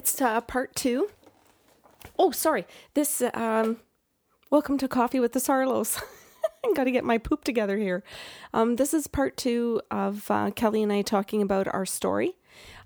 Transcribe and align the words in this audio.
It's 0.00 0.18
uh, 0.22 0.40
part 0.40 0.74
two. 0.74 1.10
Oh, 2.18 2.30
sorry. 2.30 2.66
This, 2.94 3.22
um, 3.34 3.76
welcome 4.48 4.78
to 4.78 4.88
Coffee 4.88 5.20
with 5.20 5.34
the 5.34 5.40
Sarlos. 5.40 6.02
I 6.64 6.72
got 6.74 6.84
to 6.84 6.90
get 6.90 7.04
my 7.04 7.18
poop 7.18 7.44
together 7.44 7.76
here. 7.76 8.02
Um, 8.54 8.76
this 8.76 8.94
is 8.94 9.06
part 9.06 9.36
two 9.36 9.82
of 9.90 10.30
uh, 10.30 10.52
Kelly 10.52 10.82
and 10.82 10.90
I 10.90 11.02
talking 11.02 11.42
about 11.42 11.68
our 11.68 11.84
story. 11.84 12.32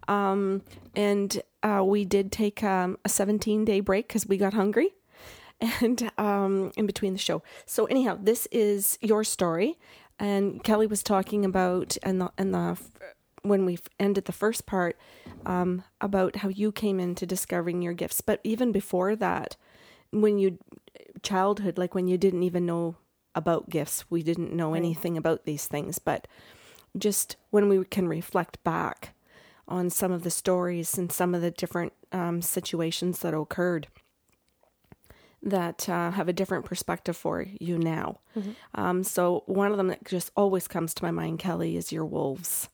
Um, 0.08 0.62
and 0.96 1.40
uh, 1.62 1.84
we 1.86 2.04
did 2.04 2.32
take 2.32 2.64
um, 2.64 2.98
a 3.04 3.08
17 3.08 3.64
day 3.64 3.78
break 3.78 4.08
because 4.08 4.26
we 4.26 4.36
got 4.36 4.52
hungry 4.52 4.88
and 5.60 6.10
um, 6.18 6.72
in 6.76 6.84
between 6.84 7.12
the 7.12 7.20
show. 7.20 7.44
So, 7.64 7.84
anyhow, 7.84 8.18
this 8.20 8.48
is 8.50 8.98
your 9.00 9.22
story. 9.22 9.78
And 10.18 10.64
Kelly 10.64 10.88
was 10.88 11.04
talking 11.04 11.44
about, 11.44 11.96
and 12.02 12.20
the, 12.20 12.32
and 12.36 12.52
the, 12.52 12.76
when 13.44 13.64
we 13.64 13.78
ended 14.00 14.24
the 14.24 14.32
first 14.32 14.66
part, 14.66 14.98
um, 15.46 15.84
about 16.00 16.36
how 16.36 16.48
you 16.48 16.72
came 16.72 16.98
into 16.98 17.26
discovering 17.26 17.82
your 17.82 17.92
gifts. 17.92 18.20
But 18.20 18.40
even 18.42 18.72
before 18.72 19.14
that, 19.16 19.56
when 20.10 20.38
you, 20.38 20.58
childhood, 21.22 21.78
like 21.78 21.94
when 21.94 22.08
you 22.08 22.18
didn't 22.18 22.42
even 22.42 22.66
know 22.66 22.96
about 23.34 23.70
gifts, 23.70 24.10
we 24.10 24.22
didn't 24.22 24.52
know 24.52 24.74
anything 24.74 25.16
about 25.16 25.44
these 25.44 25.66
things. 25.66 25.98
But 25.98 26.26
just 26.98 27.36
when 27.50 27.68
we 27.68 27.84
can 27.84 28.08
reflect 28.08 28.62
back 28.64 29.14
on 29.68 29.90
some 29.90 30.12
of 30.12 30.22
the 30.24 30.30
stories 30.30 30.98
and 30.98 31.12
some 31.12 31.34
of 31.34 31.42
the 31.42 31.50
different 31.50 31.92
um, 32.12 32.42
situations 32.42 33.20
that 33.20 33.34
occurred 33.34 33.88
that 35.42 35.88
uh, 35.90 36.10
have 36.12 36.28
a 36.28 36.32
different 36.32 36.64
perspective 36.64 37.16
for 37.16 37.44
you 37.60 37.76
now. 37.78 38.18
Um, 38.74 39.04
so 39.04 39.42
one 39.46 39.70
of 39.70 39.76
them 39.76 39.88
that 39.88 40.04
just 40.04 40.30
always 40.36 40.66
comes 40.66 40.94
to 40.94 41.04
my 41.04 41.10
mind, 41.10 41.38
Kelly, 41.38 41.76
is 41.76 41.92
your 41.92 42.06
wolves. 42.06 42.68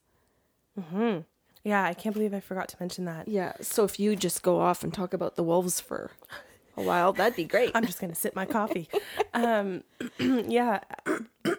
Yeah, 1.65 1.85
I 1.85 1.95
can't 1.95 2.15
believe 2.15 2.33
I 2.33 2.41
forgot 2.41 2.69
to 2.69 2.77
mention 2.81 3.05
that. 3.05 3.29
Yeah. 3.29 3.53
So 3.61 3.85
if 3.85 4.01
you 4.01 4.17
just 4.17 4.43
go 4.43 4.61
off 4.61 4.83
and 4.83 4.93
talk 4.93 5.13
about 5.13 5.37
the 5.37 5.43
wolves 5.43 5.81
for 5.81 6.11
a 6.77 6.83
while, 6.83 7.13
that'd 7.13 7.37
be 7.37 7.45
great. 7.45 7.73
I'm 7.75 7.85
just 7.85 8.01
gonna 8.01 8.15
sip 8.15 8.35
my 8.35 8.47
coffee. 8.47 8.89
um, 9.35 9.83
yeah, 10.19 10.81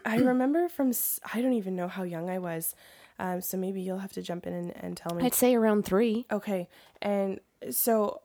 I 0.06 0.18
remember 0.18 0.70
from 0.70 0.92
I 1.34 1.42
don't 1.42 1.54
even 1.54 1.76
know 1.76 1.88
how 1.88 2.04
young 2.04 2.30
I 2.30 2.40
was, 2.40 2.76
um, 3.20 3.42
so 3.42 3.58
maybe 3.58 3.82
you'll 3.82 4.00
have 4.00 4.14
to 4.14 4.22
jump 4.22 4.48
in 4.48 4.54
and, 4.54 4.74
and 4.76 4.98
tell 4.98 5.16
me. 5.16 5.24
I'd 5.24 5.36
say 5.36 5.54
around 5.54 5.86
three. 5.86 6.26
Okay, 6.32 6.68
and 7.02 7.40
so 7.70 8.22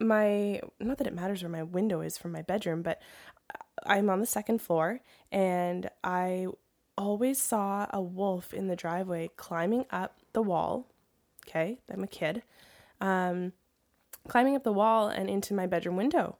my 0.00 0.60
not 0.80 0.98
that 0.98 1.06
it 1.06 1.14
matters 1.14 1.42
where 1.42 1.50
my 1.50 1.62
window 1.62 2.00
is 2.00 2.18
from 2.18 2.32
my 2.32 2.42
bedroom, 2.42 2.82
but 2.82 3.00
I'm 3.86 4.10
on 4.10 4.18
the 4.20 4.26
second 4.26 4.60
floor, 4.60 5.00
and 5.30 5.88
I 6.02 6.48
always 7.00 7.40
saw 7.40 7.86
a 7.90 8.02
wolf 8.02 8.52
in 8.52 8.68
the 8.68 8.76
driveway 8.76 9.30
climbing 9.36 9.86
up 9.90 10.18
the 10.34 10.42
wall. 10.42 10.86
Okay, 11.48 11.78
I'm 11.90 12.04
a 12.04 12.06
kid, 12.06 12.42
um, 13.00 13.52
climbing 14.28 14.54
up 14.54 14.64
the 14.64 14.72
wall 14.72 15.08
and 15.08 15.30
into 15.30 15.54
my 15.54 15.66
bedroom 15.66 15.96
window. 15.96 16.36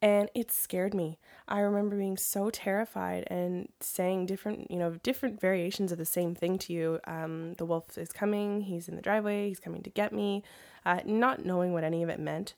And 0.00 0.30
it 0.34 0.52
scared 0.52 0.94
me. 0.94 1.18
I 1.48 1.60
remember 1.60 1.96
being 1.96 2.16
so 2.16 2.50
terrified 2.50 3.24
and 3.28 3.68
saying 3.80 4.26
different, 4.26 4.70
you 4.70 4.76
know, 4.76 4.92
different 5.02 5.40
variations 5.40 5.90
of 5.90 5.98
the 5.98 6.04
same 6.04 6.34
thing 6.34 6.58
to 6.58 6.72
you. 6.72 7.00
Um, 7.06 7.54
the 7.54 7.64
wolf 7.64 7.96
is 7.98 8.12
coming. 8.12 8.62
He's 8.62 8.86
in 8.86 8.96
the 8.96 9.02
driveway. 9.02 9.48
He's 9.48 9.60
coming 9.60 9.82
to 9.82 9.90
get 9.90 10.12
me. 10.12 10.44
Uh, 10.86 11.00
not 11.06 11.44
knowing 11.44 11.72
what 11.72 11.84
any 11.84 12.02
of 12.02 12.10
it 12.10 12.20
meant, 12.20 12.54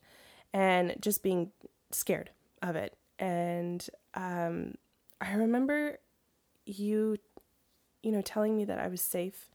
and 0.52 0.96
just 1.00 1.22
being 1.22 1.52
scared 1.92 2.30
of 2.62 2.74
it. 2.74 2.96
And 3.18 3.88
um, 4.14 4.74
I 5.20 5.34
remember 5.34 5.98
you, 6.64 7.16
you 8.06 8.12
know, 8.12 8.22
telling 8.22 8.56
me 8.56 8.64
that 8.64 8.78
I 8.78 8.86
was 8.86 9.00
safe, 9.00 9.50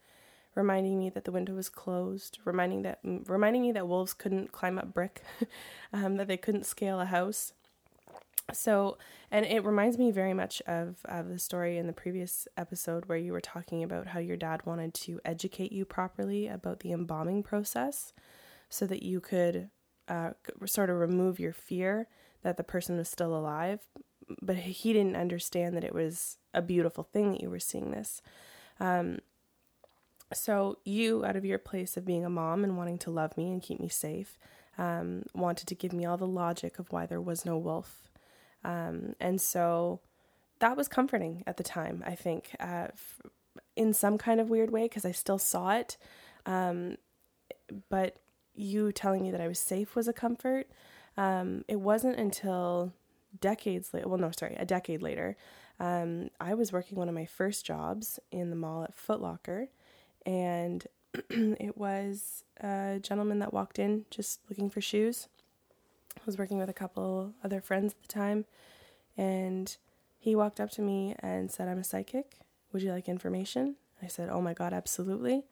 reminding 0.55 0.99
me 0.99 1.09
that 1.09 1.23
the 1.23 1.31
window 1.31 1.53
was 1.53 1.69
closed, 1.69 2.39
reminding 2.43 2.81
that 2.81 2.99
reminding 3.03 3.61
me 3.61 3.71
that 3.71 3.87
wolves 3.87 4.13
couldn't 4.13 4.51
climb 4.51 4.77
up 4.77 4.93
brick, 4.93 5.23
um, 5.93 6.17
that 6.17 6.27
they 6.27 6.35
couldn't 6.35 6.65
scale 6.65 6.99
a 6.99 7.05
house. 7.05 7.53
So, 8.51 8.97
and 9.31 9.45
it 9.45 9.63
reminds 9.63 9.97
me 9.97 10.11
very 10.11 10.33
much 10.33 10.61
of, 10.67 10.97
of 11.05 11.29
the 11.29 11.39
story 11.39 11.77
in 11.77 11.87
the 11.87 11.93
previous 11.93 12.45
episode 12.57 13.05
where 13.05 13.17
you 13.17 13.31
were 13.31 13.39
talking 13.39 13.81
about 13.83 14.07
how 14.07 14.19
your 14.19 14.35
dad 14.35 14.65
wanted 14.65 14.93
to 14.95 15.21
educate 15.23 15.71
you 15.71 15.85
properly 15.85 16.47
about 16.47 16.81
the 16.81 16.91
embalming 16.91 17.43
process 17.43 18.11
so 18.67 18.85
that 18.87 19.03
you 19.03 19.21
could 19.21 19.69
uh, 20.09 20.31
sort 20.65 20.89
of 20.89 20.97
remove 20.97 21.39
your 21.39 21.53
fear 21.53 22.07
that 22.43 22.57
the 22.57 22.63
person 22.63 22.97
was 22.97 23.07
still 23.07 23.33
alive. 23.33 23.79
But 24.41 24.57
he 24.57 24.93
didn't 24.93 25.15
understand 25.15 25.75
that 25.75 25.83
it 25.83 25.93
was 25.93 26.37
a 26.53 26.61
beautiful 26.61 27.03
thing 27.03 27.31
that 27.31 27.41
you 27.41 27.49
were 27.49 27.59
seeing 27.59 27.91
this. 27.91 28.21
Um, 28.79 29.19
so, 30.33 30.77
you, 30.85 31.25
out 31.25 31.35
of 31.35 31.43
your 31.43 31.57
place 31.57 31.97
of 31.97 32.05
being 32.05 32.23
a 32.23 32.29
mom 32.29 32.63
and 32.63 32.77
wanting 32.77 32.97
to 32.99 33.11
love 33.11 33.35
me 33.37 33.51
and 33.51 33.61
keep 33.61 33.79
me 33.79 33.89
safe, 33.89 34.37
um, 34.77 35.23
wanted 35.33 35.67
to 35.67 35.75
give 35.75 35.91
me 35.91 36.05
all 36.05 36.17
the 36.17 36.27
logic 36.27 36.79
of 36.79 36.91
why 36.91 37.05
there 37.05 37.21
was 37.21 37.45
no 37.45 37.57
wolf. 37.57 38.09
Um, 38.63 39.15
and 39.19 39.41
so 39.41 39.99
that 40.59 40.77
was 40.77 40.87
comforting 40.87 41.43
at 41.45 41.57
the 41.57 41.63
time, 41.63 42.03
I 42.05 42.15
think, 42.15 42.55
uh, 42.59 42.87
f- 42.93 43.21
in 43.75 43.93
some 43.93 44.17
kind 44.17 44.39
of 44.39 44.49
weird 44.49 44.71
way, 44.71 44.83
because 44.83 45.05
I 45.05 45.11
still 45.11 45.39
saw 45.39 45.71
it. 45.71 45.97
Um, 46.45 46.97
but 47.89 48.17
you 48.53 48.91
telling 48.91 49.23
me 49.23 49.31
that 49.31 49.41
I 49.41 49.47
was 49.47 49.59
safe 49.59 49.95
was 49.95 50.07
a 50.07 50.13
comfort. 50.13 50.67
Um, 51.17 51.65
it 51.67 51.79
wasn't 51.79 52.17
until 52.17 52.93
decades 53.39 53.93
later, 53.93 54.07
well, 54.07 54.17
no, 54.17 54.31
sorry, 54.31 54.55
a 54.57 54.65
decade 54.65 55.01
later, 55.01 55.37
um, 55.79 56.29
I 56.39 56.53
was 56.53 56.71
working 56.71 56.97
one 56.97 57.09
of 57.09 57.15
my 57.15 57.25
first 57.25 57.65
jobs 57.65 58.19
in 58.31 58.49
the 58.49 58.55
mall 58.55 58.83
at 58.83 58.95
Foot 58.95 59.21
Locker, 59.21 59.69
and 60.25 60.85
it 61.29 61.77
was 61.77 62.43
a 62.59 62.99
gentleman 63.01 63.39
that 63.39 63.53
walked 63.53 63.79
in 63.79 64.05
just 64.09 64.39
looking 64.49 64.69
for 64.69 64.81
shoes. 64.81 65.27
I 66.17 66.21
was 66.25 66.37
working 66.37 66.57
with 66.57 66.69
a 66.69 66.73
couple 66.73 67.33
other 67.43 67.61
friends 67.61 67.93
at 67.93 68.01
the 68.01 68.07
time, 68.07 68.45
and 69.17 69.75
he 70.19 70.35
walked 70.35 70.59
up 70.59 70.69
to 70.71 70.81
me 70.81 71.15
and 71.19 71.49
said, 71.49 71.67
I'm 71.67 71.79
a 71.79 71.83
psychic. 71.83 72.39
Would 72.71 72.83
you 72.83 72.91
like 72.91 73.09
information? 73.09 73.75
I 74.01 74.07
said, 74.07 74.29
Oh 74.29 74.41
my 74.41 74.53
God, 74.53 74.73
absolutely. 74.73 75.43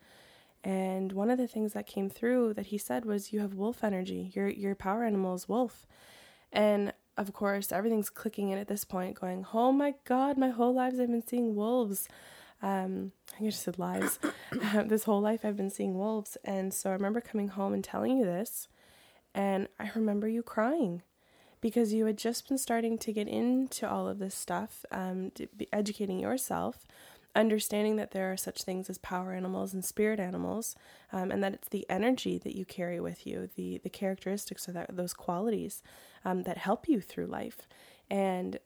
And 0.63 1.13
one 1.13 1.29
of 1.29 1.38
the 1.38 1.47
things 1.47 1.73
that 1.73 1.88
came 1.88 2.09
through 2.09 2.53
that 2.56 2.68
he 2.68 2.78
said 2.78 3.06
was, 3.06 3.31
"You 3.31 3.39
have 3.39 3.53
wolf 3.53 3.84
energy. 3.84 4.31
Your 4.35 4.50
your 4.50 4.75
power 4.75 5.06
animal 5.06 5.34
is 5.34 5.47
wolf." 5.47 5.88
And 6.51 6.94
of 7.19 7.34
course, 7.34 7.72
everything's 7.72 8.09
clicking 8.09 8.50
in 8.50 8.57
at 8.57 8.69
this 8.69 8.85
point, 8.85 9.19
going, 9.19 9.46
"Oh 9.53 9.72
my 9.74 9.94
God! 10.06 10.38
My 10.38 10.50
whole 10.50 10.74
lives 10.74 11.00
I've 11.00 11.12
been 11.12 11.25
seeing 11.25 11.53
wolves." 11.53 12.07
Um, 12.62 13.12
I 13.40 13.44
just 13.44 13.62
said 13.63 13.78
lives. 13.78 14.19
this 14.85 15.03
whole 15.03 15.22
life 15.22 15.41
I've 15.44 15.57
been 15.57 15.69
seeing 15.69 15.97
wolves, 15.97 16.38
and 16.46 16.74
so 16.74 16.90
I 16.90 16.94
remember 16.94 17.19
coming 17.19 17.50
home 17.50 17.74
and 17.74 17.84
telling 17.84 18.18
you 18.18 18.25
this, 18.25 18.69
and 19.35 19.68
I 19.80 19.91
remember 19.96 20.30
you 20.30 20.41
crying 20.44 21.03
because 21.62 21.91
you 21.94 22.06
had 22.06 22.18
just 22.18 22.47
been 22.47 22.57
starting 22.57 22.97
to 22.97 23.12
get 23.12 23.28
into 23.28 23.90
all 23.90 24.07
of 24.07 24.19
this 24.19 24.34
stuff, 24.36 24.86
um, 24.91 25.34
educating 25.74 26.19
yourself, 26.19 26.86
understanding 27.35 27.95
that 27.97 28.12
there 28.12 28.31
are 28.31 28.38
such 28.38 28.63
things 28.63 28.90
as 28.90 28.97
power 28.97 29.34
animals 29.34 29.73
and 29.73 29.85
spirit 29.85 30.19
animals, 30.19 30.75
um, 31.12 31.31
and 31.31 31.44
that 31.44 31.53
it's 31.53 31.69
the 31.69 31.85
energy 31.90 32.38
that 32.38 32.56
you 32.56 32.66
carry 32.66 33.00
with 33.00 33.25
you, 33.28 33.50
the 33.56 33.79
the 33.84 33.90
characteristics 33.90 34.67
of 34.67 34.73
that 34.73 34.95
those 34.95 35.13
qualities 35.13 35.81
um, 36.25 36.44
that 36.44 36.57
help 36.57 36.88
you 36.88 37.01
through 37.01 37.28
life, 37.28 37.68
and 38.09 38.59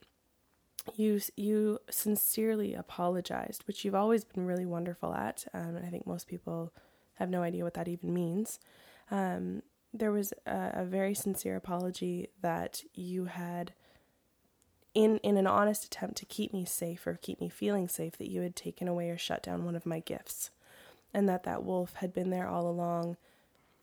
you 0.96 1.19
you 1.35 1.79
sincerely 1.90 2.73
apologized, 2.73 3.63
which 3.68 3.84
you've 3.84 3.96
always 3.96 4.23
been 4.23 4.46
really 4.46 4.66
wonderful 4.66 5.13
at. 5.13 5.46
Um, 5.53 5.75
and 5.75 5.85
I 5.85 5.90
think 5.90 6.06
most 6.06 6.28
people 6.28 6.73
have 7.16 7.29
no 7.29 7.41
idea 7.41 7.63
what 7.63 7.75
that 7.75 7.88
even 7.88 8.13
means. 8.13 8.59
Um, 9.12 9.62
there 9.93 10.11
was 10.11 10.34
a, 10.46 10.72
a 10.73 10.85
very 10.85 11.14
sincere 11.14 11.55
apology 11.55 12.29
that 12.41 12.82
you 12.93 13.26
had 13.26 13.73
in 14.93 15.17
in 15.19 15.37
an 15.37 15.47
honest 15.47 15.85
attempt 15.85 16.17
to 16.17 16.25
keep 16.25 16.53
me 16.53 16.66
safe 16.66 17.05
or 17.07 17.19
keep 17.22 17.40
me 17.41 17.49
feeling 17.49 17.87
safe 17.87 18.17
that 18.17 18.29
you 18.29 18.41
had 18.41 18.55
taken 18.55 18.87
away 18.87 19.09
or 19.09 19.17
shut 19.17 19.43
down 19.43 19.66
one 19.66 19.75
of 19.75 19.85
my 19.85 19.99
gifts 19.99 20.51
and 21.13 21.28
that 21.28 21.43
that 21.43 21.63
wolf 21.63 21.93
had 21.95 22.13
been 22.13 22.29
there 22.29 22.47
all 22.47 22.67
along 22.67 23.17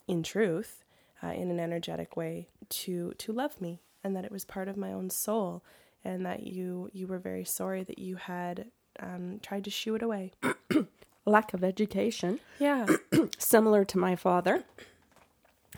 in 0.06 0.22
truth 0.22 0.84
uh, 1.22 1.28
in 1.28 1.50
an 1.50 1.60
energetic 1.60 2.16
way 2.16 2.48
to 2.68 3.12
to 3.18 3.32
love 3.32 3.60
me 3.60 3.80
and 4.02 4.16
that 4.16 4.24
it 4.24 4.32
was 4.32 4.44
part 4.44 4.68
of 4.68 4.76
my 4.76 4.92
own 4.92 5.10
soul 5.10 5.62
and 6.04 6.24
that 6.24 6.44
you 6.44 6.90
you 6.92 7.06
were 7.06 7.18
very 7.18 7.44
sorry 7.44 7.82
that 7.82 7.98
you 7.98 8.16
had 8.16 8.66
um, 8.98 9.40
tried 9.42 9.64
to 9.64 9.70
shoo 9.70 9.94
it 9.94 10.02
away. 10.02 10.32
Lack 11.26 11.54
of 11.54 11.62
education, 11.62 12.40
yeah. 12.58 12.86
Similar 13.38 13.84
to 13.86 13.98
my 13.98 14.16
father. 14.16 14.64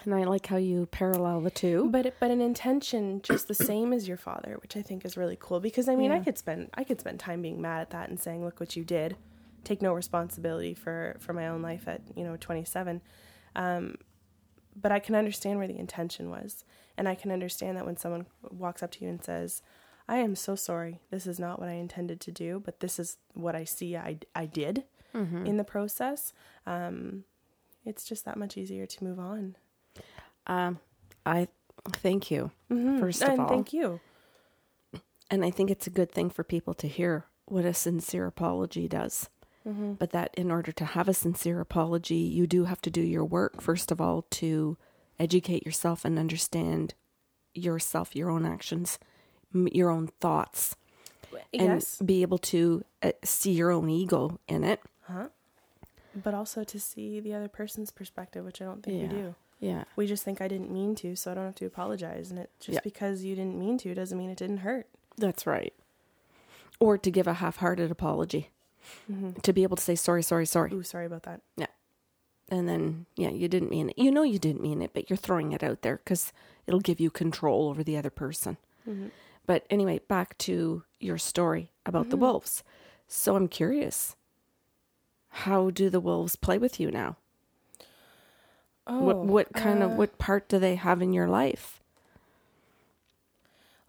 And 0.04 0.14
I 0.14 0.24
like 0.24 0.46
how 0.46 0.56
you 0.56 0.86
parallel 0.86 1.40
the 1.40 1.50
two. 1.50 1.88
but 1.90 2.14
but 2.20 2.30
an 2.30 2.40
intention 2.40 3.20
just 3.22 3.48
the 3.48 3.54
same 3.54 3.92
as 3.92 4.08
your 4.08 4.16
father 4.16 4.56
which 4.62 4.76
i 4.76 4.82
think 4.82 5.04
is 5.04 5.16
really 5.16 5.36
cool. 5.40 5.60
Because 5.60 5.88
i 5.88 5.94
mean 5.94 6.10
i 6.12 6.18
could 6.24 6.38
spend 6.38 6.70
i 6.74 6.84
could 6.84 7.00
spend 7.00 7.20
time 7.20 7.42
being 7.42 7.60
mad 7.60 7.80
at 7.80 7.90
that 7.90 8.08
and 8.08 8.18
saying 8.20 8.44
look 8.44 8.60
what 8.60 8.76
you 8.76 8.84
did. 8.84 9.16
Take 9.64 9.80
no 9.82 9.92
responsibility 9.92 10.74
for 10.74 11.16
for 11.20 11.32
my 11.32 11.46
own 11.48 11.62
life 11.62 11.86
at 11.86 12.00
you 12.16 12.24
know 12.24 12.36
27 12.36 13.00
um 13.56 13.94
but 14.74 14.90
i 14.90 14.98
can 14.98 15.14
understand 15.14 15.58
where 15.58 15.68
the 15.68 15.78
intention 15.78 16.30
was. 16.30 16.64
And 16.96 17.08
i 17.08 17.14
can 17.14 17.30
understand 17.30 17.76
that 17.76 17.86
when 17.86 17.96
someone 17.96 18.26
walks 18.50 18.82
up 18.82 18.90
to 18.92 19.04
you 19.04 19.08
and 19.10 19.22
says 19.22 19.62
i 20.08 20.16
am 20.16 20.34
so 20.34 20.54
sorry. 20.56 21.00
This 21.10 21.26
is 21.26 21.38
not 21.38 21.58
what 21.60 21.68
i 21.68 21.72
intended 21.74 22.20
to 22.22 22.32
do 22.32 22.60
but 22.64 22.80
this 22.80 22.98
is 22.98 23.18
what 23.34 23.54
i 23.54 23.64
see 23.64 23.96
i, 23.96 24.18
I 24.34 24.46
did 24.46 24.84
in 25.46 25.58
the 25.58 25.64
process. 25.64 26.32
Um 26.66 27.24
it's 27.84 28.04
just 28.04 28.24
that 28.24 28.36
much 28.38 28.56
easier 28.56 28.86
to 28.86 29.04
move 29.04 29.18
on 29.18 29.56
Um, 30.46 30.78
I 31.24 31.48
thank 31.90 32.30
you 32.30 32.50
first 32.68 33.22
of 33.22 33.28
and 33.28 33.40
all, 33.40 33.48
thank 33.48 33.72
you. 33.72 34.00
and 35.30 35.44
I 35.44 35.50
think 35.50 35.70
it's 35.70 35.86
a 35.86 35.90
good 35.90 36.10
thing 36.12 36.30
for 36.30 36.42
people 36.44 36.74
to 36.74 36.88
hear 36.88 37.26
what 37.46 37.64
a 37.64 37.74
sincere 37.74 38.26
apology 38.26 38.88
does. 38.88 39.28
But 39.64 40.10
that 40.10 40.34
in 40.36 40.50
order 40.50 40.72
to 40.72 40.84
have 40.84 41.08
a 41.08 41.14
sincere 41.14 41.60
apology, 41.60 42.16
you 42.16 42.48
do 42.48 42.64
have 42.64 42.80
to 42.82 42.90
do 42.90 43.00
your 43.00 43.24
work 43.24 43.60
first 43.60 43.92
of 43.92 44.00
all 44.00 44.22
to 44.32 44.76
educate 45.20 45.64
yourself 45.64 46.04
and 46.04 46.18
understand 46.18 46.94
yourself, 47.54 48.16
your 48.16 48.28
own 48.28 48.44
actions, 48.44 48.98
m- 49.54 49.68
your 49.70 49.88
own 49.90 50.08
thoughts, 50.20 50.74
and 51.54 51.86
be 52.04 52.22
able 52.22 52.38
to 52.38 52.84
uh, 53.04 53.12
see 53.22 53.52
your 53.52 53.70
own 53.70 53.88
ego 53.88 54.40
in 54.48 54.64
it. 54.64 54.80
Huh? 55.02 55.28
but 56.14 56.34
also 56.34 56.64
to 56.64 56.80
see 56.80 57.20
the 57.20 57.32
other 57.32 57.48
person's 57.48 57.90
perspective, 57.92 58.44
which 58.44 58.60
I 58.60 58.64
don't 58.64 58.82
think 58.82 59.00
Yeah. 59.00 59.08
we 59.08 59.22
do. 59.22 59.34
Yeah. 59.62 59.84
We 59.94 60.08
just 60.08 60.24
think 60.24 60.40
I 60.40 60.48
didn't 60.48 60.72
mean 60.72 60.96
to, 60.96 61.14
so 61.14 61.30
I 61.30 61.34
don't 61.34 61.46
have 61.46 61.54
to 61.54 61.66
apologize. 61.66 62.30
And 62.30 62.40
it 62.40 62.50
just 62.58 62.74
Yeah. 62.74 62.80
because 62.82 63.22
you 63.22 63.36
didn't 63.36 63.56
mean 63.56 63.78
to 63.78 63.94
doesn't 63.94 64.18
mean 64.18 64.28
it 64.28 64.36
didn't 64.36 64.58
hurt. 64.58 64.88
That's 65.16 65.46
right. 65.46 65.72
Or 66.80 66.98
to 66.98 67.10
give 67.10 67.28
a 67.28 67.34
half-hearted 67.34 67.88
apology. 67.88 68.50
Mm-hmm. 69.10 69.34
To 69.40 69.52
be 69.52 69.62
able 69.62 69.76
to 69.76 69.82
say 69.82 69.94
sorry, 69.94 70.24
sorry, 70.24 70.46
sorry. 70.46 70.72
Ooh, 70.72 70.82
sorry 70.82 71.06
about 71.06 71.22
that. 71.22 71.42
Yeah. 71.56 71.68
And 72.48 72.68
then, 72.68 73.06
yeah, 73.14 73.30
you 73.30 73.46
didn't 73.46 73.70
mean 73.70 73.90
it. 73.90 73.98
You 73.98 74.10
know 74.10 74.24
you 74.24 74.40
didn't 74.40 74.62
mean 74.62 74.82
it, 74.82 74.90
but 74.92 75.08
you're 75.08 75.16
throwing 75.16 75.52
it 75.52 75.62
out 75.62 75.82
there 75.82 75.98
because 75.98 76.32
it'll 76.66 76.80
give 76.80 76.98
you 76.98 77.08
control 77.08 77.68
over 77.68 77.84
the 77.84 77.96
other 77.96 78.10
person. 78.10 78.56
Mm-hmm. 78.86 79.08
But 79.46 79.64
anyway, 79.70 80.00
back 80.08 80.36
to 80.38 80.82
your 80.98 81.18
story 81.18 81.70
about 81.86 82.10
the 82.10 82.16
mm-hmm. 82.16 82.24
wolves. 82.24 82.64
So 83.06 83.36
I'm 83.36 83.46
curious. 83.46 84.16
How 85.28 85.70
do 85.70 85.88
the 85.88 86.00
wolves 86.00 86.34
play 86.34 86.58
with 86.58 86.80
you 86.80 86.90
now? 86.90 87.16
Oh, 88.86 89.00
what 89.00 89.18
what 89.18 89.52
kind 89.52 89.82
of 89.82 89.92
uh, 89.92 89.94
what 89.94 90.18
part 90.18 90.48
do 90.48 90.58
they 90.58 90.74
have 90.74 91.00
in 91.02 91.12
your 91.12 91.28
life? 91.28 91.82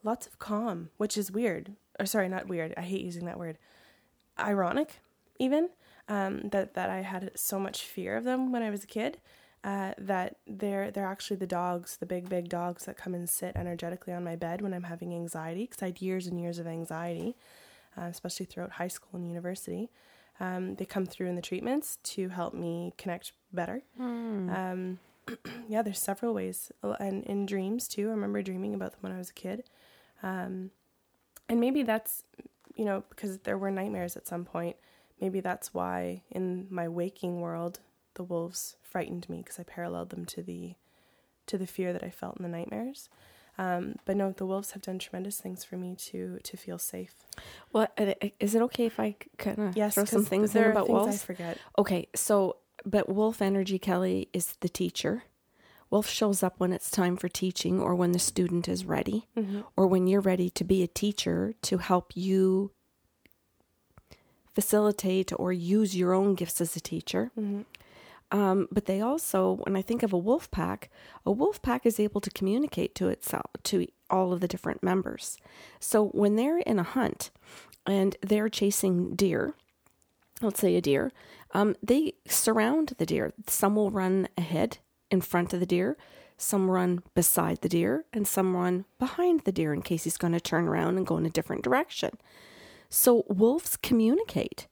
lots 0.04 0.28
of 0.28 0.38
calm, 0.40 0.90
which 0.98 1.18
is 1.18 1.32
weird. 1.32 1.74
Or 2.00 2.06
sorry, 2.06 2.30
not 2.30 2.48
weird. 2.48 2.74
I 2.78 2.82
hate 2.82 3.02
using 3.02 3.26
that 3.26 3.40
word. 3.40 3.58
Ironic, 4.40 5.00
even 5.40 5.70
um, 6.10 6.50
that 6.50 6.74
that 6.74 6.90
I 6.90 7.02
had 7.02 7.32
so 7.36 7.60
much 7.60 7.84
fear 7.84 8.18
of 8.18 8.24
them 8.24 8.52
when 8.52 8.64
I 8.64 8.70
was 8.70 8.84
a 8.84 8.88
kid. 8.88 9.18
Uh, 9.64 9.94
that 9.98 10.36
they're 10.46 10.92
they're 10.92 11.06
actually 11.06 11.38
the 11.38 11.48
dogs, 11.48 11.96
the 11.98 12.06
big 12.06 12.28
big 12.28 12.50
dogs 12.50 12.86
that 12.86 12.98
come 12.98 13.14
and 13.14 13.30
sit 13.30 13.56
energetically 13.56 14.12
on 14.12 14.24
my 14.24 14.36
bed 14.36 14.62
when 14.62 14.74
I'm 14.74 14.84
having 14.84 15.14
anxiety 15.14 15.64
because 15.64 15.82
I 15.82 15.86
had 15.88 16.02
years 16.02 16.28
and 16.28 16.40
years 16.40 16.60
of 16.60 16.68
anxiety, 16.68 17.38
uh, 17.98 18.04
especially 18.04 18.46
throughout 18.46 18.72
high 18.72 18.90
school 18.90 19.12
and 19.14 19.26
university. 19.26 19.90
Um, 20.40 20.76
they 20.76 20.86
come 20.86 21.06
through 21.06 21.28
in 21.28 21.36
the 21.36 21.42
treatments 21.42 21.98
to 22.04 22.30
help 22.30 22.54
me 22.54 22.94
connect 22.98 23.34
better. 23.54 23.82
Um, 24.50 25.00
yeah, 25.70 25.82
there's 25.82 26.00
several 26.00 26.34
ways, 26.34 26.72
and 27.00 27.24
in 27.26 27.46
dreams 27.46 27.88
too. 27.88 28.08
I 28.08 28.12
remember 28.12 28.42
dreaming 28.42 28.74
about 28.74 28.92
them 28.92 29.00
when 29.02 29.12
I 29.12 29.18
was 29.18 29.30
a 29.30 29.34
kid, 29.34 29.64
um, 30.22 30.72
and 31.48 31.60
maybe 31.60 31.84
that's 31.84 32.24
you 32.76 32.84
know 32.86 33.04
because 33.10 33.38
there 33.40 33.58
were 33.58 33.72
nightmares 33.72 34.18
at 34.18 34.28
some 34.28 34.44
point. 34.44 34.76
Maybe 35.22 35.40
that's 35.40 35.74
why 35.74 36.24
in 36.32 36.68
my 36.70 36.88
waking 36.90 37.40
world 37.40 37.80
the 38.16 38.24
wolves 38.24 38.76
frightened 38.82 39.30
me 39.30 39.38
because 39.38 39.60
I 39.60 39.64
paralleled 39.64 40.10
them 40.10 40.26
to 40.26 40.42
the 40.42 40.76
to 41.46 41.58
the 41.58 41.68
fear 41.68 41.94
that 41.94 42.04
I 42.04 42.10
felt 42.10 42.38
in 42.38 42.44
the 42.44 42.50
nightmares. 42.50 43.10
Um, 43.58 43.96
but 44.06 44.18
no, 44.18 44.32
the 44.32 44.46
wolves 44.46 44.72
have 44.72 44.82
done 44.82 44.98
tremendous 44.98 45.40
things 45.40 45.64
for 45.64 45.78
me 45.78 45.96
to 46.10 46.40
to 46.44 46.58
feel 46.58 46.80
safe. 46.80 47.14
Uh, 47.76 47.86
is 48.40 48.56
it 48.56 48.62
okay 48.64 48.86
if 48.86 49.00
I 49.00 49.16
kind 49.38 49.60
of 49.60 49.78
Yes, 49.78 49.94
throw 49.94 50.06
some 50.06 50.26
things 50.26 50.56
in 50.56 50.72
about 50.72 50.88
things 50.88 51.22
I 51.22 51.26
forget. 51.26 51.58
Okay, 51.78 52.08
so 52.16 52.58
but 52.86 53.08
Wolf 53.10 53.42
Energy 53.42 53.78
Kelly 53.80 54.28
is 54.34 54.56
the 54.62 54.70
teacher. 54.70 55.24
Wolf 55.92 56.10
shows 56.10 56.42
up 56.42 56.56
when 56.60 56.74
it's 56.74 56.90
time 56.90 57.16
for 57.18 57.30
teaching 57.30 57.80
or 57.80 57.94
when 57.94 58.14
the 58.14 58.20
student 58.20 58.68
is 58.68 58.84
ready 58.84 59.28
or 59.76 59.86
when 59.86 60.08
you're 60.08 60.22
ready 60.22 60.50
to 60.50 60.64
be 60.64 60.82
a 60.82 60.88
teacher 60.88 61.54
to 61.62 61.78
help 61.78 62.14
you 62.18 62.72
facilitate 64.54 65.32
or 65.38 65.52
use 65.54 65.96
your 65.96 66.14
own 66.14 66.36
gifts 66.36 66.62
as 66.62 66.76
a 66.76 66.80
teacher. 66.80 67.32
Um, 68.34 68.68
but 68.72 68.86
they 68.86 69.00
also, 69.00 69.60
when 69.64 69.76
I 69.76 69.84
think 69.84 70.02
of 70.02 70.12
a 70.12 70.18
wolf 70.18 70.50
pack, 70.50 70.90
a 71.24 71.32
wolf 71.32 71.62
pack 71.62 71.86
is 71.86 72.00
able 72.00 72.20
to 72.20 72.32
communicate 72.32 72.96
to 72.96 73.08
itself, 73.08 73.46
to 73.66 73.86
all 74.10 74.34
of 74.34 74.40
the 74.40 74.48
different 74.48 74.82
members. 74.82 75.38
So 75.80 76.08
when 76.08 76.36
they're 76.36 76.58
in 76.58 76.80
a 76.80 76.84
hunt 76.84 77.30
and 77.86 78.18
they're 78.22 78.50
chasing 78.50 79.16
deer, 79.16 79.54
let's 80.42 80.60
say 80.60 80.76
a 80.76 80.82
deer, 80.82 81.12
um, 81.54 81.76
they 81.84 82.14
surround 82.28 82.96
the 82.98 83.06
deer. 83.06 83.34
Some 83.48 83.76
will 83.76 83.92
run 83.92 84.28
ahead 84.36 84.80
in 85.12 85.22
front 85.22 85.54
of 85.54 85.60
the 85.60 85.68
deer, 85.68 85.96
some 86.36 86.72
run 86.72 87.04
beside 87.14 87.62
the 87.62 87.70
deer, 87.70 88.06
and 88.12 88.28
some 88.28 88.56
run 88.56 88.86
behind 88.98 89.42
the 89.42 89.52
deer 89.52 89.76
in 89.76 89.84
case 89.84 90.06
he's 90.06 90.18
going 90.18 90.34
to 90.34 90.40
turn 90.42 90.68
around 90.68 90.98
and 90.98 91.06
go 91.06 91.18
in 91.18 91.26
a 91.28 91.30
different 91.30 91.64
direction. 91.64 92.18
So 92.90 93.26
wolves 93.28 93.78
communicate. 93.78 94.66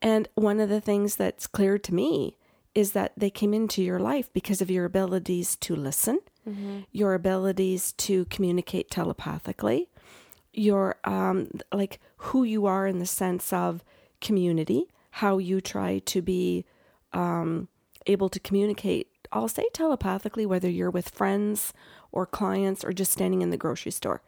And 0.00 0.28
one 0.34 0.60
of 0.60 0.68
the 0.70 0.80
things 0.80 1.16
that's 1.16 1.46
clear 1.46 1.78
to 1.78 1.92
me 1.92 2.36
is 2.78 2.92
that 2.92 3.12
they 3.16 3.30
came 3.40 3.52
into 3.60 3.82
your 3.82 3.98
life 4.12 4.28
because 4.32 4.60
of 4.62 4.70
your 4.70 4.84
abilities 4.84 5.56
to 5.56 5.74
listen, 5.88 6.18
your 6.92 7.12
abilities 7.14 7.92
to 8.06 8.24
communicate 8.26 8.86
telepathically, 8.90 9.80
your 10.52 10.96
um 11.04 11.36
like 11.80 11.94
who 12.26 12.40
you 12.44 12.64
are 12.74 12.86
in 12.92 12.98
the 13.00 13.06
sense 13.22 13.52
of 13.52 13.84
community, 14.26 14.82
how 15.22 15.38
you 15.48 15.60
try 15.60 15.90
to 16.12 16.22
be 16.22 16.64
um 17.12 17.68
able 18.06 18.28
to 18.30 18.40
communicate 18.40 19.06
I'll 19.30 19.48
say 19.58 19.66
telepathically 19.74 20.46
whether 20.46 20.70
you're 20.70 20.96
with 20.98 21.10
friends 21.20 21.74
or 22.12 22.24
clients 22.26 22.82
or 22.84 22.92
just 22.94 23.12
standing 23.12 23.42
in 23.42 23.50
the 23.50 23.58
grocery 23.64 23.92
store 23.92 24.22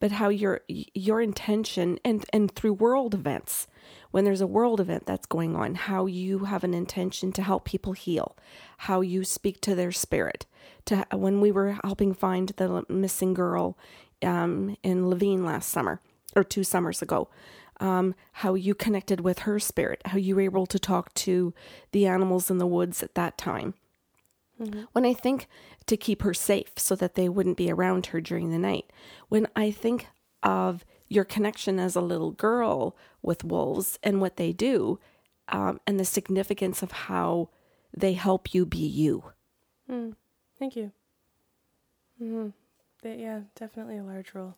but 0.00 0.12
how 0.12 0.28
your 0.28 0.60
your 0.68 1.20
intention 1.20 1.98
and 2.04 2.24
and 2.32 2.54
through 2.54 2.74
world 2.74 3.14
events 3.14 3.66
when 4.10 4.24
there's 4.24 4.40
a 4.40 4.46
world 4.46 4.80
event 4.80 5.04
that's 5.06 5.26
going 5.26 5.56
on 5.56 5.74
how 5.74 6.06
you 6.06 6.40
have 6.44 6.64
an 6.64 6.74
intention 6.74 7.32
to 7.32 7.42
help 7.42 7.64
people 7.64 7.92
heal 7.92 8.36
how 8.78 9.00
you 9.00 9.24
speak 9.24 9.60
to 9.60 9.74
their 9.74 9.92
spirit. 9.92 10.46
To 10.86 11.06
when 11.12 11.40
we 11.40 11.50
were 11.50 11.78
helping 11.84 12.14
find 12.14 12.50
the 12.56 12.84
missing 12.88 13.34
girl 13.34 13.76
um, 14.22 14.76
in 14.82 15.08
Levine 15.08 15.44
last 15.44 15.68
summer 15.68 16.00
or 16.34 16.44
two 16.44 16.64
summers 16.64 17.02
ago 17.02 17.28
um, 17.80 18.14
how 18.32 18.54
you 18.54 18.74
connected 18.74 19.20
with 19.20 19.40
her 19.40 19.58
spirit 19.58 20.00
how 20.06 20.18
you 20.18 20.34
were 20.34 20.42
able 20.42 20.66
to 20.66 20.78
talk 20.78 21.12
to 21.14 21.52
the 21.92 22.06
animals 22.06 22.50
in 22.50 22.58
the 22.58 22.66
woods 22.66 23.02
at 23.02 23.14
that 23.14 23.36
time 23.36 23.74
when 24.92 25.04
I 25.04 25.12
think 25.12 25.48
to 25.86 25.96
keep 25.96 26.22
her 26.22 26.34
safe 26.34 26.72
so 26.76 26.94
that 26.96 27.14
they 27.14 27.28
wouldn't 27.28 27.56
be 27.56 27.70
around 27.70 28.06
her 28.06 28.20
during 28.20 28.50
the 28.50 28.58
night, 28.58 28.90
when 29.28 29.46
I 29.54 29.70
think 29.70 30.08
of 30.42 30.84
your 31.08 31.24
connection 31.24 31.78
as 31.78 31.94
a 31.94 32.00
little 32.00 32.32
girl 32.32 32.96
with 33.22 33.44
wolves 33.44 33.98
and 34.02 34.20
what 34.20 34.36
they 34.36 34.52
do, 34.52 34.98
um, 35.48 35.80
and 35.86 36.00
the 36.00 36.04
significance 36.04 36.82
of 36.82 36.92
how 36.92 37.50
they 37.96 38.14
help 38.14 38.54
you 38.54 38.66
be 38.66 38.78
you. 38.78 39.24
Thank 40.58 40.76
you. 40.76 40.92
hmm 42.18 42.48
yeah, 43.04 43.40
definitely 43.54 43.98
a 43.98 44.02
large 44.02 44.34
role. 44.34 44.56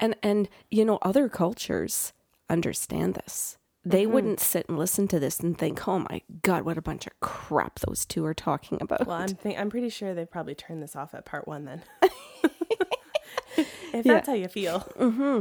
And 0.00 0.16
and 0.22 0.48
you 0.70 0.84
know 0.84 0.98
other 1.02 1.28
cultures 1.28 2.12
understand 2.48 3.14
this. 3.14 3.57
They 3.84 4.04
mm-hmm. 4.04 4.12
wouldn't 4.12 4.40
sit 4.40 4.68
and 4.68 4.78
listen 4.78 5.08
to 5.08 5.20
this 5.20 5.40
and 5.40 5.56
think, 5.56 5.86
"Oh 5.86 6.00
my 6.00 6.22
god, 6.42 6.62
what 6.62 6.78
a 6.78 6.82
bunch 6.82 7.06
of 7.06 7.18
crap 7.20 7.80
those 7.80 8.04
two 8.04 8.24
are 8.24 8.34
talking 8.34 8.78
about." 8.80 9.06
Well, 9.06 9.16
I'm 9.16 9.28
think 9.28 9.58
I'm 9.58 9.70
pretty 9.70 9.88
sure 9.88 10.14
they 10.14 10.24
probably 10.24 10.54
turned 10.54 10.82
this 10.82 10.96
off 10.96 11.14
at 11.14 11.24
part 11.24 11.46
one 11.46 11.64
then. 11.64 11.82
if 13.56 14.06
Yeah. 14.06 14.14
that's 14.14 14.28
how 14.28 14.34
you 14.34 14.48
feel. 14.48 14.80
Mm-hmm. 14.98 15.40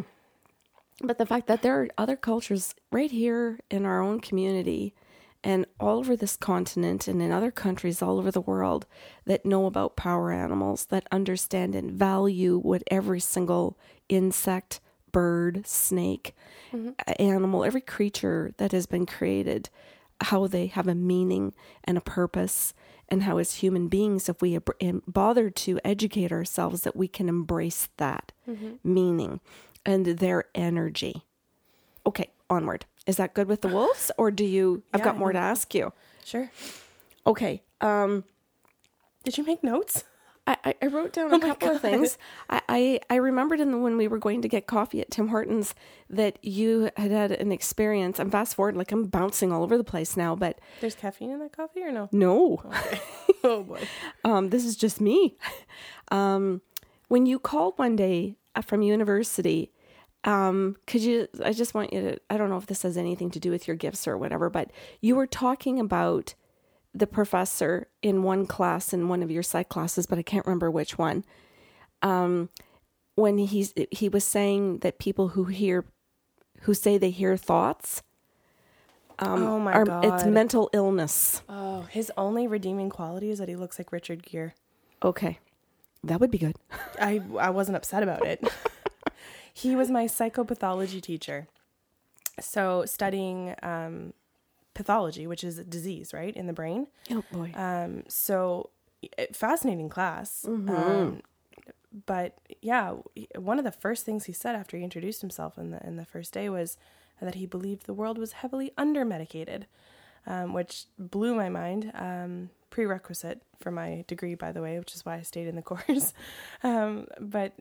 But 1.05 1.17
the 1.17 1.25
fact 1.25 1.47
that 1.47 1.61
there 1.61 1.81
are 1.81 1.87
other 1.97 2.15
cultures 2.15 2.73
right 2.91 3.11
here 3.11 3.59
in 3.69 3.85
our 3.85 4.01
own 4.01 4.19
community 4.19 4.95
and 5.43 5.65
all 5.79 5.99
over 5.99 6.15
this 6.15 6.35
continent 6.35 7.07
and 7.07 7.21
in 7.21 7.31
other 7.31 7.51
countries 7.51 8.01
all 8.01 8.17
over 8.17 8.31
the 8.31 8.41
world 8.41 8.87
that 9.25 9.45
know 9.45 9.67
about 9.67 9.95
power 9.95 10.31
animals, 10.31 10.85
that 10.85 11.07
understand 11.11 11.75
and 11.75 11.91
value 11.91 12.57
what 12.57 12.83
every 12.89 13.19
single 13.19 13.77
insect, 14.09 14.79
bird, 15.21 15.65
snake, 15.65 16.35
a- 16.73 17.19
animal, 17.21 17.63
every 17.63 17.81
creature 17.81 18.51
that 18.57 18.71
has 18.71 18.85
been 18.85 19.05
created, 19.07 19.69
how 20.21 20.45
they 20.45 20.67
have 20.67 20.87
a 20.87 20.93
meaning 20.93 21.53
and 21.83 21.97
a 21.97 22.01
purpose, 22.01 22.73
and 23.09 23.23
how 23.23 23.37
as 23.37 23.55
human 23.55 23.87
beings, 23.87 24.29
if 24.29 24.41
we 24.43 24.59
bother 25.07 25.49
to 25.49 25.79
educate 25.83 26.31
ourselves, 26.31 26.81
that 26.81 26.95
we 26.95 27.07
can 27.07 27.27
embrace 27.29 27.89
that 27.97 28.31
meaning 28.83 29.39
and 29.85 30.05
their 30.05 30.43
energy. 30.53 31.23
Okay, 32.05 32.29
onward. 32.49 32.85
Is 33.07 33.15
that 33.17 33.33
good 33.33 33.47
with 33.47 33.61
the 33.61 33.69
wolves, 33.69 34.11
or 34.19 34.29
do 34.29 34.43
you? 34.45 34.83
I've 34.93 34.99
Yeah, 34.99 35.05
got 35.05 35.17
more 35.17 35.31
to 35.31 35.39
ask 35.39 35.73
you. 35.73 35.93
Sure. 36.25 36.51
Okay. 37.25 37.63
Um, 37.81 38.23
Did 39.23 39.37
you 39.37 39.43
make 39.45 39.63
notes? 39.63 40.03
I, 40.47 40.73
I- 40.81 40.87
wrote 40.87 41.11
down 41.13 41.31
Oh 41.33 41.37
a 41.37 41.39
couple 41.39 41.69
of 41.69 41.81
things. 41.81 42.17
I, 42.49 42.61
I, 42.69 42.99
I 43.09 43.15
remembered 43.17 43.59
in 43.59 43.71
the, 43.71 43.77
when 43.77 43.97
we 43.97 44.07
were 44.07 44.17
going 44.17 44.41
to 44.43 44.47
get 44.47 44.65
coffee 44.65 45.01
at 45.01 45.11
Tim 45.11 45.27
Hortons 45.27 45.75
that 46.09 46.39
you 46.43 46.89
had 46.95 47.11
had 47.11 47.31
an 47.33 47.51
experience. 47.51 48.17
I'm 48.19 48.31
fast 48.31 48.55
forward, 48.55 48.77
like 48.77 48.91
I'm 48.93 49.03
bouncing 49.05 49.51
all 49.51 49.61
over 49.63 49.77
the 49.77 49.83
place 49.83 50.15
now, 50.15 50.35
but 50.35 50.59
There's 50.79 50.95
caffeine 50.95 51.31
in 51.31 51.39
that 51.39 51.51
coffee 51.51 51.83
or 51.83 51.91
no? 51.91 52.07
no, 52.11 52.63
oh 53.43 53.61
boy. 53.63 53.79
boy. 53.79 53.87
um, 54.23 54.49
this 54.49 54.63
is 54.65 54.75
just 54.77 55.01
me. 55.01 55.37
Um, 56.11 56.61
when 57.09 57.25
you 57.25 57.39
called 57.39 57.73
one 57.77 57.95
day 57.95 58.37
uh, 58.55 58.61
from 58.61 58.81
university, 58.81 59.71
um, 60.23 60.75
could 60.87 61.01
you? 61.01 61.27
I 61.43 61.53
just 61.53 61.73
want 61.73 61.93
you 61.93 62.01
to. 62.01 62.17
I 62.29 62.37
don't 62.37 62.49
know 62.49 62.57
if 62.57 62.65
this 62.65 62.81
has 62.83 62.97
anything 62.97 63.29
to 63.31 63.39
do 63.39 63.51
with 63.51 63.67
your 63.67 63.75
gifts 63.77 64.07
or 64.07 64.17
whatever, 64.17 64.49
but 64.49 64.71
you 65.01 65.15
were 65.15 65.27
talking 65.27 65.79
about 65.79 66.33
the 66.97 67.07
professor 67.07 67.87
in 68.01 68.23
one 68.23 68.45
class 68.45 68.93
in 68.93 69.07
one 69.07 69.21
of 69.21 69.31
your 69.31 69.43
psych 69.43 69.69
classes, 69.69 70.05
but 70.05 70.17
I 70.17 70.23
can't 70.23 70.45
remember 70.45 70.71
which 70.71 70.97
one. 70.97 71.23
Um, 72.01 72.49
when 73.15 73.37
he's 73.37 73.73
he 73.91 74.09
was 74.09 74.23
saying 74.23 74.79
that 74.79 74.99
people 74.99 75.29
who 75.29 75.45
hear, 75.45 75.85
who 76.61 76.73
say 76.73 76.97
they 76.97 77.09
hear 77.09 77.35
thoughts, 77.37 78.03
oh 79.19 79.59
my 79.59 79.73
are 79.73 79.85
god. 79.85 80.05
it's 80.05 80.25
mental 80.25 80.69
illness. 80.73 81.41
oh, 81.49 81.81
his 81.89 82.11
only 82.17 82.47
redeeming 82.47 82.89
quality 82.89 83.29
is 83.29 83.39
that 83.39 83.49
he 83.49 83.55
looks 83.55 83.79
like 83.79 83.91
Richard 83.91 84.23
Gere. 84.23 84.53
Okay, 85.03 85.39
that 86.03 86.19
would 86.19 86.31
be 86.31 86.37
good. 86.37 86.55
I 86.99 87.21
I 87.39 87.49
wasn't 87.49 87.77
upset 87.77 88.03
about 88.03 88.25
it. 88.25 88.43
he 89.53 89.75
was 89.75 89.89
my 89.89 90.05
psychopathology 90.05 91.01
teacher. 91.01 91.47
So 92.39 92.85
studying 92.85 93.55
um, 93.63 94.13
pathology, 94.77 95.25
which 95.27 95.43
is 95.43 95.57
a 95.57 95.63
disease, 95.63 96.13
right, 96.13 96.35
in 96.35 96.47
the 96.47 96.53
brain. 96.53 96.87
Oh 97.11 97.23
boy. 97.31 97.51
Um, 97.55 98.03
so 98.07 98.69
eh, 99.17 99.25
fascinating 99.33 99.89
class. 99.89 100.45
Um, 100.47 101.21
but 102.05 102.37
yeah, 102.61 102.93
one 103.35 103.57
of 103.57 103.65
the 103.65 103.71
first 103.71 104.05
things 104.05 104.25
he 104.25 104.33
said 104.33 104.55
after 104.55 104.77
he 104.77 104.83
introduced 104.83 105.21
himself 105.21 105.57
in 105.57 105.71
the 105.71 105.85
in 105.85 105.97
the 105.97 106.05
first 106.05 106.31
day 106.31 106.47
was 106.47 106.77
that 107.19 107.35
he 107.35 107.47
believed 107.47 107.87
the 107.87 107.93
world 107.93 108.19
was 108.19 108.33
heavily 108.33 108.71
under 108.77 109.03
medicated, 109.03 109.65
um, 110.27 110.53
which 110.53 110.85
blew 110.97 111.33
my 111.33 111.49
mind. 111.49 111.91
Um, 111.95 112.51
prerequisite 112.69 113.41
for 113.59 113.71
my 113.71 114.03
degree, 114.07 114.35
by 114.35 114.51
the 114.51 114.61
way, 114.61 114.77
which 114.77 114.93
is 114.93 115.05
why 115.05 115.15
I 115.15 115.21
stayed 115.21 115.47
in 115.47 115.55
the 115.55 115.61
course. 115.71 116.13
um, 116.63 117.07
but 117.19 117.53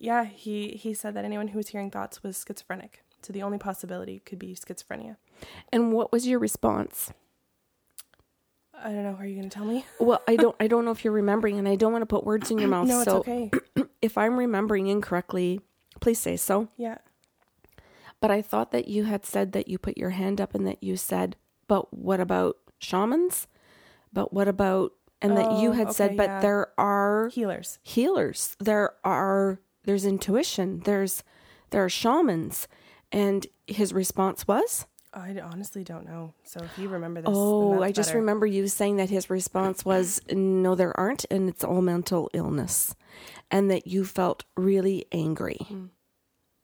yeah, 0.00 0.24
he 0.24 0.70
he 0.70 0.92
said 0.94 1.14
that 1.14 1.24
anyone 1.24 1.48
who 1.48 1.58
was 1.58 1.68
hearing 1.68 1.90
thoughts 1.90 2.22
was 2.22 2.44
schizophrenic. 2.44 3.03
So 3.24 3.32
the 3.32 3.42
only 3.42 3.58
possibility 3.58 4.20
could 4.20 4.38
be 4.38 4.54
schizophrenia. 4.54 5.16
And 5.72 5.92
what 5.92 6.12
was 6.12 6.26
your 6.26 6.38
response? 6.38 7.12
I 8.76 8.88
don't 8.90 9.02
know. 9.04 9.16
Are 9.18 9.24
you 9.26 9.36
going 9.36 9.48
to 9.48 9.54
tell 9.54 9.64
me? 9.64 9.84
Well, 10.00 10.20
I 10.28 10.36
don't 10.36 10.54
I 10.60 10.66
don't 10.66 10.84
know 10.84 10.90
if 10.90 11.04
you're 11.04 11.12
remembering 11.12 11.58
and 11.58 11.66
I 11.68 11.76
don't 11.76 11.92
want 11.92 12.02
to 12.02 12.06
put 12.06 12.24
words 12.24 12.50
in 12.50 12.58
your 12.58 12.68
mouth. 12.74 12.86
no, 12.86 12.96
it's 13.00 13.04
so 13.10 13.18
okay. 13.18 13.50
if 14.02 14.18
I'm 14.18 14.36
remembering 14.36 14.88
incorrectly, 14.88 15.60
please 16.00 16.18
say 16.18 16.36
so. 16.36 16.68
Yeah. 16.76 16.98
But 18.20 18.30
I 18.30 18.42
thought 18.42 18.72
that 18.72 18.88
you 18.88 19.04
had 19.04 19.24
said 19.24 19.52
that 19.52 19.68
you 19.68 19.78
put 19.78 19.96
your 19.98 20.10
hand 20.10 20.40
up 20.40 20.54
and 20.54 20.66
that 20.66 20.82
you 20.82 20.96
said, 20.96 21.36
"But 21.68 21.92
what 21.96 22.20
about 22.20 22.56
shamans? 22.78 23.46
But 24.12 24.32
what 24.32 24.48
about?" 24.48 24.92
And 25.22 25.36
that 25.38 25.58
you 25.60 25.70
Oh, 25.70 25.72
had 25.72 25.92
said, 25.92 26.16
"But 26.16 26.28
yeah. 26.28 26.40
there 26.40 26.68
are 26.78 27.28
Healers. 27.32 27.78
healers. 27.82 28.56
There 28.60 28.94
are 29.04 29.60
there's 29.84 30.04
intuition. 30.04 30.80
There's 30.84 31.22
there 31.70 31.84
are 31.84 31.88
shamans." 31.90 32.66
And 33.14 33.46
his 33.68 33.92
response 33.92 34.44
was, 34.48 34.86
I 35.12 35.38
honestly 35.40 35.84
don't 35.84 36.04
know. 36.04 36.34
So 36.42 36.64
if 36.64 36.76
you 36.76 36.88
remember 36.88 37.20
this, 37.20 37.30
"Oh, 37.32 37.80
I 37.80 37.92
just 37.92 38.08
better. 38.08 38.18
remember 38.18 38.44
you 38.44 38.66
saying 38.66 38.96
that 38.96 39.08
his 39.08 39.30
response 39.30 39.84
was, 39.84 40.20
"No, 40.32 40.74
there 40.74 40.98
aren't, 40.98 41.24
and 41.30 41.48
it's 41.48 41.62
all 41.62 41.80
mental 41.80 42.28
illness." 42.34 42.96
And 43.52 43.70
that 43.70 43.86
you 43.86 44.04
felt 44.04 44.42
really 44.56 45.06
angry. 45.12 45.58
Hmm. 45.68 45.84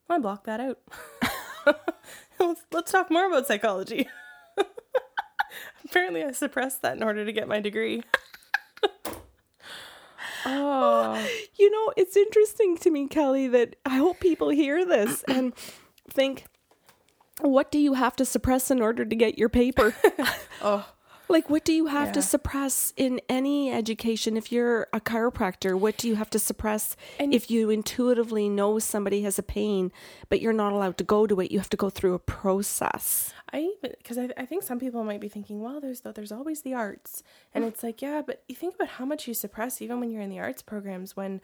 I 0.09 0.19
blocked 0.19 0.47
that 0.47 0.59
out. 0.59 0.79
let's, 2.41 2.63
let's 2.73 2.91
talk 2.91 3.13
more 3.13 3.29
about 3.29 3.47
psychology. 3.47 4.09
Apparently, 5.85 6.25
I 6.25 6.33
suppressed 6.33 6.83
that 6.83 6.97
in 6.97 7.05
order 7.05 7.25
to 7.25 7.33
get 7.33 7.47
my 7.47 7.61
degree. 7.61 8.03
oh, 10.45 11.29
You 11.57 11.71
know, 11.71 11.93
it's 11.97 12.17
interesting 12.17 12.77
to 12.79 12.91
me, 12.91 13.07
Kelly, 13.07 13.47
that 13.47 13.77
I 13.87 13.99
hope 13.99 14.19
people 14.19 14.49
hear 14.49 14.85
this 14.85 15.23
and 15.29 15.53
think, 16.13 16.45
what 17.41 17.71
do 17.71 17.79
you 17.79 17.95
have 17.95 18.17
to 18.17 18.25
suppress 18.25 18.71
in 18.71 18.83
order 18.83 19.05
to 19.05 19.17
get 19.17 19.39
your 19.39 19.49
paper? 19.49 19.95
oh, 20.63 20.87
like, 21.31 21.49
what 21.49 21.65
do 21.65 21.73
you 21.73 21.87
have 21.87 22.11
to 22.13 22.23
suppress 22.23 22.93
in 22.97 23.21
any 23.29 23.71
education? 23.71 24.37
If 24.37 24.51
you're 24.51 24.89
a 24.93 25.01
chiropractor, 25.01 25.79
what 25.79 25.97
do 25.97 26.09
you 26.09 26.17
have 26.17 26.29
to 26.31 26.41
suppress 26.41 26.97
And- 27.21 27.33
if 27.33 27.51
you 27.51 27.71
intuitively 27.71 28.49
know 28.49 28.81
somebody 28.81 29.23
has 29.23 29.39
a 29.39 29.43
pain, 29.43 29.93
but 30.29 30.41
you're 30.41 30.53
not 30.53 30.73
allowed 30.73 30.99
to 30.99 31.05
go 31.05 31.29
to 31.29 31.41
it? 31.41 31.53
You 31.53 31.59
have 31.59 31.71
to 31.71 31.77
go 31.77 31.89
through 31.89 32.15
a 32.15 32.19
process. 32.19 33.33
I 33.53 33.75
because 33.81 34.19
I, 34.19 34.31
I 34.37 34.45
think 34.45 34.65
some 34.65 34.81
people 34.81 35.05
might 35.05 35.21
be 35.21 35.29
thinking, 35.29 35.61
well, 35.61 35.81
there's 35.81 36.01
there's 36.01 36.33
always 36.33 36.63
the 36.63 36.75
arts, 36.75 37.23
and 37.55 37.65
mm. 37.65 37.69
it's 37.69 37.83
like, 37.83 38.03
yeah, 38.03 38.23
but 38.25 38.43
you 38.49 38.55
think 38.55 38.75
about 38.75 38.89
how 38.89 39.05
much 39.05 39.27
you 39.27 39.35
suppress 39.35 39.81
even 39.81 40.01
when 40.01 40.11
you're 40.11 40.23
in 40.23 40.31
the 40.31 40.39
arts 40.41 40.63
programs 40.63 41.17
when 41.17 41.41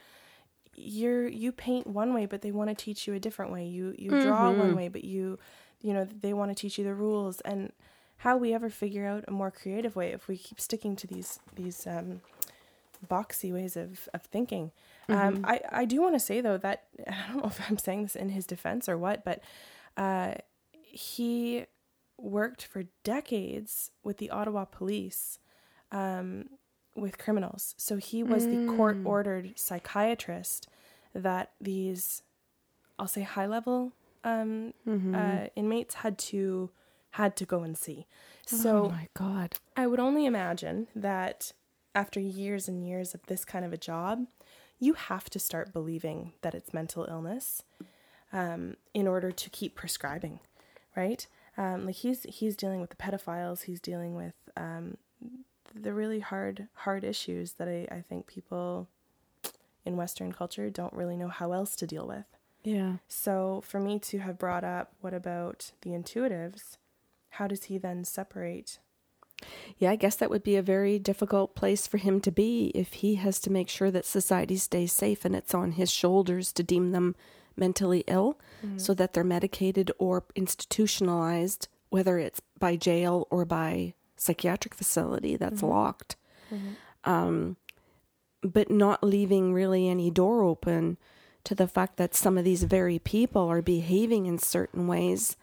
you're 0.76 1.26
you 1.26 1.52
paint 1.52 1.86
one 1.86 2.14
way, 2.14 2.26
but 2.26 2.42
they 2.42 2.52
want 2.52 2.70
to 2.70 2.74
teach 2.74 3.06
you 3.06 3.14
a 3.14 3.20
different 3.20 3.52
way. 3.52 3.66
You 3.66 3.94
you 3.98 4.10
draw 4.10 4.50
one 4.50 4.76
way, 4.76 4.88
but 4.88 5.04
you 5.04 5.38
you 5.80 5.92
know 5.92 6.04
they 6.04 6.32
want 6.32 6.50
to 6.50 6.54
teach 6.54 6.78
you 6.78 6.84
the 6.84 6.94
rules 6.94 7.40
and 7.42 7.72
how 8.18 8.36
we 8.36 8.54
ever 8.54 8.70
figure 8.70 9.06
out 9.06 9.24
a 9.28 9.30
more 9.30 9.50
creative 9.50 9.94
way 9.94 10.12
if 10.12 10.28
we 10.28 10.36
keep 10.36 10.60
sticking 10.60 10.96
to 10.96 11.06
these 11.06 11.38
these 11.54 11.86
um, 11.86 12.20
boxy 13.06 13.52
ways 13.52 13.76
of, 13.76 14.08
of 14.14 14.22
thinking. 14.22 14.72
Um, 15.08 15.44
I, 15.46 15.60
I 15.70 15.84
do 15.84 16.00
want 16.02 16.14
to 16.14 16.20
say 16.20 16.40
though 16.40 16.58
that 16.58 16.84
I 17.06 17.28
don't 17.28 17.42
know 17.42 17.48
if 17.48 17.60
I'm 17.68 17.78
saying 17.78 18.04
this 18.04 18.16
in 18.16 18.30
his 18.30 18.46
defense 18.46 18.88
or 18.88 18.98
what, 18.98 19.24
but 19.24 19.40
uh, 19.96 20.34
he 20.82 21.66
worked 22.18 22.64
for 22.64 22.84
decades 23.04 23.90
with 24.02 24.18
the 24.18 24.30
Ottawa 24.30 24.64
police 24.64 25.38
um, 25.92 26.48
with 26.96 27.18
criminals. 27.18 27.74
So 27.76 27.96
he 27.96 28.22
was 28.22 28.46
the 28.46 28.66
court 28.76 28.96
ordered 29.04 29.58
psychiatrist 29.58 30.68
that 31.14 31.52
these, 31.60 32.22
I'll 32.98 33.06
say, 33.06 33.22
high 33.22 33.46
level 33.46 33.92
um, 34.24 34.72
uh, 35.14 35.46
inmates 35.54 35.96
had 35.96 36.18
to 36.18 36.70
had 37.10 37.36
to 37.36 37.46
go 37.46 37.62
and 37.62 37.78
see. 37.78 38.06
So 38.46 38.86
oh 38.86 38.88
my 38.90 39.08
God. 39.14 39.54
I 39.76 39.86
would 39.86 40.00
only 40.00 40.26
imagine 40.26 40.88
that 40.94 41.52
after 41.94 42.20
years 42.20 42.68
and 42.68 42.86
years 42.86 43.14
of 43.14 43.24
this 43.26 43.44
kind 43.44 43.64
of 43.64 43.72
a 43.72 43.78
job, 43.78 44.26
you 44.78 44.92
have 44.92 45.30
to 45.30 45.38
start 45.38 45.72
believing 45.72 46.34
that 46.42 46.54
it's 46.54 46.74
mental 46.74 47.06
illness 47.08 47.62
um, 48.32 48.76
in 48.92 49.06
order 49.06 49.32
to 49.32 49.50
keep 49.50 49.74
prescribing, 49.74 50.40
right? 50.94 51.26
Um, 51.56 51.86
like 51.86 51.94
he's 51.94 52.24
he's 52.24 52.54
dealing 52.54 52.82
with 52.82 52.90
the 52.90 52.96
pedophiles, 52.96 53.62
he's 53.62 53.80
dealing 53.80 54.14
with 54.14 54.34
um, 54.56 54.98
the 55.82 55.92
really 55.92 56.20
hard 56.20 56.68
hard 56.74 57.04
issues 57.04 57.52
that 57.54 57.68
I, 57.68 57.86
I 57.90 58.00
think 58.00 58.26
people 58.26 58.88
in 59.84 59.96
Western 59.96 60.32
culture 60.32 60.68
don't 60.68 60.92
really 60.92 61.16
know 61.16 61.28
how 61.28 61.52
else 61.52 61.76
to 61.76 61.86
deal 61.86 62.06
with. 62.06 62.24
Yeah. 62.64 62.94
So 63.06 63.62
for 63.64 63.78
me 63.78 64.00
to 64.00 64.18
have 64.18 64.38
brought 64.38 64.64
up, 64.64 64.92
what 65.00 65.14
about 65.14 65.70
the 65.82 65.90
intuitives? 65.90 66.76
How 67.30 67.46
does 67.46 67.64
he 67.64 67.78
then 67.78 68.04
separate 68.04 68.80
Yeah, 69.78 69.90
I 69.90 69.96
guess 69.96 70.16
that 70.16 70.30
would 70.30 70.42
be 70.42 70.56
a 70.56 70.62
very 70.62 70.98
difficult 70.98 71.54
place 71.54 71.86
for 71.86 71.98
him 71.98 72.20
to 72.22 72.32
be 72.32 72.72
if 72.74 72.94
he 72.94 73.16
has 73.16 73.38
to 73.40 73.52
make 73.52 73.68
sure 73.68 73.90
that 73.92 74.04
society 74.04 74.56
stays 74.56 74.92
safe 74.92 75.24
and 75.24 75.36
it's 75.36 75.54
on 75.54 75.72
his 75.72 75.90
shoulders 75.90 76.52
to 76.54 76.62
deem 76.62 76.90
them 76.90 77.14
mentally 77.56 78.02
ill 78.06 78.38
mm-hmm. 78.64 78.78
so 78.78 78.94
that 78.94 79.12
they're 79.12 79.24
medicated 79.24 79.92
or 79.98 80.24
institutionalized, 80.34 81.68
whether 81.90 82.18
it's 82.18 82.40
by 82.58 82.74
jail 82.76 83.28
or 83.30 83.44
by 83.44 83.94
psychiatric 84.16 84.74
facility 84.74 85.36
that's 85.36 85.62
locked. 85.62 86.16
Um, 87.04 87.56
but 88.42 88.70
not 88.70 89.02
leaving 89.02 89.52
really 89.52 89.88
any 89.88 90.10
door 90.10 90.42
open 90.42 90.98
to 91.44 91.54
the 91.54 91.66
fact 91.66 91.96
that 91.96 92.14
some 92.14 92.36
of 92.38 92.44
these 92.44 92.64
very 92.64 92.98
people 92.98 93.48
are 93.48 93.62
behaving 93.62 94.26
in 94.26 94.38
certain 94.38 94.86
ways. 94.86 95.36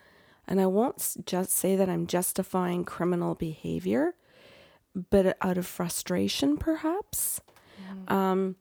And 0.47 0.59
I 0.59 0.65
won't 0.65 1.15
just 1.25 1.51
say 1.51 1.75
that 1.75 1.89
I'm 1.89 2.07
justifying 2.07 2.83
criminal 2.83 3.35
behavior, 3.35 4.15
but 5.09 5.37
out 5.41 5.57
of 5.57 5.65
frustration, 5.65 6.57
perhaps, 6.57 7.41
um, 8.09 8.55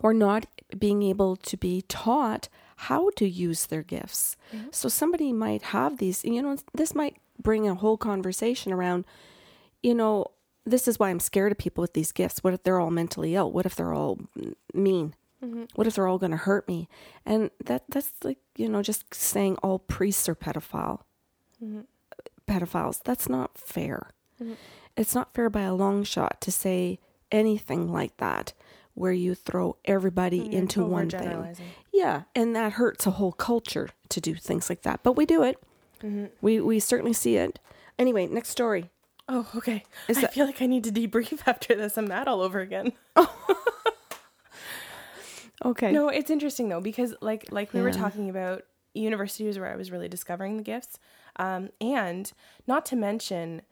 or 0.00 0.12
not 0.12 0.46
being 0.78 1.02
able 1.02 1.36
to 1.36 1.56
be 1.56 1.82
taught 1.82 2.48
how 2.76 3.10
to 3.16 3.28
use 3.28 3.66
their 3.66 3.82
gifts. 3.82 4.36
So 4.70 4.88
somebody 4.88 5.32
might 5.32 5.62
have 5.62 5.98
these, 5.98 6.24
you 6.24 6.42
know, 6.42 6.56
this 6.74 6.94
might 6.94 7.16
bring 7.40 7.68
a 7.68 7.74
whole 7.74 7.96
conversation 7.96 8.72
around, 8.72 9.04
you 9.82 9.94
know, 9.94 10.26
this 10.64 10.86
is 10.86 10.98
why 10.98 11.10
I'm 11.10 11.20
scared 11.20 11.52
of 11.52 11.58
people 11.58 11.82
with 11.82 11.94
these 11.94 12.12
gifts. 12.12 12.44
What 12.44 12.54
if 12.54 12.62
they're 12.62 12.80
all 12.80 12.90
mentally 12.90 13.34
ill? 13.34 13.50
What 13.50 13.66
if 13.66 13.74
they're 13.74 13.94
all 13.94 14.18
mean? 14.74 15.14
Mm-hmm. 15.44 15.64
What 15.74 15.86
if 15.86 15.94
they're 15.94 16.08
all 16.08 16.18
going 16.18 16.32
to 16.32 16.36
hurt 16.36 16.68
me? 16.68 16.88
And 17.24 17.50
that 17.64 17.84
that's 17.88 18.12
like, 18.22 18.38
you 18.56 18.68
know, 18.68 18.82
just 18.82 19.14
saying 19.14 19.56
all 19.62 19.78
priests 19.78 20.28
are 20.28 20.34
pedophile. 20.34 21.00
Mm-hmm. 21.62 21.80
Pedophiles. 22.46 23.00
That's 23.02 23.28
not 23.28 23.56
fair. 23.56 24.10
Mm-hmm. 24.42 24.54
It's 24.96 25.14
not 25.14 25.32
fair 25.32 25.48
by 25.48 25.62
a 25.62 25.74
long 25.74 26.02
shot 26.02 26.40
to 26.40 26.50
say 26.50 26.98
anything 27.30 27.92
like 27.92 28.16
that 28.16 28.52
where 28.94 29.12
you 29.12 29.34
throw 29.34 29.76
everybody 29.84 30.40
mm, 30.40 30.52
into 30.52 30.84
one 30.84 31.08
thing. 31.08 31.56
Yeah, 31.92 32.22
and 32.34 32.56
that 32.56 32.72
hurts 32.72 33.06
a 33.06 33.12
whole 33.12 33.32
culture 33.32 33.90
to 34.08 34.20
do 34.20 34.34
things 34.34 34.68
like 34.68 34.82
that. 34.82 35.04
But 35.04 35.12
we 35.12 35.24
do 35.24 35.44
it. 35.44 35.62
We 36.40 36.60
we 36.60 36.80
certainly 36.80 37.12
see 37.12 37.36
it. 37.36 37.58
Anyway, 37.98 38.26
next 38.26 38.50
story. 38.50 38.90
Oh, 39.28 39.46
okay. 39.56 39.84
Is 40.08 40.18
I 40.18 40.20
that- 40.22 40.34
feel 40.34 40.46
like 40.46 40.62
I 40.62 40.66
need 40.66 40.84
to 40.84 40.90
debrief 40.92 41.40
after 41.46 41.74
this. 41.74 41.98
I'm 41.98 42.08
mad 42.08 42.28
all 42.28 42.40
over 42.40 42.60
again. 42.60 42.92
Okay. 45.64 45.90
No, 45.90 46.08
it's 46.08 46.30
interesting 46.30 46.68
though 46.68 46.80
because 46.80 47.14
like 47.20 47.50
like 47.50 47.72
we 47.72 47.82
were 47.82 47.90
talking 47.92 48.30
about 48.30 48.62
universities 48.94 49.58
where 49.58 49.70
I 49.72 49.74
was 49.74 49.90
really 49.90 50.08
discovering 50.08 50.56
the 50.56 50.62
gifts, 50.62 51.00
um, 51.36 51.70
and 51.80 52.30
not 52.68 52.86
to 52.86 52.96
mention, 52.96 53.62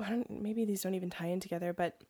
I 0.00 0.10
don't, 0.10 0.30
maybe 0.42 0.64
these 0.64 0.82
don't 0.82 0.94
even 0.94 1.10
tie 1.10 1.26
in 1.26 1.40
together, 1.40 1.72
but 1.72 2.00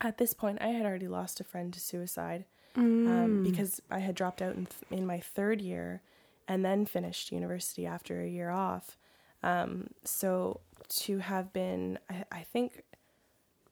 at 0.00 0.18
this 0.18 0.34
point 0.34 0.58
I 0.62 0.68
had 0.68 0.86
already 0.86 1.08
lost 1.08 1.40
a 1.40 1.44
friend 1.44 1.72
to 1.74 1.80
suicide 1.80 2.44
um, 2.76 3.42
because 3.42 3.82
I 3.90 3.98
had 3.98 4.14
dropped 4.14 4.40
out 4.40 4.54
in, 4.54 4.66
th- 4.66 5.00
in 5.00 5.04
my 5.04 5.18
third 5.18 5.60
year 5.60 6.00
and 6.48 6.64
then 6.64 6.86
finished 6.86 7.30
university 7.30 7.86
after 7.86 8.22
a 8.22 8.28
year 8.28 8.50
off. 8.50 8.96
Um, 9.42 9.88
so 10.02 10.60
to 10.88 11.18
have 11.18 11.52
been, 11.52 11.98
I, 12.10 12.24
I 12.32 12.42
think, 12.42 12.82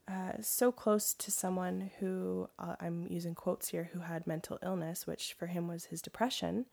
uh, 0.06 0.34
so 0.40 0.70
close 0.70 1.14
to 1.14 1.30
someone 1.32 1.90
who 1.98 2.48
uh, 2.58 2.76
I'm 2.78 3.08
using 3.08 3.34
quotes 3.34 3.70
here, 3.70 3.90
who 3.92 4.00
had 4.00 4.26
mental 4.26 4.58
illness, 4.62 5.06
which 5.06 5.32
for 5.32 5.46
him 5.46 5.66
was 5.66 5.86
his 5.86 6.00
depression. 6.00 6.66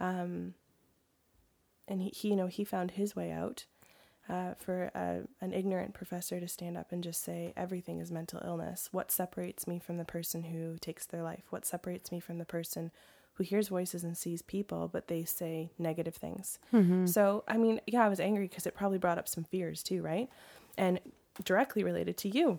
Um, 0.00 0.54
and 1.86 2.02
he, 2.02 2.10
he, 2.10 2.28
you 2.28 2.36
know, 2.36 2.48
he 2.48 2.64
found 2.64 2.90
his 2.92 3.16
way 3.16 3.30
out. 3.30 3.64
Uh, 4.28 4.52
for 4.58 4.90
a, 4.94 5.20
an 5.40 5.54
ignorant 5.54 5.94
professor 5.94 6.38
to 6.38 6.46
stand 6.46 6.76
up 6.76 6.92
and 6.92 7.02
just 7.02 7.24
say 7.24 7.54
everything 7.56 7.98
is 7.98 8.12
mental 8.12 8.42
illness. 8.44 8.90
What 8.92 9.10
separates 9.10 9.66
me 9.66 9.78
from 9.78 9.96
the 9.96 10.04
person 10.04 10.42
who 10.42 10.76
takes 10.76 11.06
their 11.06 11.22
life? 11.22 11.44
What 11.48 11.64
separates 11.64 12.12
me 12.12 12.20
from 12.20 12.36
the 12.36 12.44
person 12.44 12.90
who 13.38 13.44
hears 13.44 13.68
voices 13.68 14.02
and 14.02 14.16
sees 14.16 14.42
people, 14.42 14.88
but 14.92 15.06
they 15.06 15.24
say 15.24 15.70
negative 15.78 16.16
things? 16.16 16.58
Mm-hmm. 16.74 17.06
So, 17.06 17.44
I 17.46 17.56
mean, 17.56 17.80
yeah, 17.86 18.04
I 18.04 18.08
was 18.08 18.18
angry 18.18 18.48
because 18.48 18.66
it 18.66 18.74
probably 18.74 18.98
brought 18.98 19.16
up 19.16 19.28
some 19.28 19.44
fears 19.44 19.82
too, 19.82 20.02
right? 20.02 20.28
And 20.76 20.98
directly 21.44 21.84
related 21.84 22.16
to 22.18 22.28
you. 22.28 22.58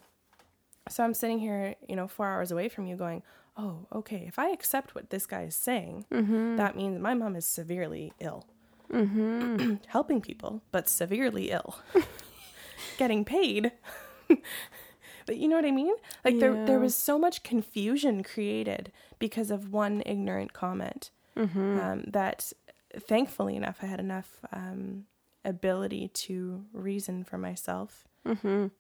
So 0.90 1.04
I'm 1.04 1.14
sitting 1.14 1.40
here, 1.40 1.76
you 1.88 1.98
know, 1.98 2.08
four 2.08 2.28
hours 2.28 2.50
away 2.50 2.70
from 2.70 2.88
you 2.88 2.96
going, 2.96 3.24
oh, 3.58 3.86
okay, 3.94 4.24
if 4.26 4.40
I 4.40 4.50
accept 4.52 4.96
what 4.96 5.10
this 5.10 5.26
guy 5.26 5.44
is 5.44 5.56
saying, 5.56 6.06
mm-hmm. 6.12 6.56
that 6.56 6.78
means 6.78 6.98
my 7.00 7.14
mom 7.14 7.36
is 7.36 7.46
severely 7.46 8.14
ill. 8.22 8.46
Mm-hmm. 8.92 9.76
Helping 9.88 10.22
people, 10.22 10.62
but 10.72 10.88
severely 10.88 11.52
ill. 11.52 11.78
Getting 12.98 13.26
paid. 13.26 13.74
but 15.30 15.38
you 15.38 15.48
know 15.50 15.58
what 15.62 15.66
I 15.74 15.76
mean? 15.82 15.96
Like 16.26 16.40
there 16.42 16.56
there 16.70 16.80
was 16.88 16.96
so 17.10 17.16
much 17.26 17.44
confusion 17.54 18.16
created 18.24 18.84
because 19.26 19.50
of 19.56 19.62
one 19.84 19.96
ignorant 20.14 20.52
comment. 20.54 21.12
Um, 21.84 21.98
that 22.18 22.52
thankfully 23.12 23.56
enough 23.62 23.78
I 23.84 23.86
had 23.94 24.00
enough 24.00 24.30
um, 24.52 25.06
ability 25.46 26.08
to 26.26 26.66
reason 26.74 27.24
for 27.24 27.38
myself 27.38 27.90
um, 28.26 28.72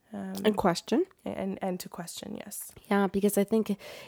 And 0.48 0.56
question. 0.65 1.06
and 1.25 1.51
and 1.65 1.79
to 1.84 1.88
question 2.00 2.29
yes 2.44 2.56
Yeah, 2.91 3.08
because 3.18 3.36
I 3.38 3.46
think 3.51 3.65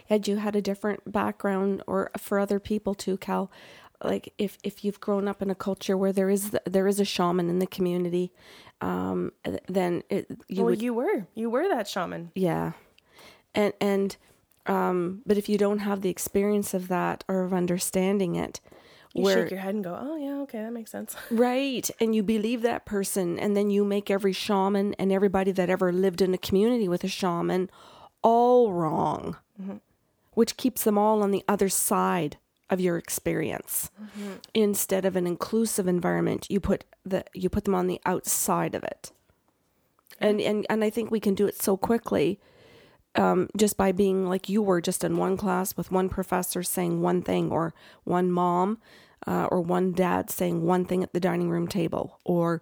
had 0.10 0.28
you 0.28 0.36
had 0.38 0.56
a 0.56 0.62
different 0.62 1.00
background, 1.20 1.84
or 1.88 2.02
for 2.18 2.36
other 2.40 2.60
people 2.60 2.94
too, 2.96 3.18
Cal, 3.18 3.50
like 4.04 4.34
if 4.38 4.58
if 4.64 4.84
you've 4.84 5.00
grown 5.00 5.28
up 5.28 5.42
in 5.42 5.50
a 5.50 5.56
culture 5.56 5.98
where 5.98 6.14
there 6.14 6.30
is 6.30 6.52
there 6.66 6.88
is 6.88 7.00
a 7.00 7.06
shaman 7.06 7.50
in 7.50 7.60
the 7.60 7.68
community, 7.68 8.32
um, 8.82 9.32
then 9.68 10.04
it, 10.10 10.28
you 10.48 10.64
well 10.64 10.66
would 10.68 10.82
you 10.82 10.94
were 10.94 11.28
you 11.36 11.50
were 11.50 11.68
that 11.70 11.88
shaman. 11.88 12.32
Yeah, 12.36 12.74
and 13.54 13.74
and 13.80 14.18
um, 14.66 15.22
but 15.26 15.38
if 15.38 15.50
you 15.50 15.58
don't 15.58 15.80
have 15.80 16.02
the 16.02 16.10
experience 16.10 16.74
of 16.74 16.88
that 16.88 17.24
or 17.28 17.44
of 17.44 17.54
understanding 17.54 18.36
it, 18.36 18.60
you 19.14 19.24
where 19.24 19.44
shake 19.44 19.52
your 19.52 19.60
head 19.60 19.76
and 19.76 19.84
go 19.84 19.98
oh 20.00 20.16
yeah 20.16 20.42
okay 20.42 20.62
that 20.62 20.74
makes 20.74 20.92
sense. 20.92 21.16
Right. 21.32 21.90
And 22.00 22.16
you 22.16 22.24
believe 22.24 22.62
that 22.64 22.86
person, 22.86 23.40
and 23.40 23.56
then 23.56 23.70
you 23.70 23.86
make 23.86 24.10
every 24.10 24.34
shaman 24.34 24.96
and 24.96 25.12
everybody 25.12 25.52
that 25.52 25.70
ever 25.70 25.92
lived 25.92 26.22
in 26.22 26.34
a 26.34 26.40
community 26.40 26.88
with 26.88 27.04
a 27.04 27.10
shaman 27.10 27.70
all 28.24 28.72
wrong, 28.72 29.38
which 30.34 30.58
keeps 30.58 30.84
them 30.84 30.98
all 30.98 31.24
on 31.24 31.32
the 31.32 31.44
other 31.48 31.70
side 31.70 32.38
of 32.72 32.80
your 32.82 32.98
experience. 32.98 33.92
Instead 34.54 35.06
of 35.06 35.16
an 35.16 35.28
inclusive 35.28 35.88
environment, 35.88 36.48
you 36.50 36.60
put 36.60 36.86
the 37.06 37.24
you 37.34 37.50
put 37.50 37.66
them 37.66 37.76
on 37.76 37.88
the 37.88 38.02
outside 38.06 38.74
of 38.74 38.84
it. 38.84 39.12
And 40.20 40.42
and 40.42 40.66
and 40.70 40.84
I 40.84 40.90
think 40.90 41.12
we 41.12 41.20
can 41.20 41.36
do 41.36 41.46
it 41.46 41.62
so 41.62 41.78
quickly 41.78 42.40
um, 43.16 43.50
just 43.58 43.78
by 43.78 43.92
being 43.92 44.28
like 44.28 44.50
you 44.50 44.62
were, 44.62 44.82
just 44.82 45.04
in 45.04 45.18
one 45.18 45.36
class 45.38 45.76
with 45.76 45.92
one 45.92 46.10
professor 46.10 46.64
saying 46.64 47.02
one 47.02 47.22
thing, 47.22 47.52
or 47.52 47.74
one 48.04 48.32
mom 48.32 48.80
uh, 49.28 49.48
or 49.52 49.62
one 49.62 49.92
dad 49.92 50.30
saying 50.30 50.66
one 50.66 50.86
thing 50.86 51.04
at 51.04 51.14
the 51.14 51.20
dining 51.20 51.50
room 51.50 51.68
table, 51.68 52.20
or 52.24 52.62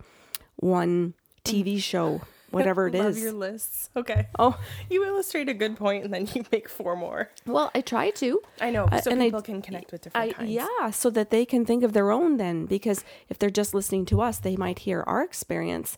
one 0.56 1.14
TV 1.46 1.82
show, 1.82 2.22
whatever 2.58 2.88
it 2.88 2.94
Love 2.96 3.12
is. 3.18 3.22
your 3.22 3.32
lists 3.32 3.90
okay 3.96 4.28
Oh, 4.38 4.58
you 4.90 5.06
illustrate 5.06 5.50
a 5.50 5.54
good 5.54 5.76
point 5.78 6.04
and 6.06 6.14
then 6.14 6.28
you 6.34 6.44
make 6.52 6.68
four 6.70 6.96
more 6.96 7.30
well, 7.46 7.72
I 7.76 7.82
try 7.82 8.10
to. 8.12 8.42
i 8.62 8.70
know 8.70 8.86
Uh, 8.86 9.02
so 9.02 9.12
and 9.12 9.22
I- 9.22 9.26
people 9.28 9.42
can 9.42 9.62
connect 9.62 9.92
with 9.92 10.02
different 10.04 10.30
I, 10.32 10.34
kinds 10.34 10.52
yeah, 10.52 10.90
so 10.92 11.10
that 11.12 11.30
they 11.30 11.46
can 11.46 11.66
think 11.66 11.84
of 11.84 11.94
their 11.94 12.12
own 12.12 12.38
then, 12.38 12.66
because 12.66 13.04
if 13.30 13.38
they're 13.40 13.50
just 13.62 13.74
listening 13.74 14.06
to 14.08 14.22
us, 14.22 14.40
they 14.40 14.56
might 14.56 14.80
hear 14.80 15.04
our 15.08 15.24
experience, 15.24 15.98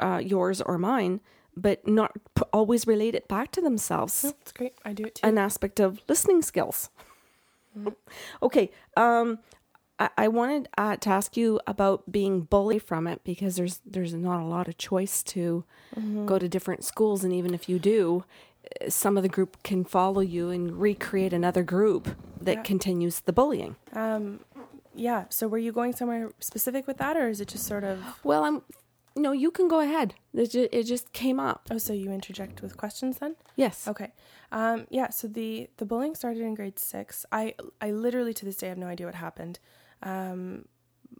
uh, 0.00 0.20
yours 0.22 0.60
or 0.60 0.78
mine, 0.78 1.20
but 1.56 1.86
not 1.86 2.12
p- 2.34 2.42
always 2.52 2.86
relate 2.86 3.14
it 3.14 3.28
back 3.28 3.50
to 3.52 3.60
themselves. 3.60 4.24
No, 4.24 4.30
it's 4.40 4.52
great 4.52 4.74
i 4.84 4.92
do 4.92 5.04
it 5.04 5.14
too 5.16 5.26
an 5.28 5.36
aspect 5.38 5.80
of 5.80 6.00
listening 6.08 6.42
skills. 6.42 6.88
Okay, 8.42 8.70
um, 8.96 9.38
I, 10.02 10.24
I 10.24 10.28
wanted 10.28 10.68
uh, 10.76 10.96
to 10.96 11.08
ask 11.10 11.36
you 11.36 11.60
about 11.66 12.10
being 12.10 12.42
bullied 12.42 12.82
from 12.82 13.06
it 13.06 13.22
because 13.24 13.56
there's 13.56 13.80
there's 13.86 14.14
not 14.14 14.40
a 14.40 14.44
lot 14.44 14.68
of 14.68 14.76
choice 14.78 15.22
to 15.34 15.64
go 16.26 16.38
to 16.38 16.48
different 16.48 16.84
schools, 16.84 17.24
and 17.24 17.32
even 17.32 17.54
if 17.54 17.68
you 17.68 17.78
do, 17.78 18.24
some 18.88 19.16
of 19.16 19.22
the 19.22 19.28
group 19.28 19.62
can 19.62 19.84
follow 19.84 20.20
you 20.20 20.50
and 20.50 20.80
recreate 20.80 21.32
another 21.32 21.62
group 21.62 22.08
that 22.40 22.64
continues 22.64 23.20
the 23.20 23.32
bullying. 23.32 23.76
um 23.92 24.40
yeah 24.94 25.24
so 25.30 25.48
were 25.48 25.62
you 25.66 25.72
going 25.72 25.92
somewhere 25.94 26.30
specific 26.38 26.86
with 26.86 26.98
that 26.98 27.16
or 27.16 27.28
is 27.28 27.40
it 27.40 27.48
just 27.48 27.66
sort 27.66 27.84
of 27.84 27.98
Well, 28.24 28.44
I'm. 28.44 28.62
No, 29.14 29.32
you 29.32 29.50
can 29.50 29.68
go 29.68 29.80
ahead. 29.80 30.14
It 30.34 30.46
just, 30.50 30.68
it 30.72 30.84
just 30.84 31.12
came 31.12 31.38
up. 31.38 31.68
oh 31.70 31.78
so 31.78 31.92
you 31.92 32.10
interject 32.12 32.62
with 32.62 32.76
questions 32.76 33.18
then 33.18 33.36
Yes. 33.56 33.86
Okay. 33.92 34.10
Um, 34.50 34.86
yeah, 34.90 35.08
so 35.10 35.28
the, 35.28 35.68
the 35.78 35.86
bullying 35.86 36.14
started 36.14 36.42
in 36.42 36.54
grade 36.54 36.78
six. 36.78 37.24
I, 37.30 37.54
I 37.80 37.90
literally 37.90 38.34
to 38.34 38.44
this 38.44 38.56
day 38.56 38.68
have 38.68 38.78
no 38.78 38.86
idea 38.86 39.06
what 39.06 39.14
happened. 39.14 39.58
Um, 40.02 40.66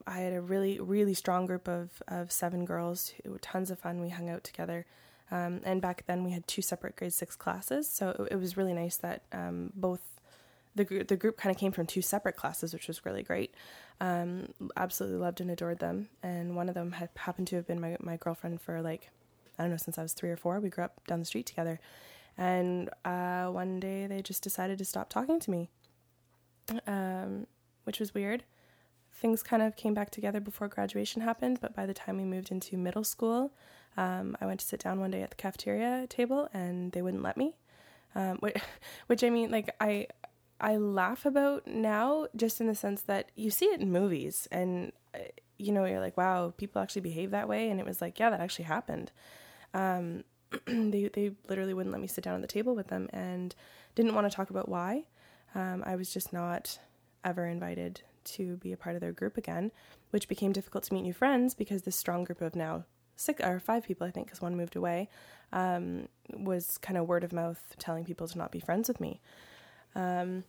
I 0.06 0.18
had 0.18 0.32
a 0.32 0.40
really, 0.40 0.80
really 0.80 1.14
strong 1.14 1.46
group 1.46 1.68
of, 1.68 2.02
of 2.08 2.32
seven 2.32 2.64
girls 2.64 3.12
who 3.24 3.30
were 3.30 3.38
tons 3.38 3.70
of 3.70 3.78
fun. 3.78 4.00
We 4.00 4.08
hung 4.08 4.28
out 4.28 4.44
together. 4.44 4.86
Um, 5.30 5.60
and 5.64 5.80
back 5.80 6.04
then 6.06 6.24
we 6.24 6.32
had 6.32 6.46
two 6.46 6.62
separate 6.62 6.96
grade 6.96 7.12
six 7.12 7.36
classes. 7.36 7.90
So 7.90 8.10
it, 8.10 8.32
it 8.32 8.36
was 8.36 8.56
really 8.56 8.74
nice 8.74 8.96
that 8.98 9.22
um, 9.32 9.72
both 9.74 10.00
the, 10.74 10.84
gr- 10.84 11.02
the 11.02 11.16
group 11.16 11.36
kind 11.36 11.54
of 11.54 11.58
came 11.58 11.72
from 11.72 11.86
two 11.86 12.02
separate 12.02 12.36
classes, 12.36 12.72
which 12.72 12.88
was 12.88 13.04
really 13.06 13.22
great. 13.22 13.54
Um, 14.00 14.52
absolutely 14.76 15.18
loved 15.18 15.40
and 15.40 15.50
adored 15.50 15.78
them. 15.78 16.08
And 16.22 16.56
one 16.56 16.68
of 16.68 16.74
them 16.74 16.92
had 16.92 17.10
happened 17.16 17.48
to 17.48 17.56
have 17.56 17.66
been 17.66 17.80
my, 17.80 17.96
my 18.00 18.16
girlfriend 18.16 18.60
for 18.60 18.82
like, 18.82 19.10
I 19.58 19.62
don't 19.62 19.70
know, 19.70 19.76
since 19.76 19.98
I 19.98 20.02
was 20.02 20.12
three 20.12 20.30
or 20.30 20.36
four. 20.36 20.60
We 20.60 20.68
grew 20.68 20.84
up 20.84 21.06
down 21.06 21.20
the 21.20 21.24
street 21.24 21.46
together. 21.46 21.80
And 22.36 22.90
uh, 23.04 23.46
one 23.46 23.78
day 23.80 24.06
they 24.06 24.22
just 24.22 24.42
decided 24.42 24.78
to 24.78 24.84
stop 24.84 25.10
talking 25.10 25.38
to 25.40 25.50
me, 25.50 25.70
um, 26.86 27.46
which 27.84 28.00
was 28.00 28.14
weird. 28.14 28.44
Things 29.14 29.42
kind 29.42 29.62
of 29.62 29.76
came 29.76 29.94
back 29.94 30.10
together 30.10 30.40
before 30.40 30.68
graduation 30.68 31.22
happened, 31.22 31.58
but 31.60 31.74
by 31.74 31.86
the 31.86 31.94
time 31.94 32.16
we 32.16 32.24
moved 32.24 32.50
into 32.50 32.76
middle 32.76 33.04
school, 33.04 33.52
um, 33.96 34.36
I 34.40 34.46
went 34.46 34.60
to 34.60 34.66
sit 34.66 34.80
down 34.80 35.00
one 35.00 35.10
day 35.10 35.22
at 35.22 35.30
the 35.30 35.36
cafeteria 35.36 36.06
table 36.08 36.48
and 36.52 36.92
they 36.92 37.02
wouldn't 37.02 37.22
let 37.22 37.36
me. 37.36 37.56
Um, 38.14 38.38
which, 38.38 38.56
which 39.06 39.22
I 39.24 39.30
mean, 39.30 39.50
like 39.50 39.74
I, 39.80 40.06
I 40.60 40.76
laugh 40.76 41.26
about 41.26 41.66
now, 41.66 42.26
just 42.36 42.60
in 42.60 42.66
the 42.66 42.74
sense 42.74 43.02
that 43.02 43.30
you 43.34 43.50
see 43.50 43.66
it 43.66 43.80
in 43.80 43.90
movies, 43.90 44.46
and 44.52 44.92
uh, 45.14 45.18
you 45.58 45.72
know 45.72 45.84
you're 45.84 46.00
like, 46.00 46.16
wow, 46.16 46.54
people 46.56 46.80
actually 46.80 47.02
behave 47.02 47.32
that 47.32 47.48
way, 47.48 47.68
and 47.68 47.80
it 47.80 47.86
was 47.86 48.00
like, 48.00 48.18
yeah, 48.18 48.30
that 48.30 48.40
actually 48.40 48.66
happened. 48.66 49.10
Um, 49.74 50.24
they 50.66 51.10
they 51.12 51.32
literally 51.48 51.74
wouldn't 51.74 51.92
let 51.92 52.00
me 52.00 52.06
sit 52.06 52.22
down 52.22 52.36
at 52.36 52.42
the 52.42 52.46
table 52.46 52.76
with 52.76 52.88
them 52.88 53.08
and 53.12 53.54
didn't 53.94 54.14
want 54.14 54.30
to 54.30 54.34
talk 54.34 54.50
about 54.50 54.68
why. 54.68 55.04
Um, 55.54 55.82
I 55.84 55.96
was 55.96 56.12
just 56.12 56.32
not 56.32 56.78
ever 57.24 57.46
invited 57.46 58.02
to 58.24 58.56
be 58.56 58.72
a 58.72 58.76
part 58.76 58.94
of 58.94 59.00
their 59.00 59.12
group 59.12 59.36
again, 59.36 59.70
which 60.10 60.28
became 60.28 60.52
difficult 60.52 60.84
to 60.84 60.94
meet 60.94 61.02
new 61.02 61.12
friends 61.12 61.54
because 61.54 61.82
this 61.82 61.96
strong 61.96 62.24
group 62.24 62.40
of 62.40 62.56
now 62.56 62.84
six 63.16 63.42
or 63.44 63.60
five 63.60 63.84
people, 63.84 64.06
I 64.06 64.10
think, 64.10 64.26
because 64.26 64.40
one 64.40 64.56
moved 64.56 64.76
away, 64.76 65.08
um, 65.52 66.08
was 66.32 66.78
kind 66.78 66.98
of 66.98 67.06
word 67.06 67.24
of 67.24 67.32
mouth 67.32 67.74
telling 67.78 68.04
people 68.04 68.26
to 68.28 68.38
not 68.38 68.50
be 68.50 68.60
friends 68.60 68.88
with 68.88 69.00
me. 69.00 69.20
Um, 69.94 70.44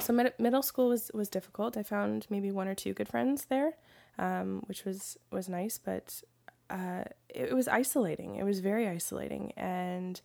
so 0.00 0.12
mid- 0.12 0.38
middle 0.38 0.62
school 0.62 0.88
was 0.88 1.10
was 1.14 1.28
difficult. 1.28 1.76
I 1.76 1.82
found 1.82 2.26
maybe 2.30 2.50
one 2.50 2.68
or 2.68 2.74
two 2.74 2.92
good 2.92 3.08
friends 3.08 3.46
there, 3.46 3.74
um, 4.18 4.62
which 4.66 4.84
was 4.84 5.18
was 5.30 5.48
nice, 5.48 5.78
but 5.78 6.22
uh, 6.70 7.04
it 7.28 7.54
was 7.54 7.68
isolating. 7.68 8.36
It 8.36 8.44
was 8.44 8.60
very 8.60 8.88
isolating. 8.88 9.52
And 9.56 10.20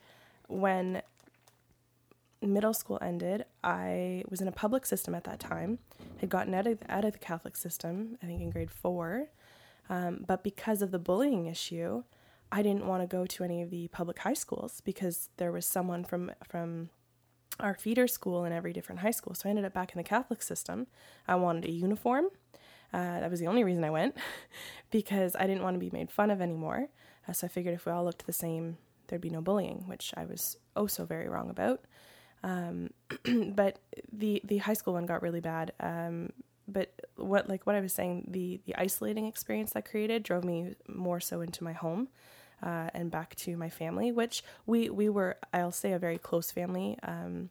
when 0.48 1.02
middle 2.42 2.74
school 2.74 3.00
ended, 3.02 3.46
I 3.64 4.24
was 4.30 4.42
in 4.42 4.48
a 4.48 4.52
public 4.52 4.86
system 4.86 5.16
at 5.16 5.24
that 5.26 5.40
time. 5.40 5.80
Had 6.20 6.30
gotten 6.30 6.54
out 6.54 6.68
of 6.68 6.80
out 6.90 7.06
of 7.06 7.14
the 7.14 7.20
Catholic 7.20 7.56
system, 7.56 8.18
I 8.22 8.26
think 8.26 8.42
in 8.42 8.50
grade 8.50 8.72
four, 8.72 9.30
um, 9.90 10.24
but 10.26 10.44
because 10.44 10.82
of 10.82 10.92
the 10.92 11.00
bullying 11.00 11.46
issue, 11.46 12.04
I 12.52 12.62
didn't 12.62 12.86
want 12.86 13.04
to 13.04 13.08
go 13.08 13.26
to 13.26 13.44
any 13.44 13.62
of 13.62 13.70
the 13.70 13.88
public 13.90 14.20
high 14.20 14.34
schools 14.34 14.82
because 14.82 15.30
there 15.38 15.52
was 15.52 15.66
someone 15.66 16.04
from 16.04 16.32
from 16.48 16.90
our 17.60 17.74
feeder 17.74 18.08
school 18.08 18.46
in 18.46 18.54
every 18.54 18.74
different 18.74 19.02
high 19.02 19.12
school. 19.12 19.34
So 19.34 19.48
I 19.48 19.50
ended 19.50 19.66
up 19.66 19.74
back 19.74 19.92
in 19.94 19.98
the 19.98 20.04
Catholic 20.04 20.42
system. 20.42 20.88
I 21.28 21.36
wanted 21.36 21.66
a 21.66 21.72
uniform. 21.72 22.26
Uh, 22.94 23.20
that 23.20 23.30
was 23.30 23.40
the 23.40 23.48
only 23.48 23.64
reason 23.64 23.84
I 23.84 23.90
went 23.90 24.16
because 24.92 25.36
I 25.36 25.48
didn't 25.48 25.64
want 25.64 25.76
to 25.76 25.80
be 25.80 25.90
made 25.90 26.12
fun 26.12 26.32
of 26.32 26.40
anymore. 26.40 26.90
Uh, 27.28 27.34
so 27.34 27.48
I 27.48 27.50
figured 27.50 27.74
if 27.74 27.86
we 27.86 27.92
all 27.92 28.06
looked 28.06 28.26
the 28.26 28.34
same, 28.34 28.78
there'd 29.08 29.22
be 29.22 29.30
no 29.30 29.42
bullying, 29.42 29.84
which 29.88 30.14
I 30.16 30.26
was 30.26 30.58
oh 30.76 30.88
so 30.88 31.06
very 31.06 31.28
wrong 31.28 31.50
about. 31.50 31.82
Um, 32.48 32.92
but 33.56 33.80
the 34.12 34.42
the 34.46 34.58
high 34.60 34.74
school 34.74 34.94
one 34.94 35.06
got 35.06 35.22
really 35.22 35.42
bad. 35.42 35.74
Um, 35.82 36.32
but 36.68 36.94
what 37.18 37.50
like 37.50 37.66
what 37.68 37.76
I 37.76 37.82
was 37.82 37.94
saying, 37.94 38.28
the 38.30 38.62
the 38.66 38.76
isolating 38.76 39.26
experience 39.26 39.72
that 39.74 39.90
created 39.90 40.24
drove 40.24 40.46
me 40.46 40.76
more 40.88 41.20
so 41.20 41.42
into 41.42 41.64
my 41.64 41.74
home. 41.74 42.08
Uh, 42.64 42.90
and 42.96 43.12
back 43.12 43.36
to 43.36 43.56
my 43.56 43.70
family, 43.70 44.12
which 44.12 44.44
we 44.66 44.90
we 44.90 45.10
were, 45.10 45.38
I'll 45.54 45.72
say, 45.72 45.92
a 45.92 46.00
very 46.00 46.18
close 46.18 46.50
family 46.50 46.98
um, 47.04 47.50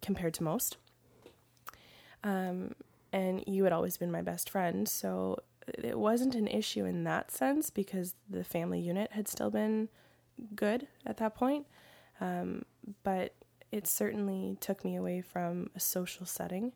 compared 0.00 0.34
to 0.34 0.44
most. 0.44 0.76
Um, 2.22 2.76
and 3.12 3.42
you 3.48 3.64
had 3.64 3.72
always 3.72 3.96
been 3.96 4.12
my 4.12 4.22
best 4.22 4.48
friend, 4.48 4.88
so 4.88 5.38
it 5.66 5.98
wasn't 5.98 6.36
an 6.36 6.46
issue 6.46 6.84
in 6.84 7.02
that 7.04 7.32
sense 7.32 7.70
because 7.70 8.14
the 8.30 8.44
family 8.44 8.78
unit 8.78 9.10
had 9.12 9.26
still 9.26 9.50
been 9.50 9.88
good 10.54 10.86
at 11.04 11.16
that 11.16 11.34
point. 11.34 11.66
Um, 12.20 12.64
but 13.02 13.34
it 13.74 13.88
certainly 13.88 14.56
took 14.60 14.84
me 14.84 14.94
away 14.94 15.20
from 15.20 15.68
a 15.74 15.80
social 15.80 16.24
setting, 16.24 16.70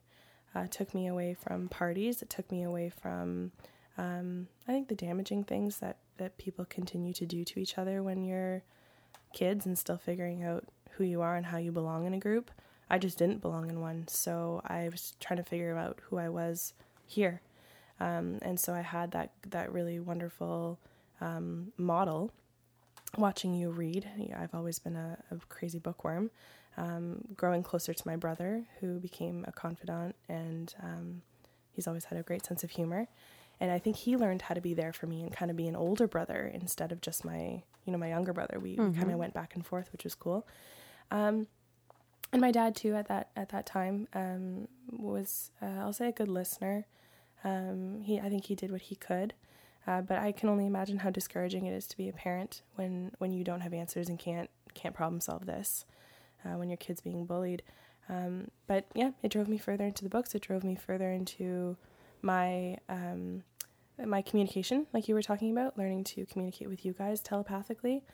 uh, 0.52 0.66
took 0.66 0.92
me 0.92 1.06
away 1.06 1.32
from 1.32 1.68
parties, 1.68 2.22
it 2.22 2.28
took 2.28 2.50
me 2.50 2.64
away 2.64 2.88
from, 2.90 3.52
um, 3.96 4.48
I 4.66 4.72
think, 4.72 4.88
the 4.88 4.96
damaging 4.96 5.44
things 5.44 5.78
that, 5.78 5.98
that 6.16 6.38
people 6.38 6.64
continue 6.64 7.12
to 7.12 7.24
do 7.24 7.44
to 7.44 7.60
each 7.60 7.78
other 7.78 8.02
when 8.02 8.24
you're 8.24 8.64
kids 9.32 9.64
and 9.64 9.78
still 9.78 9.96
figuring 9.96 10.42
out 10.42 10.64
who 10.90 11.04
you 11.04 11.22
are 11.22 11.36
and 11.36 11.46
how 11.46 11.58
you 11.58 11.70
belong 11.70 12.04
in 12.04 12.14
a 12.14 12.18
group. 12.18 12.50
I 12.90 12.98
just 12.98 13.16
didn't 13.16 13.42
belong 13.42 13.70
in 13.70 13.80
one, 13.80 14.08
so 14.08 14.60
I 14.64 14.88
was 14.88 15.14
trying 15.20 15.36
to 15.36 15.44
figure 15.44 15.76
out 15.76 16.00
who 16.02 16.18
I 16.18 16.28
was 16.28 16.72
here. 17.06 17.42
Um, 18.00 18.40
and 18.42 18.58
so 18.58 18.74
I 18.74 18.80
had 18.80 19.12
that 19.12 19.30
that 19.50 19.72
really 19.72 20.00
wonderful 20.00 20.80
um, 21.20 21.72
model 21.76 22.32
watching 23.16 23.54
you 23.54 23.70
read. 23.70 24.06
I've 24.36 24.54
always 24.54 24.78
been 24.78 24.96
a, 24.96 25.18
a 25.30 25.36
crazy 25.48 25.78
bookworm, 25.78 26.30
um, 26.76 27.24
growing 27.36 27.62
closer 27.62 27.94
to 27.94 28.02
my 28.06 28.16
brother, 28.16 28.64
who 28.80 28.98
became 28.98 29.44
a 29.48 29.52
confidant, 29.52 30.14
and 30.28 30.74
um, 30.82 31.22
he's 31.72 31.86
always 31.86 32.04
had 32.04 32.18
a 32.18 32.22
great 32.22 32.44
sense 32.44 32.64
of 32.64 32.70
humor. 32.70 33.08
And 33.60 33.72
I 33.72 33.78
think 33.78 33.96
he 33.96 34.16
learned 34.16 34.42
how 34.42 34.54
to 34.54 34.60
be 34.60 34.74
there 34.74 34.92
for 34.92 35.06
me 35.06 35.22
and 35.22 35.32
kind 35.32 35.50
of 35.50 35.56
be 35.56 35.66
an 35.66 35.74
older 35.74 36.06
brother 36.06 36.50
instead 36.54 36.92
of 36.92 37.00
just 37.00 37.24
my, 37.24 37.62
you 37.84 37.92
know, 37.92 37.98
my 37.98 38.08
younger 38.08 38.32
brother. 38.32 38.60
We, 38.60 38.76
mm-hmm. 38.76 38.98
kind 38.98 39.10
of 39.10 39.18
went 39.18 39.34
back 39.34 39.54
and 39.54 39.66
forth, 39.66 39.90
which 39.90 40.04
was 40.04 40.14
cool. 40.14 40.46
Um, 41.10 41.48
and 42.32 42.40
my 42.40 42.50
dad 42.50 42.76
too 42.76 42.94
at 42.94 43.08
that 43.08 43.30
at 43.36 43.48
that 43.48 43.66
time 43.66 44.06
um, 44.12 44.68
was, 44.90 45.50
uh, 45.62 45.80
I'll 45.80 45.92
say, 45.92 46.08
a 46.08 46.12
good 46.12 46.28
listener. 46.28 46.86
Um, 47.42 48.02
he, 48.02 48.20
I 48.20 48.28
think 48.28 48.44
he 48.44 48.54
did 48.54 48.70
what 48.70 48.82
he 48.82 48.96
could. 48.96 49.34
Uh, 49.88 50.02
but 50.02 50.18
I 50.18 50.32
can 50.32 50.50
only 50.50 50.66
imagine 50.66 50.98
how 50.98 51.08
discouraging 51.08 51.64
it 51.64 51.72
is 51.72 51.86
to 51.86 51.96
be 51.96 52.10
a 52.10 52.12
parent 52.12 52.60
when, 52.74 53.12
when 53.16 53.32
you 53.32 53.42
don't 53.42 53.62
have 53.62 53.72
answers 53.72 54.10
and 54.10 54.18
can't 54.18 54.50
can't 54.74 54.94
problem 54.94 55.18
solve 55.18 55.46
this 55.46 55.86
uh, 56.44 56.58
when 56.58 56.68
your 56.68 56.76
kid's 56.76 57.00
being 57.00 57.24
bullied. 57.24 57.62
Um, 58.10 58.50
but 58.66 58.84
yeah, 58.94 59.12
it 59.22 59.30
drove 59.30 59.48
me 59.48 59.56
further 59.56 59.86
into 59.86 60.04
the 60.04 60.10
books. 60.10 60.34
It 60.34 60.42
drove 60.42 60.62
me 60.62 60.74
further 60.74 61.10
into 61.10 61.78
my 62.20 62.76
um, 62.90 63.44
my 64.04 64.20
communication, 64.20 64.86
like 64.92 65.08
you 65.08 65.14
were 65.14 65.22
talking 65.22 65.50
about, 65.50 65.78
learning 65.78 66.04
to 66.04 66.26
communicate 66.26 66.68
with 66.68 66.84
you 66.84 66.92
guys 66.92 67.20
telepathically, 67.20 68.04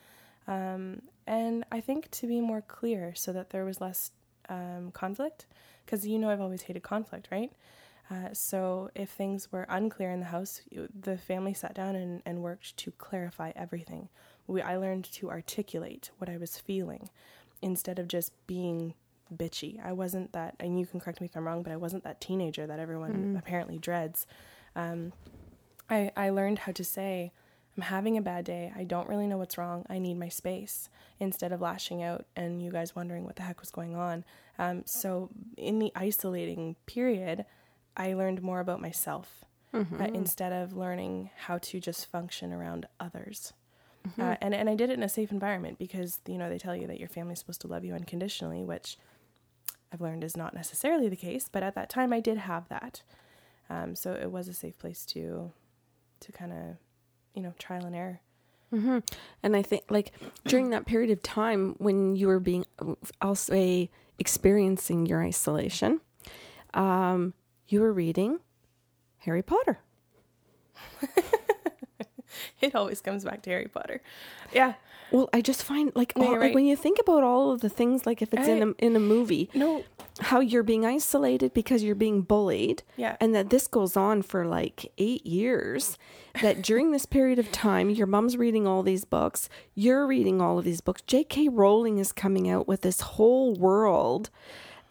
um, 0.47 1.01
and 1.27 1.65
I 1.71 1.81
think 1.81 2.09
to 2.11 2.25
be 2.25 2.39
more 2.39 2.61
clear, 2.61 3.13
so 3.15 3.33
that 3.33 3.49
there 3.49 3.65
was 3.65 3.81
less 3.81 4.11
um, 4.47 4.91
conflict. 4.93 5.45
Because 5.85 6.07
you 6.07 6.17
know 6.17 6.29
I've 6.29 6.41
always 6.41 6.63
hated 6.63 6.83
conflict, 6.83 7.27
right? 7.31 7.51
Uh, 8.09 8.29
so 8.33 8.89
if 8.93 9.09
things 9.09 9.51
were 9.51 9.65
unclear 9.67 10.11
in 10.11 10.19
the 10.19 10.27
house, 10.27 10.61
the 11.01 11.17
family 11.17 11.53
sat 11.53 11.73
down 11.73 11.95
and, 11.95 12.21
and 12.25 12.43
worked 12.43 12.77
to 12.77 12.91
clarify 12.91 13.51
everything. 13.55 14.09
We, 14.47 14.61
I 14.61 14.77
learned 14.77 15.05
to 15.13 15.31
articulate 15.31 16.11
what 16.19 16.29
I 16.29 16.37
was 16.37 16.57
feeling 16.57 17.09
instead 17.61 17.97
of 17.97 18.07
just 18.07 18.31
being 18.45 18.93
bitchy. 19.35 19.83
I 19.83 19.91
wasn't 19.91 20.33
that, 20.33 20.55
and 20.59 20.79
you 20.79 20.85
can 20.85 20.99
correct 20.99 21.19
me 21.19 21.25
if 21.25 21.35
I'm 21.35 21.47
wrong, 21.47 21.63
but 21.63 21.71
I 21.71 21.77
wasn't 21.77 22.03
that 22.03 22.21
teenager 22.21 22.67
that 22.67 22.79
everyone 22.79 23.33
mm. 23.33 23.39
apparently 23.39 23.79
dreads. 23.79 24.27
Um, 24.75 25.13
I, 25.89 26.11
I 26.15 26.29
learned 26.29 26.59
how 26.59 26.73
to 26.73 26.83
say, 26.83 27.31
I'm 27.75 27.83
having 27.83 28.17
a 28.17 28.21
bad 28.21 28.45
day. 28.45 28.71
I 28.75 28.83
don't 28.83 29.09
really 29.09 29.27
know 29.27 29.37
what's 29.37 29.57
wrong. 29.57 29.85
I 29.89 29.99
need 29.99 30.17
my 30.17 30.29
space 30.29 30.89
instead 31.19 31.51
of 31.51 31.59
lashing 31.59 32.03
out 32.03 32.25
and 32.35 32.61
you 32.61 32.71
guys 32.71 32.95
wondering 32.95 33.25
what 33.25 33.35
the 33.35 33.43
heck 33.43 33.59
was 33.59 33.71
going 33.71 33.95
on. 33.95 34.23
Um, 34.57 34.83
so, 34.85 35.29
in 35.57 35.79
the 35.79 35.91
isolating 35.95 36.77
period, 36.85 37.45
I 37.97 38.13
learned 38.13 38.41
more 38.41 38.59
about 38.59 38.81
myself 38.81 39.45
mm-hmm. 39.73 40.01
uh, 40.01 40.05
instead 40.07 40.51
of 40.51 40.73
learning 40.73 41.29
how 41.37 41.57
to 41.59 41.79
just 41.79 42.05
function 42.07 42.53
around 42.53 42.87
others. 42.99 43.53
Mm-hmm. 44.07 44.21
Uh, 44.21 44.35
and 44.41 44.53
and 44.53 44.69
I 44.69 44.75
did 44.75 44.89
it 44.89 44.93
in 44.93 45.03
a 45.03 45.09
safe 45.09 45.31
environment 45.31 45.79
because 45.79 46.19
you 46.27 46.37
know 46.37 46.49
they 46.49 46.59
tell 46.59 46.75
you 46.75 46.87
that 46.87 46.99
your 46.99 47.09
family's 47.09 47.39
supposed 47.39 47.61
to 47.61 47.67
love 47.67 47.83
you 47.83 47.93
unconditionally, 47.93 48.63
which 48.63 48.97
I've 49.91 50.01
learned 50.01 50.23
is 50.23 50.37
not 50.37 50.53
necessarily 50.53 51.09
the 51.09 51.15
case. 51.15 51.49
But 51.51 51.63
at 51.63 51.75
that 51.75 51.89
time, 51.89 52.13
I 52.13 52.19
did 52.19 52.37
have 52.37 52.69
that, 52.69 53.01
um, 53.69 53.95
so 53.95 54.13
it 54.13 54.31
was 54.31 54.47
a 54.47 54.53
safe 54.53 54.77
place 54.77 55.05
to 55.07 55.51
to 56.19 56.31
kind 56.31 56.51
of 56.51 56.77
you 57.33 57.41
know 57.41 57.53
trial 57.57 57.85
and 57.85 57.95
error. 57.95 58.21
Mm-hmm. 58.73 58.99
And 59.41 59.55
I 59.55 59.61
think 59.61 59.83
like 59.89 60.11
during 60.47 60.69
that 60.69 60.85
period 60.85 61.11
of 61.11 61.23
time 61.23 61.75
when 61.77 62.15
you 62.15 62.27
were 62.27 62.39
being, 62.39 62.65
I'll 63.21 63.35
say, 63.35 63.89
experiencing 64.19 65.05
your 65.05 65.23
isolation, 65.23 66.01
um, 66.73 67.33
you 67.67 67.81
were 67.81 67.93
reading 67.93 68.39
Harry 69.19 69.43
Potter. 69.43 69.79
it 72.61 72.75
always 72.75 73.01
comes 73.01 73.23
back 73.23 73.41
to 73.43 73.49
Harry 73.49 73.67
Potter. 73.67 74.01
Yeah. 74.53 74.73
Well, 75.11 75.29
I 75.31 75.41
just 75.41 75.63
find 75.63 75.91
like, 75.95 76.13
all, 76.15 76.31
right. 76.31 76.47
like 76.47 76.55
when 76.55 76.65
you 76.65 76.75
think 76.75 76.99
about 76.99 77.23
all 77.23 77.51
of 77.51 77.61
the 77.61 77.69
things, 77.69 78.05
like 78.05 78.21
if 78.21 78.33
it's 78.33 78.47
in 78.47 78.63
a 78.63 78.83
in 78.83 78.95
a 78.95 78.99
movie, 78.99 79.49
no, 79.53 79.83
how 80.19 80.39
you're 80.39 80.63
being 80.63 80.83
isolated 80.83 81.53
because 81.53 81.83
you're 81.83 81.93
being 81.93 82.21
bullied, 82.23 82.81
yeah, 82.97 83.15
and 83.21 83.35
that 83.35 83.51
this 83.51 83.67
goes 83.67 83.95
on 83.95 84.23
for 84.23 84.45
like 84.45 84.91
eight 84.97 85.25
years. 85.25 85.97
That 86.41 86.63
during 86.63 86.91
this 86.91 87.05
period 87.05 87.37
of 87.39 87.51
time, 87.51 87.89
your 87.91 88.07
mom's 88.07 88.35
reading 88.35 88.65
all 88.67 88.81
these 88.81 89.05
books, 89.05 89.47
you're 89.75 90.07
reading 90.07 90.41
all 90.41 90.57
of 90.57 90.65
these 90.65 90.81
books. 90.81 91.03
J.K. 91.05 91.49
Rowling 91.49 91.99
is 91.99 92.11
coming 92.11 92.49
out 92.49 92.67
with 92.67 92.81
this 92.81 93.01
whole 93.01 93.53
world 93.53 94.31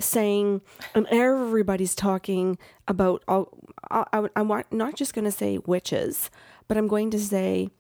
saying, 0.00 0.61
and 0.94 1.07
everybody's 1.11 1.94
talking 1.94 2.59
about, 2.88 3.22
all, 3.28 3.57
I, 3.90 4.04
I, 4.12 4.28
I'm 4.37 4.64
not 4.70 4.96
just 4.96 5.14
going 5.14 5.24
to 5.24 5.30
say 5.30 5.59
witches, 5.66 6.30
but 6.68 6.76
I'm 6.76 6.88
going 6.88 7.11
to 7.11 7.18
say 7.18 7.70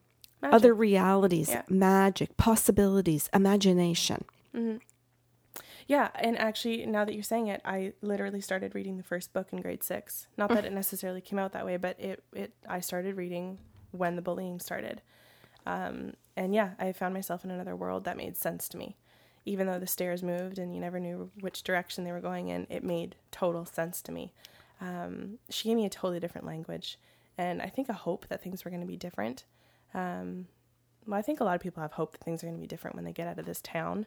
magic. 0.40 0.54
other 0.54 0.74
realities, 0.74 1.50
yeah. 1.50 1.62
magic, 1.68 2.36
possibilities, 2.36 3.28
imagination. 3.32 4.24
Mm-hmm. 4.54 4.78
Yeah, 5.86 6.08
and 6.14 6.38
actually, 6.38 6.86
now 6.86 7.04
that 7.04 7.12
you're 7.12 7.22
saying 7.22 7.48
it, 7.48 7.60
I 7.64 7.92
literally 8.00 8.40
started 8.40 8.74
reading 8.74 8.96
the 8.96 9.02
first 9.02 9.34
book 9.34 9.52
in 9.52 9.60
grade 9.60 9.82
six. 9.82 10.28
Not 10.38 10.48
that 10.48 10.64
it 10.64 10.72
necessarily 10.72 11.20
came 11.20 11.38
out 11.38 11.52
that 11.52 11.66
way, 11.66 11.76
but 11.76 12.00
it, 12.00 12.22
it 12.32 12.54
I 12.66 12.80
started 12.80 13.16
reading 13.16 13.58
when 13.90 14.16
the 14.16 14.22
bullying 14.22 14.60
started. 14.60 15.02
Um, 15.66 16.14
and 16.36 16.54
yeah, 16.54 16.70
I 16.78 16.92
found 16.92 17.12
myself 17.12 17.44
in 17.44 17.50
another 17.50 17.76
world 17.76 18.04
that 18.04 18.16
made 18.16 18.38
sense 18.38 18.66
to 18.70 18.78
me 18.78 18.96
even 19.44 19.66
though 19.66 19.78
the 19.78 19.86
stairs 19.86 20.22
moved 20.22 20.58
and 20.58 20.74
you 20.74 20.80
never 20.80 20.98
knew 20.98 21.30
which 21.40 21.62
direction 21.62 22.04
they 22.04 22.12
were 22.12 22.20
going 22.20 22.48
in, 22.48 22.66
it 22.70 22.82
made 22.82 23.16
total 23.30 23.64
sense 23.64 24.00
to 24.02 24.12
me. 24.12 24.32
Um, 24.80 25.38
she 25.50 25.68
gave 25.68 25.76
me 25.76 25.86
a 25.86 25.90
totally 25.90 26.20
different 26.20 26.46
language, 26.46 26.98
and 27.36 27.62
I 27.62 27.68
think 27.68 27.88
a 27.88 27.94
hope 27.94 28.26
that 28.28 28.42
things 28.42 28.64
were 28.64 28.70
going 28.70 28.80
to 28.80 28.86
be 28.86 28.96
different. 28.96 29.44
Um, 29.92 30.46
well, 31.06 31.18
I 31.18 31.22
think 31.22 31.40
a 31.40 31.44
lot 31.44 31.54
of 31.54 31.60
people 31.60 31.82
have 31.82 31.92
hope 31.92 32.12
that 32.12 32.24
things 32.24 32.42
are 32.42 32.46
going 32.46 32.56
to 32.56 32.60
be 32.60 32.66
different 32.66 32.96
when 32.96 33.04
they 33.04 33.12
get 33.12 33.28
out 33.28 33.38
of 33.38 33.46
this 33.46 33.60
town. 33.60 34.06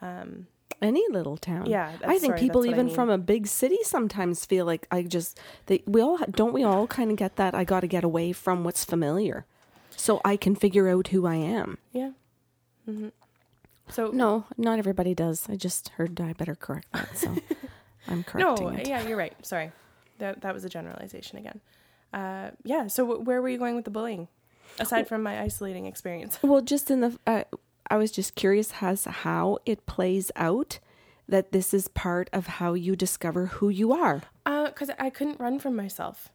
Um, 0.00 0.46
any 0.80 1.04
little 1.10 1.36
town. 1.36 1.66
Yeah, 1.66 1.92
I 2.04 2.18
think 2.18 2.32
sorry, 2.32 2.40
people 2.40 2.64
even 2.64 2.80
I 2.80 2.82
mean. 2.84 2.94
from 2.94 3.10
a 3.10 3.18
big 3.18 3.46
city 3.46 3.78
sometimes 3.82 4.44
feel 4.44 4.64
like 4.64 4.86
I 4.90 5.02
just 5.02 5.38
they 5.66 5.82
we 5.86 6.00
all 6.00 6.18
don't 6.30 6.52
we 6.52 6.62
all 6.62 6.86
kind 6.86 7.10
of 7.10 7.16
get 7.16 7.36
that 7.36 7.54
I 7.54 7.64
got 7.64 7.80
to 7.80 7.86
get 7.86 8.04
away 8.04 8.32
from 8.32 8.64
what's 8.64 8.84
familiar, 8.84 9.44
so 9.96 10.20
I 10.24 10.36
can 10.36 10.54
figure 10.54 10.88
out 10.88 11.08
who 11.08 11.26
I 11.26 11.36
am. 11.36 11.78
Yeah. 11.92 12.10
Mm-hmm. 12.88 13.08
So 13.90 14.10
no, 14.12 14.44
not 14.56 14.78
everybody 14.78 15.14
does. 15.14 15.48
I 15.48 15.56
just 15.56 15.90
heard 15.90 16.20
I 16.20 16.32
better 16.32 16.54
correct 16.54 16.92
that. 16.92 17.16
So 17.16 17.34
I'm 18.08 18.22
correcting 18.24 18.66
no, 18.66 18.72
it. 18.72 18.88
yeah, 18.88 19.06
you're 19.06 19.16
right. 19.16 19.34
Sorry, 19.44 19.72
that 20.18 20.40
that 20.42 20.54
was 20.54 20.64
a 20.64 20.68
generalization 20.68 21.38
again. 21.38 21.60
Uh, 22.12 22.50
yeah. 22.64 22.86
So 22.86 23.04
w- 23.06 23.22
where 23.24 23.40
were 23.42 23.48
you 23.48 23.58
going 23.58 23.76
with 23.76 23.84
the 23.84 23.90
bullying, 23.90 24.28
aside 24.78 25.08
from 25.08 25.22
my 25.22 25.40
isolating 25.40 25.86
experience? 25.86 26.38
Well, 26.42 26.60
just 26.62 26.90
in 26.90 27.00
the, 27.00 27.18
uh, 27.26 27.44
I 27.90 27.96
was 27.96 28.10
just 28.10 28.34
curious 28.34 28.72
as 28.80 29.04
how 29.04 29.58
it 29.66 29.86
plays 29.86 30.30
out. 30.36 30.78
That 31.30 31.52
this 31.52 31.74
is 31.74 31.88
part 31.88 32.30
of 32.32 32.46
how 32.46 32.72
you 32.72 32.96
discover 32.96 33.46
who 33.46 33.68
you 33.68 33.92
are. 33.92 34.22
Because 34.46 34.88
uh, 34.88 34.94
I 34.98 35.10
couldn't 35.10 35.38
run 35.38 35.58
from 35.58 35.76
myself 35.76 36.30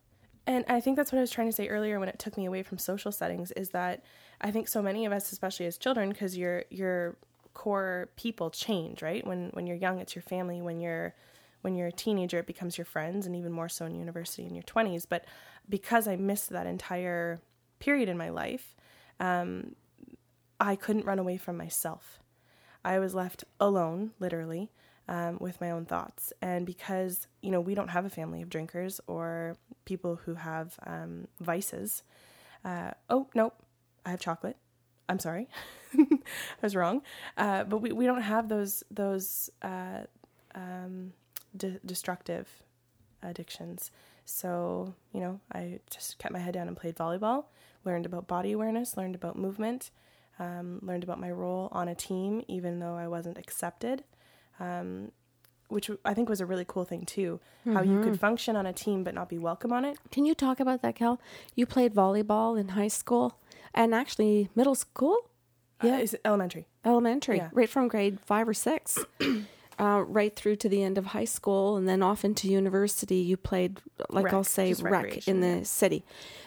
And 0.45 0.63
I 0.67 0.81
think 0.81 0.97
that's 0.97 1.11
what 1.11 1.17
I 1.17 1.21
was 1.21 1.31
trying 1.31 1.47
to 1.47 1.51
say 1.53 1.67
earlier 1.67 1.99
when 1.99 2.09
it 2.09 2.19
took 2.19 2.37
me 2.37 2.45
away 2.45 2.61
from 2.61 2.77
social 2.77 3.11
settings 3.11 3.51
is 3.53 3.69
that 3.71 4.03
I 4.39 4.51
think 4.51 4.67
so 4.67 4.83
many 4.83 5.07
of 5.07 5.11
us, 5.11 5.31
especially 5.31 5.65
as 5.65 5.79
children, 5.79 6.09
because 6.09 6.37
your 6.37 6.65
your 6.69 7.15
core 7.53 8.09
people 8.15 8.49
change, 8.49 9.01
right? 9.01 9.25
When 9.25 9.49
when 9.53 9.67
you're 9.67 9.77
young, 9.77 9.99
it's 9.99 10.15
your 10.15 10.23
family. 10.23 10.61
When 10.61 10.79
you're 10.79 11.15
when 11.61 11.75
you're 11.75 11.87
a 11.87 11.91
teenager, 11.93 12.39
it 12.39 12.47
becomes 12.47 12.77
your 12.77 12.85
friends, 12.85 13.25
and 13.25 13.35
even 13.35 13.51
more 13.51 13.69
so 13.69 13.85
in 13.85 13.95
university 13.95 14.45
in 14.45 14.53
your 14.53 14.63
20s. 14.63 15.05
But 15.07 15.25
because 15.69 16.07
I 16.07 16.17
missed 16.17 16.49
that 16.49 16.67
entire 16.67 17.41
period 17.79 18.09
in 18.09 18.17
my 18.17 18.29
life, 18.29 18.75
um, 19.19 19.75
I 20.59 20.75
couldn't 20.75 21.05
run 21.05 21.19
away 21.19 21.37
from 21.37 21.57
myself. 21.57 22.19
I 22.83 22.99
was 22.99 23.15
left 23.15 23.45
alone, 23.59 24.11
literally, 24.19 24.71
um, 25.07 25.37
with 25.39 25.61
my 25.61 25.71
own 25.71 25.85
thoughts. 25.85 26.33
And 26.41 26.65
because, 26.65 27.27
you 27.41 27.49
know, 27.49 27.61
we 27.61 27.75
don't 27.75 27.89
have 27.89 28.05
a 28.05 28.09
family 28.09 28.41
of 28.41 28.49
drinkers 28.49 28.99
or 29.07 29.55
people 29.85 30.17
who 30.25 30.35
have 30.35 30.77
um, 30.85 31.27
vices. 31.39 32.03
Uh, 32.63 32.91
oh, 33.09 33.27
nope, 33.33 33.55
I 34.05 34.11
have 34.11 34.19
chocolate. 34.19 34.57
I'm 35.09 35.19
sorry. 35.19 35.47
I 35.97 36.17
was 36.61 36.75
wrong. 36.75 37.01
Uh, 37.37 37.63
but 37.65 37.79
we, 37.79 37.91
we 37.91 38.05
don't 38.05 38.21
have 38.21 38.49
those, 38.49 38.83
those 38.89 39.49
uh, 39.61 40.01
um, 40.55 41.13
de- 41.55 41.79
destructive 41.85 42.47
addictions. 43.21 43.91
So, 44.25 44.93
you 45.13 45.19
know, 45.19 45.39
I 45.53 45.79
just 45.89 46.17
kept 46.17 46.33
my 46.33 46.39
head 46.39 46.53
down 46.53 46.67
and 46.67 46.77
played 46.77 46.95
volleyball, 46.95 47.45
learned 47.85 48.05
about 48.05 48.27
body 48.27 48.53
awareness, 48.53 48.95
learned 48.95 49.15
about 49.15 49.37
movement, 49.37 49.91
um, 50.39 50.79
learned 50.81 51.03
about 51.03 51.19
my 51.19 51.31
role 51.31 51.69
on 51.71 51.87
a 51.87 51.95
team, 51.95 52.43
even 52.47 52.79
though 52.79 52.95
I 52.95 53.07
wasn't 53.07 53.37
accepted, 53.37 54.03
um, 54.59 55.11
which 55.67 55.89
I 56.05 56.13
think 56.13 56.29
was 56.29 56.39
a 56.41 56.45
really 56.45 56.65
cool 56.67 56.85
thing 56.85 57.05
too. 57.05 57.39
How 57.65 57.81
you 57.81 58.01
could 58.01 58.19
function 58.19 58.55
on 58.55 58.65
a 58.65 58.73
team 58.73 59.03
but 59.03 59.13
not 59.13 59.29
be 59.29 59.37
welcome 59.37 59.71
on 59.73 59.85
it. 59.85 59.97
Can 60.11 60.25
you 60.25 60.35
talk 60.35 60.59
about 60.59 60.81
that, 60.81 60.95
Cal? 60.95 61.19
You 61.55 61.65
played 61.65 61.93
volleyball 61.93 62.59
in 62.59 62.69
high 62.69 62.89
school 62.89 63.37
and 63.73 63.93
actually 63.95 64.49
middle 64.55 64.75
school, 64.75 65.17
Yeah, 65.81 65.97
it's 65.97 66.15
elementary. 66.23 66.67
elementary, 66.85 67.37
Yeah. 67.37 67.49
right 67.53 67.69
from 67.69 67.87
grade 67.87 68.19
five 68.19 68.47
or 68.47 68.53
six, 68.53 68.99
uh, 69.79 70.03
right 70.07 70.35
through 70.35 70.55
to 70.57 70.69
the 70.69 70.83
end 70.83 70.97
of 70.97 71.07
high 71.07 71.25
school, 71.25 71.75
and 71.77 71.87
then 71.89 72.01
off 72.03 72.23
into 72.23 72.47
university. 72.47 73.15
You 73.17 73.35
played, 73.37 73.81
like 74.09 74.25
Rec, 74.25 74.33
I'll 74.33 74.43
say, 74.43 74.73
rec 74.73 75.27
in 75.27 75.41
the 75.41 75.65
city. 75.65 76.03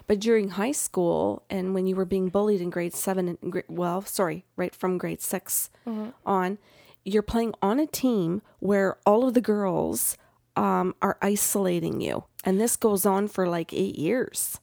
But 0.07 0.21
during 0.21 0.51
high 0.51 0.73
school, 0.73 1.43
and 1.51 1.75
when 1.75 1.87
you 1.87 1.97
were 1.97 2.05
being 2.05 2.29
bullied 2.29 2.61
in 2.61 2.71
grade 2.71 2.95
seven, 2.95 3.37
and 3.43 3.63
well, 3.69 4.03
sorry, 4.03 4.45
right 4.57 4.75
from 4.75 4.97
grade 4.99 5.21
6 5.21 5.71
Mm-hmm. 5.87 6.11
on, 6.25 6.59
you're 7.05 7.23
playing 7.23 7.55
on 7.63 7.79
a 7.79 7.87
team 7.87 8.43
where 8.61 8.97
all 9.07 9.27
of 9.29 9.35
the 9.35 9.41
girls 9.41 10.17
um, 10.57 10.95
are 11.03 11.19
isolating 11.21 12.01
you, 12.01 12.25
and 12.45 12.61
this 12.61 12.77
goes 12.77 13.05
on 13.05 13.29
for 13.29 13.47
like 13.49 13.73
eight 13.75 13.97
years. 13.99 14.59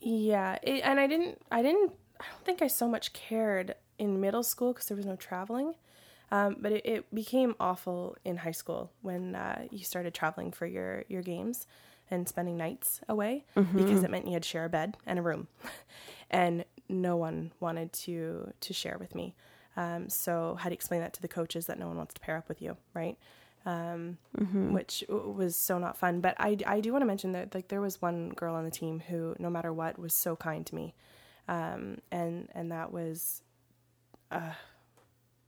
Yeah, 0.00 0.58
it, 0.62 0.82
and 0.84 0.98
I 0.98 1.06
didn't, 1.06 1.40
I 1.50 1.62
didn't, 1.62 1.92
I 2.18 2.24
don't 2.30 2.44
think 2.44 2.62
I 2.62 2.66
so 2.66 2.88
much 2.88 3.12
cared 3.12 3.74
in 3.98 4.20
middle 4.20 4.42
school 4.42 4.72
because 4.72 4.88
there 4.88 4.96
was 4.96 5.06
no 5.06 5.16
traveling. 5.16 5.74
Um, 6.32 6.56
but 6.60 6.72
it, 6.72 6.86
it 6.86 7.14
became 7.14 7.56
awful 7.58 8.16
in 8.24 8.36
high 8.38 8.52
school 8.52 8.92
when 9.02 9.34
uh, 9.34 9.62
you 9.70 9.84
started 9.84 10.14
traveling 10.14 10.52
for 10.52 10.64
your, 10.64 11.04
your 11.08 11.22
games 11.22 11.66
and 12.10 12.28
spending 12.28 12.56
nights 12.56 13.00
away 13.08 13.44
because 13.76 14.02
it 14.04 14.10
meant 14.10 14.26
you 14.26 14.32
had 14.32 14.42
to 14.42 14.48
share 14.48 14.64
a 14.64 14.68
bed 14.68 14.96
and 15.06 15.18
a 15.18 15.22
room, 15.22 15.48
and 16.30 16.64
no 16.88 17.16
one 17.16 17.52
wanted 17.60 17.92
to 17.92 18.52
to 18.60 18.72
share 18.72 18.96
with 18.98 19.14
me. 19.14 19.34
Um, 19.76 20.08
so 20.08 20.56
had 20.60 20.70
to 20.70 20.74
explain 20.74 21.00
that 21.00 21.12
to 21.14 21.22
the 21.22 21.28
coaches 21.28 21.66
that 21.66 21.78
no 21.78 21.86
one 21.86 21.96
wants 21.96 22.14
to 22.14 22.20
pair 22.20 22.36
up 22.36 22.48
with 22.48 22.60
you, 22.60 22.76
right? 22.94 23.16
Um, 23.66 24.18
which 24.72 25.04
was 25.08 25.54
so 25.56 25.78
not 25.78 25.96
fun. 25.96 26.20
But 26.20 26.34
I, 26.38 26.56
I 26.66 26.80
do 26.80 26.92
want 26.92 27.02
to 27.02 27.06
mention 27.06 27.32
that 27.32 27.54
like 27.54 27.68
there 27.68 27.80
was 27.80 28.00
one 28.00 28.30
girl 28.30 28.54
on 28.54 28.64
the 28.64 28.70
team 28.70 29.00
who, 29.00 29.34
no 29.38 29.50
matter 29.50 29.72
what, 29.72 29.98
was 29.98 30.14
so 30.14 30.36
kind 30.36 30.64
to 30.66 30.74
me, 30.74 30.94
um, 31.48 31.98
and 32.10 32.48
and 32.54 32.72
that 32.72 32.92
was 32.92 33.42
uh, 34.30 34.52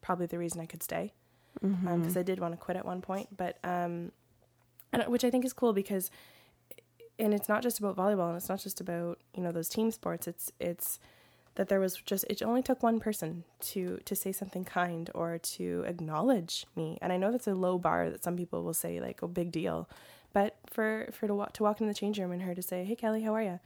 probably 0.00 0.26
the 0.26 0.38
reason 0.38 0.60
I 0.60 0.66
could 0.66 0.82
stay 0.82 1.12
because 2.00 2.16
I 2.16 2.22
did 2.22 2.40
want 2.40 2.52
to 2.54 2.58
quit 2.58 2.76
at 2.76 2.84
one 2.84 3.00
point. 3.00 3.36
But 3.36 3.58
um, 3.64 4.12
and, 4.92 5.02
which 5.06 5.24
I 5.24 5.30
think 5.30 5.44
is 5.44 5.52
cool 5.52 5.72
because, 5.72 6.10
and 7.18 7.32
it's 7.32 7.48
not 7.48 7.62
just 7.62 7.78
about 7.78 7.96
volleyball 7.96 8.28
and 8.28 8.36
it's 8.36 8.48
not 8.48 8.60
just 8.60 8.80
about 8.80 9.18
you 9.34 9.42
know 9.42 9.52
those 9.52 9.68
team 9.68 9.90
sports. 9.90 10.26
It's 10.26 10.52
it's 10.60 10.98
that 11.56 11.68
there 11.68 11.80
was 11.80 11.96
just 11.96 12.24
it 12.30 12.42
only 12.42 12.62
took 12.62 12.82
one 12.82 12.98
person 13.00 13.44
to 13.60 13.98
to 14.04 14.14
say 14.16 14.32
something 14.32 14.64
kind 14.64 15.10
or 15.14 15.38
to 15.38 15.84
acknowledge 15.86 16.66
me. 16.76 16.98
And 17.02 17.12
i 17.12 17.16
know 17.16 17.30
that's 17.30 17.46
a 17.46 17.54
low 17.54 17.78
bar 17.78 18.10
that 18.10 18.24
some 18.24 18.36
people 18.36 18.62
will 18.62 18.74
say 18.74 19.00
like 19.00 19.22
a 19.22 19.28
big 19.28 19.52
deal. 19.52 19.88
But 20.32 20.56
for 20.66 21.08
for 21.12 21.26
to 21.26 21.34
walk 21.34 21.52
to 21.54 21.62
walk 21.62 21.80
into 21.80 21.92
the 21.92 21.98
change 21.98 22.18
room 22.18 22.32
and 22.32 22.42
her 22.42 22.54
to 22.54 22.62
say 22.62 22.84
hey 22.84 22.96
kelly 22.96 23.22
how 23.22 23.34
are 23.34 23.42
you 23.42 23.60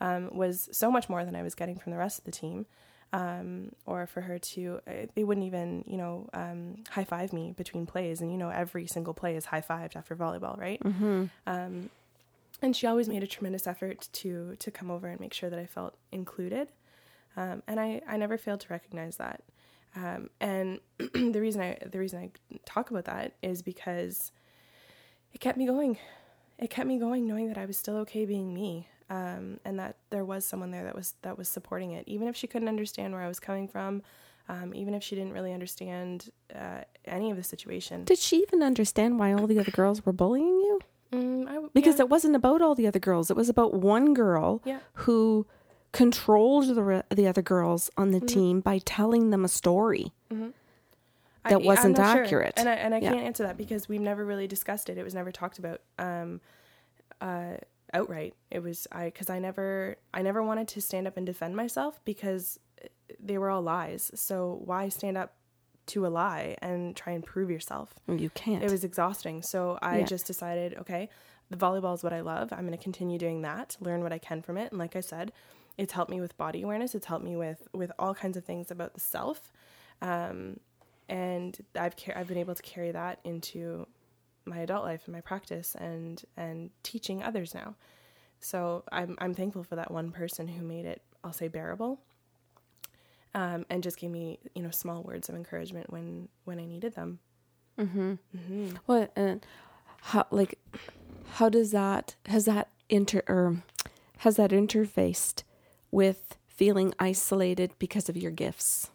um, 0.00 0.30
was 0.32 0.68
so 0.72 0.90
much 0.90 1.08
more 1.08 1.24
than 1.24 1.36
i 1.36 1.42
was 1.42 1.54
getting 1.54 1.78
from 1.78 1.92
the 1.92 1.98
rest 1.98 2.18
of 2.18 2.24
the 2.24 2.32
team. 2.32 2.66
Um, 3.14 3.72
or 3.84 4.06
for 4.06 4.22
her 4.22 4.38
to 4.38 4.80
uh, 4.88 4.92
they 5.14 5.22
wouldn't 5.22 5.46
even 5.46 5.84
you 5.86 5.98
know 5.98 6.30
um, 6.32 6.76
high 6.88 7.04
five 7.04 7.34
me 7.34 7.52
between 7.54 7.84
plays. 7.84 8.22
And 8.22 8.32
you 8.32 8.38
know 8.38 8.48
every 8.48 8.86
single 8.86 9.12
play 9.12 9.36
is 9.36 9.44
high 9.46 9.60
fived 9.60 9.96
after 9.96 10.16
volleyball 10.16 10.58
right? 10.58 10.82
Mm-hmm. 10.82 11.24
um, 11.46 11.90
and 12.62 12.76
she 12.76 12.86
always 12.86 13.08
made 13.08 13.22
a 13.22 13.26
tremendous 13.26 13.66
effort 13.66 14.08
to 14.12 14.56
to 14.58 14.70
come 14.70 14.90
over 14.90 15.08
and 15.08 15.20
make 15.20 15.34
sure 15.34 15.50
that 15.50 15.58
I 15.58 15.66
felt 15.66 15.94
included. 16.10 16.68
Um, 17.36 17.62
and 17.66 17.80
I, 17.80 18.00
I 18.06 18.16
never 18.16 18.36
failed 18.36 18.60
to 18.60 18.68
recognize 18.68 19.16
that. 19.16 19.42
Um, 19.96 20.30
and 20.40 20.80
the 20.98 21.40
reason 21.40 21.60
I 21.60 21.76
the 21.86 21.98
reason 21.98 22.18
I 22.20 22.30
talk 22.64 22.90
about 22.90 23.04
that 23.06 23.34
is 23.42 23.62
because 23.62 24.32
it 25.32 25.40
kept 25.40 25.58
me 25.58 25.66
going. 25.66 25.98
It 26.58 26.70
kept 26.70 26.86
me 26.86 26.98
going, 26.98 27.26
knowing 27.26 27.48
that 27.48 27.58
I 27.58 27.66
was 27.66 27.76
still 27.76 27.96
okay 27.98 28.24
being 28.24 28.54
me, 28.54 28.86
um, 29.10 29.58
and 29.64 29.78
that 29.78 29.96
there 30.10 30.24
was 30.24 30.44
someone 30.46 30.70
there 30.70 30.84
that 30.84 30.94
was 30.94 31.14
that 31.22 31.36
was 31.36 31.48
supporting 31.48 31.92
it, 31.92 32.04
even 32.06 32.28
if 32.28 32.36
she 32.36 32.46
couldn't 32.46 32.68
understand 32.68 33.12
where 33.12 33.22
I 33.22 33.28
was 33.28 33.40
coming 33.40 33.66
from, 33.68 34.02
um, 34.48 34.74
even 34.74 34.94
if 34.94 35.02
she 35.02 35.14
didn't 35.16 35.32
really 35.32 35.52
understand 35.52 36.30
uh, 36.54 36.82
any 37.04 37.30
of 37.30 37.36
the 37.36 37.42
situation. 37.42 38.04
Did 38.04 38.18
she 38.18 38.38
even 38.38 38.62
understand 38.62 39.18
why 39.18 39.32
all 39.32 39.46
the 39.46 39.58
other 39.58 39.70
girls 39.72 40.04
were 40.06 40.12
bullying 40.12 40.46
you? 40.60 40.80
Mm, 41.12 41.48
I, 41.48 41.68
Because 41.74 41.96
yeah, 41.96 42.02
it 42.04 42.08
wasn't 42.08 42.36
about 42.36 42.62
all 42.62 42.74
the 42.74 42.86
other 42.86 42.98
girls. 42.98 43.30
It 43.30 43.36
was 43.36 43.48
about 43.48 43.74
one 43.74 44.14
girl 44.14 44.62
Yeah. 44.64 44.78
who 44.94 45.46
controlled 45.92 46.74
the 46.74 46.82
re- 46.82 47.02
the 47.10 47.26
other 47.26 47.42
girls 47.42 47.90
on 47.96 48.10
the 48.12 48.18
Mm-hmm. 48.18 48.26
team 48.26 48.60
by 48.60 48.78
telling 48.78 49.30
them 49.30 49.44
a 49.44 49.48
story. 49.48 50.12
I- 50.30 51.50
that 51.50 51.56
I'm 51.60 51.64
wasn't 51.64 51.98
not 51.98 52.14
sure. 52.14 52.24
accurate. 52.24 52.54
and 52.56 52.68
I, 52.68 52.74
and 52.74 52.94
I 52.94 52.98
Yeah. 52.98 53.10
can't 53.12 53.22
answer 53.24 53.42
that 53.44 53.56
because 53.56 53.88
we've 53.88 54.00
never 54.00 54.24
really 54.24 54.46
discussed 54.46 54.88
it. 54.88 54.96
It 54.96 55.02
was 55.02 55.14
never 55.14 55.32
talked 55.32 55.58
about 55.58 55.80
um, 55.98 56.40
uh, 57.20 57.54
outright. 57.92 58.34
It 58.50 58.62
was 58.62 58.86
I 58.92 59.06
because 59.06 59.28
I 59.28 59.38
never 59.40 59.96
I 60.14 60.22
never 60.22 60.42
wanted 60.42 60.68
to 60.68 60.80
stand 60.80 61.06
up 61.08 61.16
and 61.16 61.26
defend 61.26 61.56
myself 61.56 62.00
because 62.04 62.58
they 63.20 63.38
were 63.38 63.50
all 63.50 63.60
lies. 63.62 64.10
So 64.14 64.60
why 64.64 64.88
stand 64.88 65.16
up 65.18 65.34
to 65.86 66.06
a 66.06 66.08
lie 66.08 66.56
and 66.62 66.94
try 66.94 67.12
and 67.12 67.26
prove 67.26 67.50
yourself? 67.50 67.92
You 68.06 68.30
can't. 68.30 68.62
It 68.62 68.70
was 68.70 68.84
exhausting. 68.84 69.42
So 69.42 69.78
I 69.82 69.98
Yeah. 69.98 70.04
just 70.06 70.26
decided, 70.28 70.76
okay, 70.78 71.08
the 71.50 71.56
volleyball 71.56 71.94
is 71.94 72.04
what 72.04 72.12
I 72.12 72.20
love. 72.20 72.52
I'm 72.52 72.60
going 72.66 72.70
to 72.78 72.82
continue 72.82 73.18
doing 73.18 73.42
that, 73.42 73.76
learn 73.80 74.02
what 74.04 74.12
I 74.12 74.18
can 74.18 74.42
from 74.42 74.56
it. 74.56 74.70
And 74.70 74.78
like 74.78 74.94
I 74.96 75.00
said, 75.00 75.32
it's 75.78 75.92
helped 75.92 76.10
me 76.10 76.20
with 76.20 76.36
body 76.36 76.62
awareness. 76.62 76.94
It's 76.94 77.06
helped 77.06 77.24
me 77.24 77.36
with 77.36 77.66
with 77.72 77.92
all 77.98 78.14
kinds 78.14 78.36
of 78.36 78.44
things 78.44 78.70
about 78.70 78.94
the 78.94 79.00
self. 79.00 79.52
Um, 80.00 80.60
and 81.08 81.58
I've 81.78 81.96
car- 81.96 82.16
I've 82.16 82.28
been 82.28 82.38
able 82.38 82.54
to 82.54 82.62
carry 82.62 82.90
that 82.92 83.20
into 83.24 83.86
my 84.44 84.58
adult 84.58 84.84
life 84.84 85.02
and 85.06 85.14
my 85.14 85.20
practice 85.20 85.74
and 85.78 86.22
and 86.36 86.70
teaching 86.82 87.22
others 87.22 87.54
now. 87.54 87.76
So 88.40 88.84
I'm 88.90 89.16
I'm 89.20 89.34
thankful 89.34 89.62
for 89.62 89.76
that 89.76 89.90
one 89.90 90.10
person 90.10 90.48
who 90.48 90.64
made 90.64 90.84
it 90.84 91.02
I'll 91.24 91.32
say 91.32 91.48
bearable. 91.48 92.00
Um, 93.34 93.64
and 93.70 93.82
just 93.82 93.96
gave 93.98 94.10
me 94.10 94.38
you 94.54 94.62
know 94.62 94.70
small 94.70 95.02
words 95.02 95.28
of 95.28 95.34
encouragement 95.36 95.90
when 95.90 96.28
when 96.44 96.58
I 96.58 96.64
needed 96.66 96.94
them. 96.94 97.18
What 98.86 99.12
and 99.16 99.44
how 100.02 100.26
like 100.30 100.58
how 101.34 101.48
does 101.48 101.70
that 101.70 102.16
has 102.26 102.44
that 102.44 102.68
inter 102.90 103.22
or 103.26 103.62
has 104.18 104.36
that 104.36 104.50
interfaced 104.50 105.44
with 105.92 106.36
feeling 106.48 106.92
isolated 106.98 107.70
because 107.78 108.08
of 108.08 108.16
your 108.16 108.32
gifts? 108.32 108.90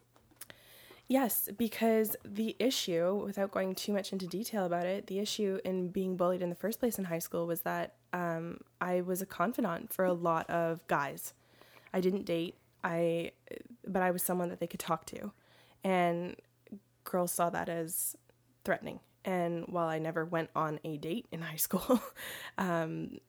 Yes, 1.07 1.47
because 1.57 2.17
the 2.25 2.55
issue, 2.59 3.23
without 3.25 3.51
going 3.51 3.75
too 3.75 3.93
much 3.93 4.11
into 4.11 4.27
detail 4.27 4.65
about 4.65 4.85
it, 4.85 5.07
the 5.07 5.19
issue 5.19 5.59
in 5.63 5.87
being 5.87 6.17
bullied 6.17 6.41
in 6.41 6.49
the 6.49 6.55
first 6.55 6.79
place 6.79 6.99
in 6.99 7.05
high 7.05 7.19
school 7.19 7.47
was 7.47 7.61
that 7.61 7.93
um, 8.11 8.59
I 8.81 9.01
was 9.01 9.21
a 9.21 9.25
confidant 9.25 9.93
for 9.93 10.03
a 10.03 10.11
lot 10.11 10.49
of 10.49 10.85
guys. 10.87 11.33
I 11.93 12.01
didn't 12.01 12.25
date, 12.25 12.55
I, 12.83 13.31
but 13.87 14.01
I 14.01 14.11
was 14.11 14.21
someone 14.21 14.49
that 14.49 14.59
they 14.59 14.67
could 14.67 14.81
talk 14.81 15.05
to, 15.05 15.31
and 15.81 16.35
girls 17.05 17.31
saw 17.31 17.49
that 17.51 17.69
as 17.69 18.17
threatening. 18.65 18.99
And 19.23 19.65
while 19.67 19.87
I 19.87 19.99
never 19.99 20.25
went 20.25 20.49
on 20.55 20.79
a 20.83 20.97
date 20.97 21.25
in 21.31 21.41
high 21.41 21.55
school, 21.55 22.01
um, 22.57 23.19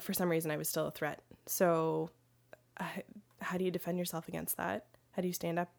for 0.00 0.12
some 0.12 0.28
reason 0.28 0.50
I 0.50 0.58
was 0.58 0.68
still 0.68 0.86
a 0.86 0.90
threat. 0.90 1.20
So, 1.46 2.10
how 3.40 3.58
do 3.58 3.64
you 3.64 3.70
defend 3.70 3.98
yourself 3.98 4.28
against 4.28 4.56
that? 4.56 4.86
How 5.12 5.22
do 5.22 5.28
you 5.28 5.34
stand 5.34 5.58
up 5.58 5.70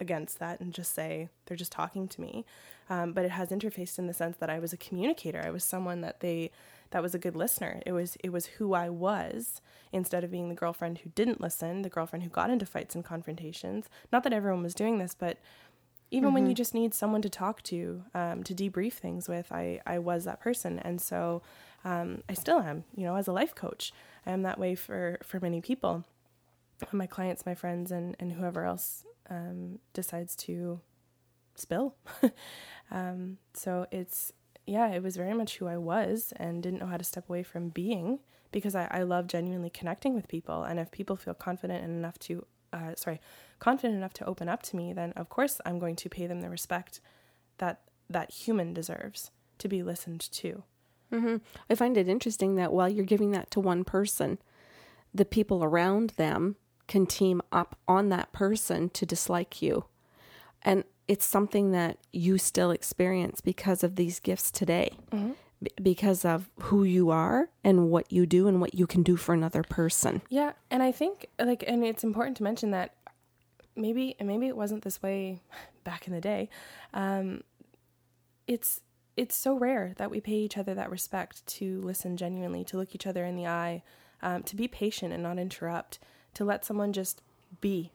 against 0.00 0.38
that 0.38 0.60
and 0.60 0.72
just 0.72 0.94
say 0.94 1.28
they're 1.46 1.56
just 1.56 1.72
talking 1.72 2.08
to 2.08 2.20
me. 2.20 2.44
um, 2.90 3.12
but 3.12 3.24
it 3.24 3.30
has 3.30 3.50
interfaced 3.50 3.98
in 3.98 4.06
the 4.06 4.12
sense 4.12 4.36
that 4.38 4.50
I 4.50 4.58
was 4.58 4.72
a 4.72 4.76
communicator. 4.76 5.42
I 5.44 5.50
was 5.50 5.64
someone 5.64 6.00
that 6.02 6.20
they 6.20 6.50
that 6.90 7.02
was 7.02 7.14
a 7.14 7.18
good 7.18 7.34
listener. 7.34 7.80
It 7.86 7.92
was 7.92 8.16
it 8.22 8.30
was 8.30 8.46
who 8.46 8.74
I 8.74 8.88
was 8.88 9.60
instead 9.92 10.24
of 10.24 10.30
being 10.30 10.48
the 10.48 10.54
girlfriend 10.54 10.98
who 10.98 11.10
didn't 11.10 11.40
listen, 11.40 11.82
the 11.82 11.88
girlfriend 11.88 12.24
who 12.24 12.30
got 12.30 12.50
into 12.50 12.66
fights 12.66 12.94
and 12.94 13.04
confrontations. 13.04 13.86
Not 14.12 14.22
that 14.24 14.32
everyone 14.32 14.62
was 14.62 14.74
doing 14.74 14.98
this, 14.98 15.14
but 15.14 15.38
even 16.10 16.28
mm-hmm. 16.28 16.34
when 16.34 16.46
you 16.46 16.54
just 16.54 16.74
need 16.74 16.94
someone 16.94 17.22
to 17.22 17.30
talk 17.30 17.62
to, 17.64 18.04
um, 18.14 18.44
to 18.44 18.54
debrief 18.54 18.92
things 18.94 19.28
with, 19.28 19.50
I 19.50 19.80
I 19.86 19.98
was 19.98 20.24
that 20.24 20.40
person, 20.40 20.78
and 20.78 21.00
so 21.00 21.42
um, 21.84 22.22
I 22.28 22.34
still 22.34 22.60
am. 22.60 22.84
You 22.96 23.04
know, 23.04 23.16
as 23.16 23.28
a 23.28 23.32
life 23.32 23.54
coach, 23.54 23.92
I 24.26 24.32
am 24.32 24.42
that 24.42 24.58
way 24.58 24.74
for 24.74 25.18
for 25.22 25.40
many 25.40 25.60
people, 25.60 26.04
my 26.92 27.06
clients, 27.06 27.46
my 27.46 27.54
friends, 27.54 27.90
and 27.92 28.16
and 28.18 28.32
whoever 28.32 28.64
else 28.64 29.04
um, 29.30 29.78
decides 29.92 30.36
to 30.36 30.80
spill. 31.54 31.94
um, 32.90 33.38
so 33.52 33.86
it's 33.90 34.32
yeah, 34.66 34.88
it 34.88 35.02
was 35.02 35.16
very 35.16 35.34
much 35.34 35.58
who 35.58 35.66
I 35.66 35.76
was 35.76 36.32
and 36.36 36.62
didn't 36.62 36.80
know 36.80 36.86
how 36.86 36.96
to 36.96 37.04
step 37.04 37.28
away 37.28 37.42
from 37.42 37.68
being 37.68 38.20
because 38.50 38.74
I, 38.74 38.88
I 38.90 39.02
love 39.02 39.26
genuinely 39.26 39.70
connecting 39.70 40.14
with 40.14 40.28
people. 40.28 40.62
And 40.62 40.78
if 40.78 40.90
people 40.90 41.16
feel 41.16 41.34
confident 41.34 41.84
enough 41.84 42.18
to, 42.20 42.46
uh, 42.72 42.94
sorry, 42.96 43.20
confident 43.58 43.94
enough 43.96 44.14
to 44.14 44.24
open 44.24 44.48
up 44.48 44.62
to 44.64 44.76
me, 44.76 44.92
then 44.92 45.12
of 45.16 45.28
course 45.28 45.60
I'm 45.66 45.78
going 45.78 45.96
to 45.96 46.08
pay 46.08 46.26
them 46.26 46.40
the 46.40 46.48
respect 46.48 47.00
that 47.58 47.80
that 48.08 48.30
human 48.30 48.72
deserves 48.74 49.30
to 49.58 49.68
be 49.68 49.82
listened 49.82 50.20
to. 50.20 50.62
Mm-hmm. 51.14 51.36
I 51.70 51.74
find 51.74 51.96
it 51.96 52.08
interesting 52.08 52.56
that 52.56 52.72
while 52.72 52.88
you're 52.88 53.04
giving 53.04 53.30
that 53.30 53.50
to 53.52 53.60
one 53.60 53.84
person, 53.84 54.38
the 55.14 55.24
people 55.24 55.62
around 55.62 56.10
them 56.10 56.56
can 56.86 57.06
team 57.06 57.40
up 57.52 57.78
on 57.86 58.08
that 58.10 58.32
person 58.32 58.90
to 58.90 59.06
dislike 59.06 59.62
you. 59.62 59.84
And 60.62 60.84
it's 61.06 61.24
something 61.24 61.72
that 61.72 61.98
you 62.12 62.38
still 62.38 62.70
experience 62.70 63.40
because 63.40 63.84
of 63.84 63.96
these 63.96 64.18
gifts 64.20 64.50
today. 64.50 64.96
Mm-hmm. 65.12 65.32
B- 65.62 65.70
because 65.82 66.24
of 66.24 66.50
who 66.62 66.84
you 66.84 67.10
are 67.10 67.48
and 67.62 67.90
what 67.90 68.10
you 68.12 68.26
do 68.26 68.48
and 68.48 68.60
what 68.60 68.74
you 68.74 68.86
can 68.86 69.02
do 69.02 69.16
for 69.16 69.32
another 69.34 69.62
person. 69.62 70.20
Yeah, 70.28 70.52
and 70.70 70.82
I 70.82 70.90
think 70.90 71.28
like 71.38 71.62
and 71.66 71.84
it's 71.84 72.02
important 72.02 72.36
to 72.38 72.42
mention 72.42 72.72
that 72.72 72.94
maybe 73.76 74.16
and 74.18 74.28
maybe 74.28 74.46
it 74.48 74.56
wasn't 74.56 74.82
this 74.82 75.00
way 75.00 75.40
back 75.84 76.06
in 76.06 76.12
the 76.12 76.20
day. 76.20 76.48
Um, 76.92 77.44
it's 78.46 78.80
it's 79.16 79.36
so 79.36 79.56
rare 79.56 79.92
that 79.96 80.10
we 80.10 80.20
pay 80.20 80.32
each 80.34 80.58
other 80.58 80.74
that 80.74 80.90
respect 80.90 81.46
to 81.46 81.80
listen 81.82 82.16
genuinely, 82.16 82.64
to 82.64 82.76
look 82.76 82.94
each 82.94 83.06
other 83.06 83.24
in 83.24 83.36
the 83.36 83.46
eye, 83.46 83.82
um, 84.22 84.42
to 84.44 84.56
be 84.56 84.66
patient 84.66 85.12
and 85.12 85.22
not 85.22 85.38
interrupt, 85.38 85.98
to 86.34 86.44
let 86.44 86.64
someone 86.64 86.92
just 86.92 87.22
be, 87.60 87.92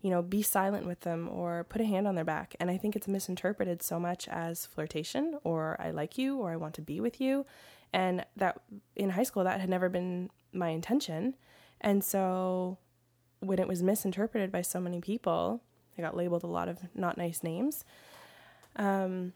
you 0.00 0.10
know, 0.10 0.22
be 0.22 0.42
silent 0.42 0.86
with 0.86 1.00
them 1.00 1.28
or 1.28 1.64
put 1.64 1.80
a 1.80 1.84
hand 1.84 2.08
on 2.08 2.14
their 2.14 2.24
back. 2.24 2.56
And 2.58 2.70
I 2.70 2.76
think 2.76 2.96
it's 2.96 3.06
misinterpreted 3.06 3.82
so 3.82 4.00
much 4.00 4.26
as 4.28 4.66
flirtation 4.66 5.38
or 5.44 5.76
I 5.78 5.90
like 5.90 6.18
you 6.18 6.38
or 6.38 6.50
I 6.50 6.56
want 6.56 6.74
to 6.74 6.82
be 6.82 7.00
with 7.00 7.20
you. 7.20 7.46
And 7.92 8.24
that 8.36 8.60
in 8.96 9.10
high 9.10 9.22
school, 9.22 9.44
that 9.44 9.60
had 9.60 9.70
never 9.70 9.88
been 9.88 10.30
my 10.52 10.70
intention. 10.70 11.34
And 11.80 12.02
so 12.02 12.78
when 13.40 13.58
it 13.58 13.68
was 13.68 13.82
misinterpreted 13.82 14.50
by 14.50 14.62
so 14.62 14.80
many 14.80 15.00
people, 15.00 15.62
I 15.96 16.02
got 16.02 16.16
labeled 16.16 16.42
a 16.42 16.48
lot 16.48 16.68
of 16.68 16.78
not 16.94 17.16
nice 17.16 17.42
names. 17.42 17.84
Um, 18.74 19.32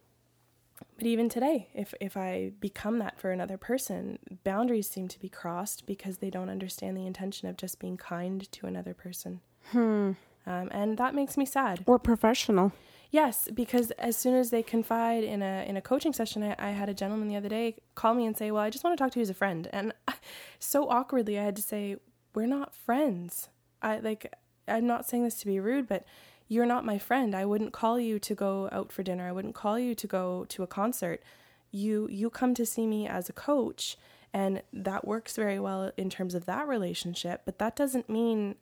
but 0.97 1.07
even 1.07 1.29
today, 1.29 1.69
if 1.75 1.95
if 2.01 2.17
I 2.17 2.53
become 2.61 2.99
that 2.99 3.19
for 3.19 3.31
another 3.31 3.57
person, 3.57 4.19
boundaries 4.45 4.89
seem 4.89 5.09
to 5.09 5.19
be 5.19 5.29
crossed 5.29 5.87
because 5.87 6.19
they 6.19 6.31
don't 6.31 6.51
understand 6.51 6.97
the 6.97 7.07
intention 7.07 7.49
of 7.49 7.57
just 7.57 7.79
being 7.79 7.97
kind 7.97 8.51
to 8.53 8.67
another 8.67 8.95
person. 8.95 9.41
Hmm. 9.73 10.13
Um, 10.47 10.69
and 10.71 10.99
that 10.99 11.15
makes 11.15 11.37
me 11.37 11.47
sad. 11.47 11.85
Or 11.87 11.99
professional. 11.99 12.73
Yes, 13.11 13.49
because 13.53 13.91
as 13.93 14.17
soon 14.17 14.35
as 14.35 14.51
they 14.51 14.63
confide 14.63 15.25
in 15.25 15.43
a 15.43 15.65
in 15.67 15.77
a 15.77 15.83
coaching 15.83 16.13
session, 16.13 16.43
I, 16.43 16.55
I, 16.59 16.71
had 16.71 16.89
a 16.89 16.95
gentleman 16.95 17.29
the 17.29 17.37
other 17.37 17.49
day 17.49 17.77
call 17.95 18.15
me 18.15 18.25
and 18.25 18.37
say, 18.37 18.51
"Well, 18.51 18.63
I 18.63 18.71
just 18.71 18.85
want 18.85 18.97
to 18.97 19.03
talk 19.03 19.13
to 19.13 19.19
you 19.19 19.23
as 19.23 19.31
a 19.31 19.35
friend," 19.35 19.69
and 19.73 19.93
so 20.59 20.89
awkwardly, 20.89 21.39
I 21.39 21.45
had 21.45 21.57
to 21.57 21.63
say, 21.63 21.97
"We're 22.35 22.47
not 22.47 22.75
friends." 22.75 23.49
I 23.83 23.99
like, 23.99 24.33
I'm 24.69 24.87
not 24.87 25.09
saying 25.09 25.25
this 25.25 25.41
to 25.41 25.47
be 25.47 25.59
rude, 25.59 25.89
but 25.89 26.05
you're 26.51 26.67
not 26.67 26.85
my 26.85 26.99
friend. 26.99 27.33
I 27.35 27.47
wouldn't 27.47 27.73
call 27.73 28.01
you 28.01 28.19
to 28.19 28.35
go 28.35 28.69
out 28.73 28.91
for 28.91 29.05
dinner. 29.05 29.29
I 29.29 29.33
wouldn't 29.33 29.55
call 29.55 29.79
you 29.79 29.95
to 29.95 30.07
go 30.09 30.45
to 30.49 30.65
a 30.65 30.67
concert. 30.67 31.23
You 31.71 32.09
you 32.11 32.29
come 32.29 32.55
to 32.55 32.67
see 32.67 32.89
me 32.89 33.07
as 33.07 33.29
a 33.29 33.33
coach 33.33 33.97
and 34.33 34.61
that 34.73 35.07
works 35.07 35.37
very 35.37 35.61
well 35.61 35.93
in 35.97 36.11
terms 36.11 36.35
of 36.35 36.47
that 36.47 36.67
relationship, 36.67 37.43
but 37.45 37.59
that 37.59 37.77
doesn't 37.77 38.09
mean 38.11 38.57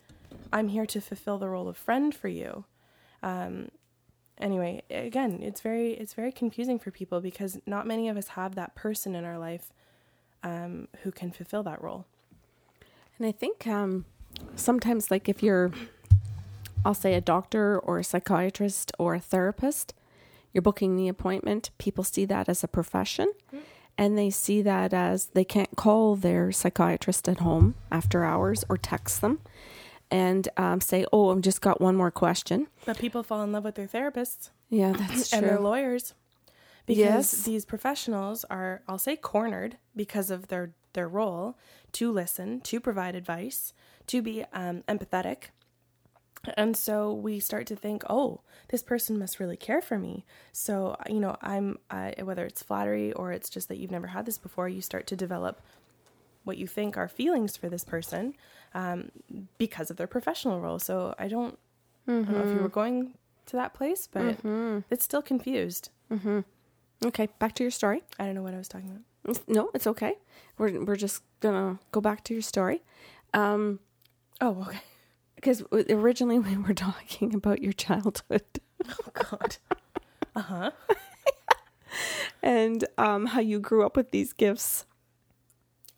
I'm 0.53 0.69
here 0.69 0.85
to 0.85 1.01
fulfill 1.01 1.39
the 1.39 1.49
role 1.49 1.67
of 1.67 1.79
friend 1.79 2.15
for 2.15 2.29
you. 2.29 2.67
Um, 3.23 3.71
anyway, 4.37 4.83
again, 4.91 5.41
it's 5.43 5.63
very 5.63 5.93
it's 5.93 6.13
very 6.13 6.31
confusing 6.31 6.79
for 6.79 6.91
people 6.91 7.23
because 7.23 7.59
not 7.65 7.87
many 7.87 8.11
of 8.11 8.19
us 8.19 8.29
have 8.29 8.55
that 8.57 8.75
person 8.75 9.15
in 9.15 9.25
our 9.25 9.39
life 9.39 9.73
um, 10.43 10.89
who 11.05 11.11
can 11.11 11.31
fulfill 11.31 11.63
that 11.63 11.83
role. 11.83 12.05
And 13.19 13.27
I 13.27 13.33
think 13.33 13.67
um, 13.67 14.05
sometimes, 14.57 15.11
like 15.11 15.27
if 15.27 15.43
you're 15.43 15.73
I'll 16.89 16.95
say 16.95 17.13
a 17.13 17.21
doctor 17.21 17.79
or 17.79 17.99
a 17.99 18.03
psychiatrist 18.03 18.93
or 18.99 19.15
a 19.15 19.21
therapist, 19.21 19.93
you're 20.55 20.63
booking 20.63 20.97
the 20.97 21.07
appointment. 21.07 21.69
People 21.77 22.03
see 22.03 22.25
that 22.25 22.49
as 22.49 22.65
a 22.65 22.67
profession 22.67 23.31
mm-hmm. 23.49 23.63
and 23.99 24.17
they 24.17 24.31
see 24.31 24.63
that 24.63 24.95
as 24.95 25.27
they 25.27 25.45
can't 25.45 25.77
call 25.77 26.17
their 26.17 26.51
psychiatrist 26.51 27.29
at 27.29 27.41
home 27.41 27.75
after 27.93 28.25
hours 28.25 28.65
or 28.71 28.79
text 28.79 29.21
them 29.21 29.41
and 30.11 30.49
um, 30.57 30.81
say, 30.81 31.05
Oh, 31.13 31.31
I've 31.31 31.43
just 31.43 31.61
got 31.61 31.79
one 31.79 31.95
more 31.95 32.11
question. 32.11 32.69
But 32.87 32.99
people 32.99 33.23
fall 33.23 33.43
in 33.43 33.53
love 33.53 33.65
with 33.65 33.75
their 33.75 33.87
therapists. 33.87 34.49
Yeah, 34.71 34.93
that's 34.97 35.29
true. 35.29 35.41
And 35.41 35.47
their 35.47 35.61
lawyers. 35.61 36.15
Because 36.87 37.35
yes. 37.35 37.43
these 37.43 37.67
professionals 37.67 38.47
are, 38.49 38.81
I'll 38.89 38.97
say, 38.97 39.15
cornered 39.17 39.77
because 39.95 40.31
of 40.31 40.49
their, 40.49 40.73
their 40.95 41.07
role 41.07 41.59
to 41.93 42.11
listen, 42.11 42.63
to 42.63 42.81
provide 42.81 43.15
advice, 43.15 43.75
to 44.07 44.23
be 44.23 44.43
um, 44.55 44.85
empathetic, 44.89 45.51
and 46.57 46.77
so 46.77 47.13
we 47.13 47.41
start 47.41 47.67
to 47.69 47.77
think, 47.77 48.03
oh, 48.09 48.41
this 48.69 48.83
person 48.83 49.19
must 49.19 49.41
really 49.41 49.57
care 49.57 49.81
for 49.81 49.99
me. 49.99 50.25
So, 50.53 50.97
you 51.09 51.21
know, 51.21 51.37
I'm, 51.43 51.79
uh, 51.91 52.13
whether 52.23 52.45
it's 52.45 52.63
flattery 52.63 53.13
or 53.13 53.33
it's 53.33 53.49
just 53.49 53.69
that 53.69 53.79
you've 53.79 53.91
never 53.91 54.09
had 54.09 54.27
this 54.27 54.39
before, 54.39 54.69
you 54.69 54.81
start 54.81 55.07
to 55.09 55.17
develop 55.17 55.61
what 56.45 56.59
you 56.59 56.67
think 56.67 56.97
are 56.97 57.09
feelings 57.09 57.57
for 57.57 57.69
this 57.69 57.85
person 57.85 58.35
um, 58.75 59.11
because 59.59 59.91
of 59.91 59.97
their 59.97 60.07
professional 60.07 60.61
role. 60.61 60.79
So 60.79 61.15
I 61.19 61.29
don't, 61.29 61.59
mm-hmm. 62.07 62.23
I 62.23 62.25
don't 62.25 62.33
know 62.33 62.39
if 62.41 62.47
you 62.47 62.55
mm-hmm. 62.55 62.63
were 62.63 62.69
going 62.69 63.15
to 63.47 63.57
that 63.57 63.75
place, 63.75 64.09
but 64.11 64.43
mm-hmm. 64.43 64.81
it's 64.91 65.05
still 65.05 65.23
confused. 65.23 65.91
Mm-hmm. 66.13 66.41
Okay, 67.07 67.29
back 67.39 67.55
to 67.57 67.65
your 67.65 67.71
story. 67.71 68.03
I 68.19 68.27
don't 68.27 68.35
know 68.35 68.43
what 68.43 68.55
I 68.55 68.59
was 68.59 68.69
talking 68.69 68.91
about. 68.91 69.49
No, 69.49 69.71
it's 69.75 69.87
okay. 69.87 70.15
We're, 70.57 70.85
we're 70.85 70.97
just 70.97 71.23
gonna 71.41 71.79
go 71.93 72.01
back 72.01 72.25
to 72.25 72.35
your 72.35 72.43
story. 72.43 72.83
Um, 73.35 73.81
oh, 74.41 74.63
okay 74.63 74.81
because 75.39 75.63
originally 75.73 76.39
we 76.41 76.57
were 76.57 76.75
talking 76.75 77.35
about 77.35 77.63
your 77.63 77.73
childhood. 77.73 78.43
Oh 78.89 79.11
God. 79.13 79.57
Uh 80.35 80.41
huh. 80.41 80.71
and 82.43 82.85
um, 82.97 83.27
how 83.27 83.41
you 83.41 83.61
grew 83.61 83.85
up 83.87 83.97
with 83.97 84.11
these 84.11 84.33
gifts. 84.33 84.85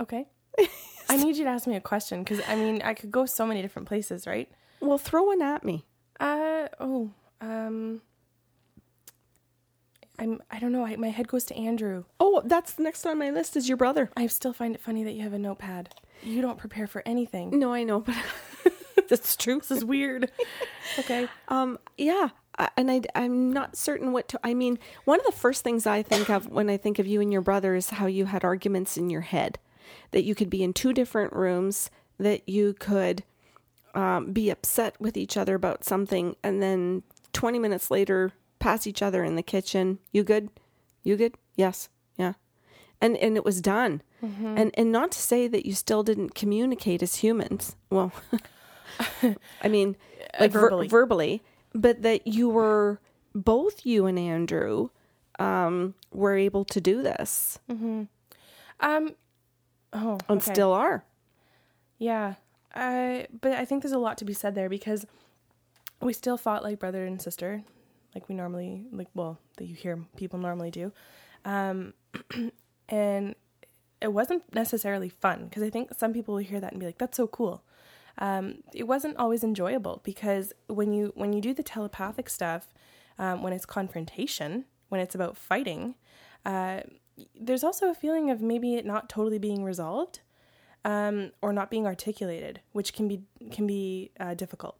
Okay. 0.01 0.27
I 1.09 1.17
need 1.17 1.37
you 1.37 1.45
to 1.45 1.51
ask 1.51 1.67
me 1.67 1.77
a 1.77 1.81
question 1.81 2.23
because 2.23 2.41
I 2.47 2.55
mean 2.57 2.83
I 2.83 2.95
could 2.95 3.11
go 3.11 3.27
so 3.27 3.47
many 3.47 3.63
different 3.63 3.89
places, 3.89 4.27
right? 4.27 4.51
Well, 4.81 4.99
throw 4.99 5.25
one 5.25 5.43
at 5.43 5.65
me. 5.65 5.85
Uh 6.19 6.69
oh. 6.79 7.11
Um. 7.41 8.03
I'm. 10.19 10.43
I 10.51 10.59
don't 10.59 10.73
know. 10.73 10.85
I, 10.85 10.97
my 10.97 11.09
head 11.09 11.29
goes 11.29 11.45
to 11.45 11.57
Andrew. 11.57 12.05
Oh, 12.19 12.43
that's 12.45 12.75
the 12.75 12.83
next 12.83 13.07
on 13.07 13.19
my 13.19 13.31
list. 13.31 13.57
Is 13.57 13.69
your 13.69 13.79
brother? 13.79 14.11
I 14.17 14.27
still 14.27 14.53
find 14.53 14.75
it 14.75 14.81
funny 14.83 15.03
that 15.05 15.13
you 15.13 15.23
have 15.23 15.33
a 15.33 15.39
notepad. 15.39 15.95
You 16.23 16.43
don't 16.43 16.59
prepare 16.59 16.87
for 16.87 17.03
anything. 17.07 17.59
No, 17.59 17.73
I 17.73 17.85
know, 17.85 18.01
but 18.01 18.15
that's 19.11 19.37
true. 19.37 19.59
This 19.59 19.71
is 19.71 19.85
weird. 19.85 20.31
okay. 20.99 21.29
Um. 21.49 21.79
Yeah. 21.99 22.31
And 22.77 22.91
I, 22.91 23.01
I'm 23.15 23.53
not 23.53 23.77
certain 23.77 24.13
what 24.13 24.29
to. 24.29 24.41
I 24.45 24.55
mean, 24.55 24.79
one 25.05 25.19
of 25.19 25.27
the 25.27 25.33
first 25.33 25.65
things 25.65 25.87
I 25.87 26.03
think 26.03 26.29
of 26.29 26.49
when 26.49 26.69
I 26.69 26.77
think 26.77 26.99
of 26.99 27.07
you 27.07 27.21
and 27.21 27.33
your 27.33 27.41
brother 27.41 27.75
is 27.75 27.91
how 27.91 28.07
you 28.07 28.27
had 28.27 28.45
arguments 28.45 28.97
in 28.99 29.09
your 29.09 29.23
head, 29.23 29.59
that 30.11 30.25
you 30.25 30.35
could 30.35 30.51
be 30.51 30.63
in 30.63 30.73
two 30.75 30.93
different 30.93 31.33
rooms, 31.33 31.91
that 32.19 32.47
you 32.49 32.75
could 32.75 33.25
um, 33.95 34.33
be 34.33 34.51
upset 34.51 35.01
with 35.01 35.17
each 35.17 35.37
other 35.37 35.55
about 35.55 35.85
something, 35.85 36.37
and 36.43 36.63
then 36.63 37.03
20 37.33 37.59
minutes 37.59 37.91
later, 37.91 38.33
pass 38.59 38.87
each 38.87 39.03
other 39.03 39.25
in 39.25 39.37
the 39.37 39.43
kitchen. 39.43 39.99
You 40.13 40.23
good? 40.23 40.51
You 41.03 41.17
good? 41.17 41.35
Yes. 41.57 41.89
Yeah. 42.17 42.35
And 43.01 43.17
and 43.17 43.37
it 43.37 43.45
was 43.45 43.61
done. 43.61 44.03
Mm-hmm. 44.23 44.59
And 44.59 44.71
and 44.75 44.93
not 44.93 45.13
to 45.13 45.19
say 45.19 45.49
that 45.49 45.67
you 45.67 45.73
still 45.73 46.03
didn't 46.03 46.35
communicate 46.35 47.03
as 47.03 47.17
humans. 47.17 47.77
Well, 47.89 48.13
I 49.63 49.69
mean, 49.69 49.97
like 50.41 50.53
verbally. 50.53 50.89
Ver- 50.89 51.01
verbally, 51.01 51.43
but 51.75 52.03
that 52.03 52.27
you 52.27 52.49
were 52.49 53.01
both 53.35 53.87
you 53.87 54.07
and 54.07 54.19
Andrew 54.19 54.91
um, 55.39 55.95
were 56.13 56.37
able 56.37 56.65
to 56.67 56.81
do 56.81 57.03
this. 57.03 57.59
Mm-hmm. 57.71 58.03
Um, 58.81 59.15
oh, 59.93 60.19
and 60.29 60.43
still 60.43 60.73
are. 60.73 61.05
Yeah, 61.99 62.35
I. 62.75 63.27
But 63.41 63.53
I 63.53 63.65
think 63.65 63.83
there's 63.83 63.93
a 63.93 63.99
lot 63.99 64.19
to 64.19 64.25
be 64.25 64.33
said 64.33 64.55
there 64.55 64.69
because 64.69 65.07
we 66.01 66.13
still 66.13 66.37
fought 66.37 66.63
like 66.63 66.79
brother 66.79 67.05
and 67.05 67.21
sister, 67.21 67.63
like 68.15 68.29
we 68.29 68.35
normally 68.35 68.87
like 68.93 69.09
well 69.15 69.39
that 69.57 69.67
you 69.67 69.75
hear 69.75 69.99
people 70.17 70.39
normally 70.39 70.71
do, 70.71 70.93
um, 71.45 71.95
and 72.89 73.35
it 74.01 74.13
wasn't 74.13 74.43
necessarily 74.55 75.09
fun 75.09 75.45
because 75.45 75.63
I 75.63 75.71
think 75.71 75.93
some 75.97 76.13
people 76.13 76.35
will 76.35 76.43
hear 76.43 76.61
that 76.61 76.73
and 76.73 76.81
be 76.81 76.87
like, 76.87 76.99
"That's 76.99 77.17
so 77.17 77.27
cool." 77.27 77.63
Um, 78.19 78.63
it 78.75 78.85
wasn't 78.85 79.17
always 79.17 79.43
enjoyable 79.45 80.01
because 80.05 80.53
when 80.67 80.93
you 80.93 81.13
when 81.15 81.33
you 81.33 81.41
do 81.41 81.55
the 81.55 81.63
telepathic 81.63 82.29
stuff, 82.29 82.75
um, 83.19 83.43
when 83.43 83.53
it's 83.53 83.67
confrontation, 83.67 84.65
when 84.89 85.01
it's 85.01 85.15
about 85.15 85.37
fighting, 85.37 85.95
uh, 86.45 86.81
there's 87.39 87.65
also 87.65 87.91
a 87.91 87.95
feeling 87.95 88.31
of 88.31 88.41
maybe 88.41 88.75
it 88.75 88.87
not 88.87 89.09
totally 89.09 89.39
being 89.39 89.65
resolved 89.65 90.21
um, 90.85 91.33
or 91.43 91.53
not 91.53 91.71
being 91.71 91.87
articulated, 91.87 92.61
which 92.73 92.93
can 92.93 93.09
be 93.09 93.23
can 93.51 93.67
be 93.67 94.11
uh, 94.19 94.35
difficult. 94.35 94.79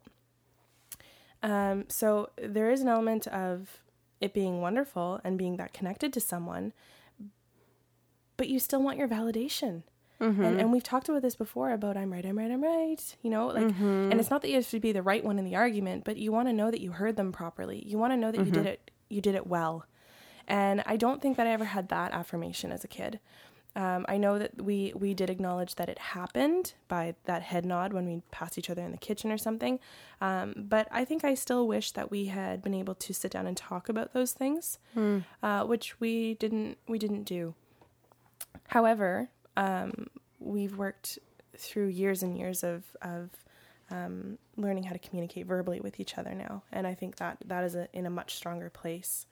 Um, 1.43 1.85
so 1.87 2.29
there 2.37 2.69
is 2.69 2.81
an 2.81 2.87
element 2.87 3.27
of 3.27 3.81
it 4.19 4.33
being 4.33 4.61
wonderful 4.61 5.19
and 5.23 5.37
being 5.37 5.57
that 5.57 5.73
connected 5.73 6.13
to 6.13 6.21
someone, 6.21 6.73
but 8.37 8.47
you 8.47 8.59
still 8.59 8.81
want 8.81 8.97
your 8.97 9.07
validation. 9.07 9.83
Mm-hmm. 10.21 10.43
And, 10.43 10.61
and 10.61 10.71
we've 10.71 10.83
talked 10.83 11.09
about 11.09 11.23
this 11.23 11.35
before 11.35 11.71
about 11.71 11.97
I'm 11.97 12.13
right, 12.13 12.25
I'm 12.25 12.37
right, 12.37 12.51
I'm 12.51 12.63
right. 12.63 13.15
You 13.23 13.31
know, 13.31 13.47
like, 13.47 13.65
mm-hmm. 13.65 14.11
and 14.11 14.19
it's 14.19 14.29
not 14.29 14.43
that 14.43 14.49
you 14.49 14.55
have 14.55 14.69
to 14.69 14.79
be 14.79 14.91
the 14.91 15.01
right 15.01 15.23
one 15.23 15.39
in 15.39 15.45
the 15.45 15.55
argument, 15.55 16.03
but 16.03 16.17
you 16.17 16.31
want 16.31 16.47
to 16.47 16.53
know 16.53 16.69
that 16.69 16.79
you 16.79 16.91
heard 16.91 17.15
them 17.15 17.31
properly. 17.31 17.83
You 17.85 17.97
want 17.97 18.13
to 18.13 18.17
know 18.17 18.31
that 18.31 18.37
mm-hmm. 18.37 18.45
you 18.47 18.51
did 18.51 18.65
it, 18.67 18.91
you 19.09 19.19
did 19.19 19.35
it 19.35 19.47
well. 19.47 19.85
And 20.47 20.83
I 20.85 20.95
don't 20.95 21.21
think 21.21 21.37
that 21.37 21.47
I 21.47 21.51
ever 21.51 21.65
had 21.65 21.89
that 21.89 22.11
affirmation 22.13 22.71
as 22.71 22.83
a 22.83 22.87
kid. 22.87 23.19
Um, 23.75 24.05
I 24.09 24.17
know 24.17 24.37
that 24.37 24.61
we 24.61 24.91
we 24.95 25.13
did 25.13 25.29
acknowledge 25.29 25.75
that 25.75 25.87
it 25.87 25.97
happened 25.97 26.73
by 26.89 27.15
that 27.23 27.41
head 27.41 27.65
nod 27.65 27.93
when 27.93 28.05
we 28.05 28.21
passed 28.29 28.57
each 28.57 28.69
other 28.69 28.81
in 28.81 28.91
the 28.91 28.97
kitchen 28.97 29.31
or 29.31 29.37
something, 29.37 29.79
um, 30.19 30.53
but 30.57 30.89
I 30.91 31.05
think 31.05 31.23
I 31.23 31.35
still 31.35 31.65
wish 31.65 31.91
that 31.91 32.11
we 32.11 32.25
had 32.25 32.61
been 32.61 32.73
able 32.73 32.95
to 32.95 33.13
sit 33.13 33.31
down 33.31 33.47
and 33.47 33.55
talk 33.55 33.87
about 33.87 34.13
those 34.13 34.33
things, 34.33 34.77
mm. 34.95 35.23
uh, 35.41 35.63
which 35.63 36.01
we 36.01 36.33
didn't 36.33 36.79
we 36.85 36.99
didn't 36.99 37.23
do. 37.23 37.55
However, 38.67 39.29
um, 39.57 40.07
we've 40.39 40.77
worked 40.77 41.19
through 41.57 41.87
years 41.87 42.23
and 42.23 42.37
years 42.37 42.63
of 42.63 42.83
of 43.01 43.29
um, 43.89 44.37
learning 44.55 44.83
how 44.83 44.93
to 44.93 44.99
communicate 44.99 45.45
verbally 45.45 45.79
with 45.81 45.99
each 45.99 46.17
other 46.17 46.33
now, 46.33 46.63
and 46.71 46.87
I 46.87 46.93
think 46.93 47.17
that 47.17 47.37
that 47.45 47.63
is 47.63 47.75
a, 47.75 47.87
in 47.93 48.05
a 48.05 48.09
much 48.09 48.35
stronger 48.35 48.69
place 48.69 49.25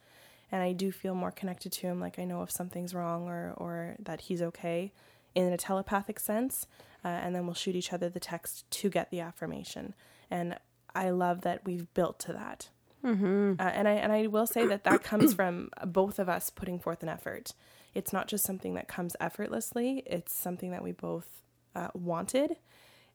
and 0.52 0.62
I 0.62 0.72
do 0.72 0.90
feel 0.92 1.14
more 1.14 1.30
connected 1.30 1.72
to 1.72 1.86
him. 1.86 2.00
Like 2.00 2.18
I 2.18 2.24
know 2.24 2.42
if 2.42 2.50
something's 2.50 2.94
wrong 2.94 3.28
or 3.28 3.54
or 3.56 3.96
that 4.00 4.22
he's 4.22 4.42
okay 4.42 4.92
in 5.34 5.52
a 5.52 5.56
telepathic 5.56 6.18
sense, 6.18 6.66
uh, 7.04 7.08
and 7.08 7.34
then 7.34 7.46
we'll 7.46 7.54
shoot 7.54 7.76
each 7.76 7.92
other 7.92 8.08
the 8.08 8.20
text 8.20 8.68
to 8.70 8.88
get 8.88 9.10
the 9.10 9.20
affirmation. 9.20 9.94
And 10.30 10.58
I 10.94 11.10
love 11.10 11.42
that 11.42 11.64
we've 11.64 11.92
built 11.94 12.18
to 12.20 12.32
that. 12.32 12.68
Mm-hmm. 13.04 13.54
Uh, 13.58 13.62
and 13.62 13.88
I 13.88 13.92
and 13.92 14.12
I 14.12 14.26
will 14.26 14.46
say 14.46 14.66
that 14.66 14.84
that 14.84 15.02
comes 15.04 15.34
from 15.34 15.70
both 15.86 16.18
of 16.18 16.28
us 16.28 16.50
putting 16.50 16.78
forth 16.78 17.02
an 17.02 17.08
effort. 17.08 17.54
It's 17.94 18.12
not 18.12 18.28
just 18.28 18.44
something 18.44 18.74
that 18.74 18.88
comes 18.88 19.16
effortlessly. 19.20 20.02
It's 20.06 20.34
something 20.34 20.70
that 20.70 20.82
we 20.82 20.92
both 20.92 21.42
uh, 21.74 21.88
wanted, 21.94 22.56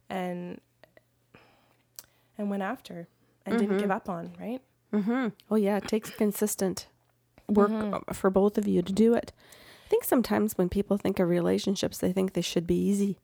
and 0.10 0.60
and 2.38 2.50
went 2.50 2.64
after, 2.64 3.08
and 3.46 3.56
mm-hmm. 3.56 3.66
didn't 3.66 3.82
give 3.82 3.92
up 3.92 4.10
on. 4.10 4.34
Right. 4.40 4.62
Mm-hmm. 4.94 5.28
Oh 5.50 5.56
yeah, 5.56 5.78
it 5.78 5.88
takes 5.88 6.10
consistent 6.10 6.88
work 7.48 7.72
mm-hmm. 7.72 8.14
for 8.14 8.30
both 8.30 8.58
of 8.58 8.68
you 8.68 8.82
to 8.82 8.94
do 8.94 9.14
it. 9.14 9.32
I 9.86 9.90
think 9.90 10.04
sometimes 10.04 10.58
when 10.58 10.70
people 10.70 10.98
think 10.98 11.20
of 11.20 11.30
relationships, 11.30 11.98
they 11.98 12.12
think 12.12 12.34
they 12.34 12.42
should 12.42 12.66
be 12.66 12.76
easy. 12.76 13.18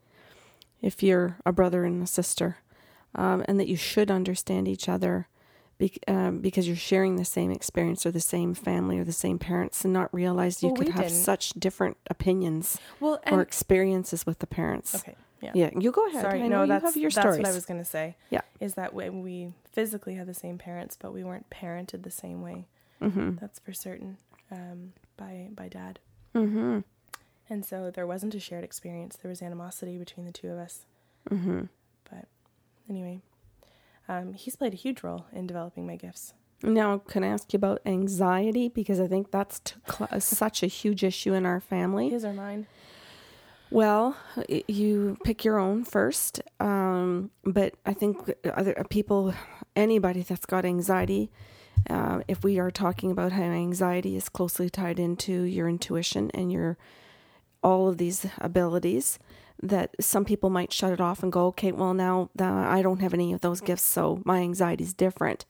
If 0.81 1.01
you're 1.03 1.37
a 1.45 1.51
brother 1.51 1.85
and 1.85 2.03
a 2.03 2.07
sister, 2.07 2.57
um, 3.15 3.43
and 3.47 3.59
that 3.59 3.67
you 3.67 3.75
should 3.75 4.11
understand 4.11 4.67
each 4.67 4.87
other 4.87 5.27
be- 5.81 5.99
um, 6.07 6.39
because 6.39 6.67
you're 6.67 6.75
sharing 6.75 7.15
the 7.15 7.25
same 7.25 7.49
experience 7.49 8.05
or 8.05 8.11
the 8.11 8.19
same 8.19 8.53
family 8.53 8.99
or 8.99 9.03
the 9.03 9.11
same 9.11 9.39
parents, 9.39 9.83
and 9.83 9.91
not 9.91 10.13
realize 10.13 10.61
you 10.61 10.69
well, 10.69 10.77
could 10.77 10.89
have 10.89 11.07
didn't. 11.07 11.17
such 11.17 11.49
different 11.53 11.97
opinions 12.07 12.79
well, 12.99 13.19
or 13.31 13.41
experiences 13.41 14.25
with 14.25 14.37
the 14.39 14.47
parents. 14.47 14.93
Okay. 14.95 15.15
Yeah. 15.41 15.51
Yeah. 15.55 15.69
You 15.77 15.91
go 15.91 16.05
ahead. 16.07 16.21
Sorry. 16.21 16.43
I 16.43 16.47
know 16.47 16.65
no, 16.65 16.79
that's, 16.79 16.95
you 16.95 17.09
that's 17.09 17.37
what 17.37 17.47
I 17.47 17.51
was 17.51 17.65
going 17.65 17.79
to 17.79 17.85
say. 17.85 18.15
Yeah. 18.29 18.41
Is 18.59 18.75
that 18.75 18.93
when 18.93 19.23
we 19.23 19.53
physically 19.71 20.13
had 20.13 20.27
the 20.27 20.35
same 20.35 20.59
parents, 20.59 20.95
but 21.01 21.13
we 21.13 21.23
weren't 21.23 21.49
parented 21.49 22.03
the 22.03 22.11
same 22.11 22.43
way. 22.43 22.67
Mm-hmm. 23.01 23.37
That's 23.41 23.57
for 23.59 23.73
certain. 23.73 24.17
Um, 24.51 24.93
by 25.17 25.47
by 25.55 25.67
dad. 25.67 25.99
Mm-hmm. 26.35 26.79
And 27.49 27.65
so 27.65 27.89
there 27.89 28.05
wasn't 28.05 28.35
a 28.35 28.39
shared 28.39 28.63
experience. 28.63 29.17
There 29.17 29.29
was 29.29 29.41
animosity 29.41 29.97
between 29.97 30.25
the 30.27 30.31
two 30.31 30.49
of 30.49 30.59
us. 30.59 30.85
Mm-hmm. 31.29 31.63
But 32.09 32.25
anyway, 32.87 33.21
um, 34.11 34.33
he's 34.33 34.57
played 34.57 34.73
a 34.73 34.77
huge 34.77 35.03
role 35.03 35.25
in 35.31 35.47
developing 35.47 35.87
my 35.87 35.95
gifts. 35.95 36.33
Now, 36.63 36.97
can 36.97 37.23
I 37.23 37.27
ask 37.27 37.51
you 37.53 37.57
about 37.57 37.81
anxiety? 37.85 38.67
Because 38.67 38.99
I 38.99 39.07
think 39.07 39.31
that's 39.31 39.61
cl- 39.89 40.09
such 40.19 40.63
a 40.63 40.67
huge 40.67 41.03
issue 41.03 41.33
in 41.33 41.45
our 41.45 41.61
family. 41.61 42.09
His 42.09 42.25
or 42.25 42.33
mine? 42.33 42.67
Well, 43.71 44.17
you 44.67 45.17
pick 45.23 45.45
your 45.45 45.57
own 45.57 45.85
first. 45.85 46.41
Um, 46.59 47.31
but 47.45 47.75
I 47.85 47.93
think 47.93 48.29
other 48.53 48.75
people, 48.89 49.33
anybody 49.77 50.23
that's 50.23 50.45
got 50.45 50.65
anxiety, 50.65 51.31
uh, 51.89 52.19
if 52.27 52.43
we 52.43 52.59
are 52.59 52.69
talking 52.69 53.11
about 53.11 53.31
how 53.31 53.43
anxiety 53.43 54.17
is 54.17 54.27
closely 54.27 54.69
tied 54.69 54.99
into 54.99 55.43
your 55.43 55.69
intuition 55.69 56.29
and 56.33 56.51
your 56.51 56.77
all 57.63 57.87
of 57.87 57.97
these 57.97 58.25
abilities, 58.39 59.19
that 59.61 59.95
some 59.99 60.25
people 60.25 60.49
might 60.49 60.73
shut 60.73 60.91
it 60.91 61.01
off 61.01 61.23
and 61.23 61.31
go, 61.31 61.47
okay, 61.47 61.71
well 61.71 61.93
now 61.93 62.29
I 62.39 62.81
don't 62.81 63.01
have 63.01 63.13
any 63.13 63.33
of 63.33 63.41
those 63.41 63.61
gifts, 63.61 63.83
so 63.83 64.21
my 64.25 64.39
anxiety 64.39 64.83
is 64.83 64.93
different. 64.93 65.45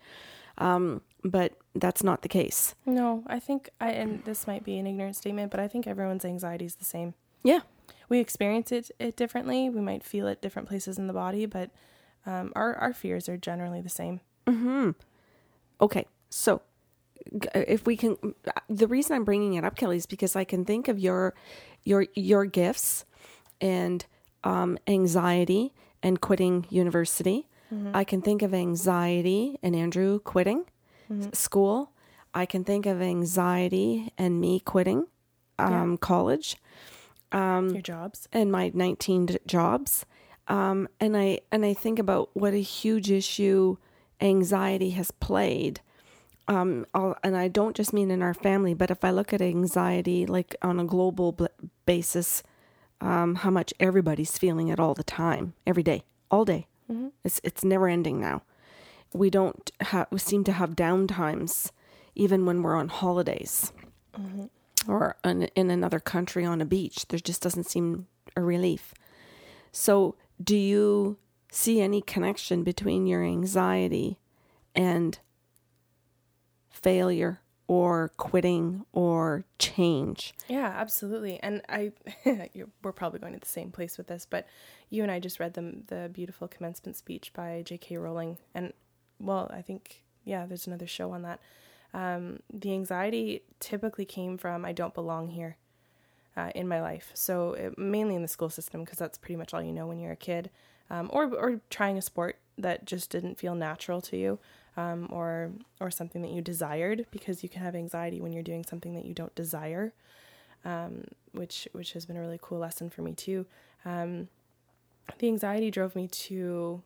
Um, 0.57 1.01
but 1.23 1.53
that's 1.75 2.03
not 2.03 2.21
the 2.21 2.29
case. 2.29 2.75
No, 2.85 3.23
I 3.27 3.39
think 3.39 3.69
I 3.79 3.91
and 3.91 4.23
this 4.25 4.47
might 4.47 4.63
be 4.63 4.77
an 4.77 4.87
ignorant 4.87 5.15
statement, 5.15 5.51
but 5.51 5.59
I 5.59 5.67
think 5.67 5.87
everyone's 5.87 6.25
anxiety 6.25 6.65
is 6.65 6.75
the 6.75 6.85
same. 6.85 7.13
Yeah, 7.43 7.61
we 8.09 8.19
experience 8.19 8.71
it, 8.71 8.91
it 8.99 9.15
differently. 9.15 9.69
We 9.69 9.81
might 9.81 10.03
feel 10.03 10.27
it 10.27 10.41
different 10.41 10.67
places 10.67 10.97
in 10.97 11.07
the 11.07 11.13
body, 11.13 11.45
but 11.45 11.69
um, 12.25 12.51
our 12.55 12.75
our 12.75 12.93
fears 12.93 13.29
are 13.29 13.37
generally 13.37 13.81
the 13.81 13.89
same. 13.89 14.19
Hmm. 14.47 14.91
Okay, 15.79 16.05
so, 16.29 16.61
if 17.55 17.85
we 17.87 17.97
can, 17.97 18.17
the 18.69 18.87
reason 18.87 19.15
I'm 19.15 19.23
bringing 19.23 19.55
it 19.55 19.63
up, 19.63 19.75
Kelly, 19.75 19.97
is 19.97 20.05
because 20.05 20.35
I 20.35 20.43
can 20.43 20.65
think 20.65 20.87
of 20.87 20.99
your 20.99 21.33
your 21.83 22.05
your 22.15 22.45
gifts 22.45 23.05
and 23.61 24.05
um, 24.43 24.77
anxiety 24.87 25.73
and 26.03 26.19
quitting 26.19 26.65
university. 26.69 27.47
Mm-hmm. 27.73 27.95
I 27.95 28.03
can 28.03 28.21
think 28.21 28.41
of 28.41 28.53
anxiety 28.53 29.57
and 29.63 29.75
Andrew 29.75 30.19
quitting 30.19 30.65
mm-hmm. 31.11 31.29
school. 31.31 31.91
I 32.33 32.45
can 32.45 32.63
think 32.63 32.85
of 32.85 33.01
anxiety 33.01 34.11
and 34.17 34.41
me 34.41 34.59
quitting 34.59 35.07
um, 35.59 35.91
yeah. 35.91 35.97
college. 36.01 36.57
Um, 37.31 37.69
Your 37.69 37.81
jobs 37.81 38.27
and 38.33 38.51
my 38.51 38.71
19 38.73 39.37
jobs. 39.45 40.05
Um, 40.47 40.89
and 40.99 41.15
I 41.15 41.39
and 41.51 41.63
I 41.63 41.73
think 41.73 41.99
about 41.99 42.31
what 42.33 42.53
a 42.53 42.61
huge 42.61 43.09
issue 43.09 43.77
anxiety 44.19 44.89
has 44.91 45.11
played 45.11 45.79
um, 46.51 46.85
and 47.23 47.37
I 47.37 47.47
don't 47.47 47.75
just 47.75 47.93
mean 47.93 48.11
in 48.11 48.21
our 48.21 48.33
family, 48.33 48.73
but 48.73 48.91
if 48.91 49.05
I 49.05 49.11
look 49.11 49.31
at 49.31 49.41
anxiety 49.41 50.25
like 50.25 50.55
on 50.61 50.79
a 50.79 50.83
global 50.83 51.37
basis, 51.85 52.43
um, 53.01 53.35
how 53.35 53.49
much 53.49 53.73
everybody's 53.79 54.37
feeling 54.37 54.69
it 54.69 54.79
all 54.79 54.93
the 54.93 55.03
time, 55.03 55.53
every 55.65 55.83
day, 55.83 56.03
all 56.29 56.45
day. 56.45 56.67
Mm-hmm. 56.89 57.07
It's 57.23 57.41
it's 57.43 57.63
never 57.63 57.87
ending 57.87 58.19
now. 58.19 58.43
We 59.13 59.29
don't 59.29 59.69
have 59.81 60.07
we 60.11 60.19
seem 60.19 60.43
to 60.45 60.53
have 60.53 60.75
down 60.75 61.07
times 61.07 61.71
even 62.15 62.45
when 62.45 62.61
we're 62.61 62.75
on 62.75 62.89
holidays, 62.89 63.73
mm-hmm. 64.13 64.91
or 64.91 65.15
in, 65.23 65.43
in 65.55 65.71
another 65.71 65.99
country 65.99 66.45
on 66.45 66.61
a 66.61 66.65
beach. 66.65 67.07
There 67.07 67.19
just 67.19 67.41
doesn't 67.41 67.69
seem 67.69 68.07
a 68.35 68.41
relief. 68.41 68.93
So, 69.71 70.15
do 70.41 70.55
you 70.55 71.17
see 71.51 71.81
any 71.81 72.01
connection 72.01 72.63
between 72.63 73.07
your 73.07 73.23
anxiety 73.23 74.19
and 74.75 75.19
failure 76.69 77.41
or 77.71 78.11
quitting 78.17 78.85
or 78.91 79.45
change. 79.57 80.33
Yeah, 80.49 80.73
absolutely. 80.75 81.39
And 81.41 81.61
I, 81.69 81.93
we're 82.83 82.91
probably 82.91 83.19
going 83.19 83.31
to 83.31 83.39
the 83.39 83.45
same 83.45 83.71
place 83.71 83.97
with 83.97 84.07
this, 84.07 84.27
but 84.29 84.45
you 84.89 85.03
and 85.03 85.11
I 85.11 85.19
just 85.21 85.39
read 85.39 85.53
the 85.53 85.81
the 85.87 86.09
beautiful 86.11 86.49
commencement 86.49 86.97
speech 86.97 87.31
by 87.31 87.61
J.K. 87.65 87.95
Rowling, 87.95 88.39
and 88.53 88.73
well, 89.21 89.49
I 89.53 89.61
think 89.61 90.03
yeah, 90.25 90.45
there's 90.45 90.67
another 90.67 90.85
show 90.85 91.11
on 91.11 91.21
that. 91.21 91.39
Um, 91.93 92.41
the 92.53 92.73
anxiety 92.73 93.43
typically 93.61 94.03
came 94.03 94.37
from 94.37 94.65
I 94.65 94.73
don't 94.73 94.93
belong 94.93 95.29
here 95.29 95.55
uh, 96.35 96.51
in 96.53 96.67
my 96.67 96.81
life. 96.81 97.11
So 97.13 97.53
it, 97.53 97.77
mainly 97.77 98.15
in 98.15 98.21
the 98.21 98.27
school 98.27 98.49
system 98.49 98.83
because 98.83 98.99
that's 98.99 99.17
pretty 99.17 99.37
much 99.37 99.53
all 99.53 99.63
you 99.63 99.71
know 99.71 99.87
when 99.87 99.97
you're 99.97 100.11
a 100.11 100.17
kid, 100.17 100.49
um, 100.89 101.09
or 101.13 101.33
or 101.33 101.61
trying 101.69 101.97
a 101.97 102.01
sport 102.01 102.37
that 102.61 102.85
just 102.85 103.09
didn't 103.09 103.37
feel 103.37 103.55
natural 103.55 104.01
to 104.01 104.17
you 104.17 104.39
um, 104.77 105.07
or 105.11 105.51
or 105.79 105.91
something 105.91 106.21
that 106.21 106.31
you 106.31 106.41
desired 106.41 107.05
because 107.11 107.43
you 107.43 107.49
can 107.49 107.61
have 107.61 107.75
anxiety 107.75 108.21
when 108.21 108.31
you're 108.31 108.43
doing 108.43 108.63
something 108.63 108.93
that 108.95 109.05
you 109.05 109.13
don't 109.13 109.35
desire, 109.35 109.93
um, 110.65 111.03
which 111.33 111.67
which 111.73 111.93
has 111.93 112.05
been 112.05 112.17
a 112.17 112.21
really 112.21 112.39
cool 112.41 112.59
lesson 112.59 112.89
for 112.89 113.01
me 113.01 113.13
too. 113.13 113.45
Um, 113.85 114.29
the 115.19 115.27
anxiety 115.27 115.71
drove 115.71 115.95
me 115.95 116.07
to 116.07 116.81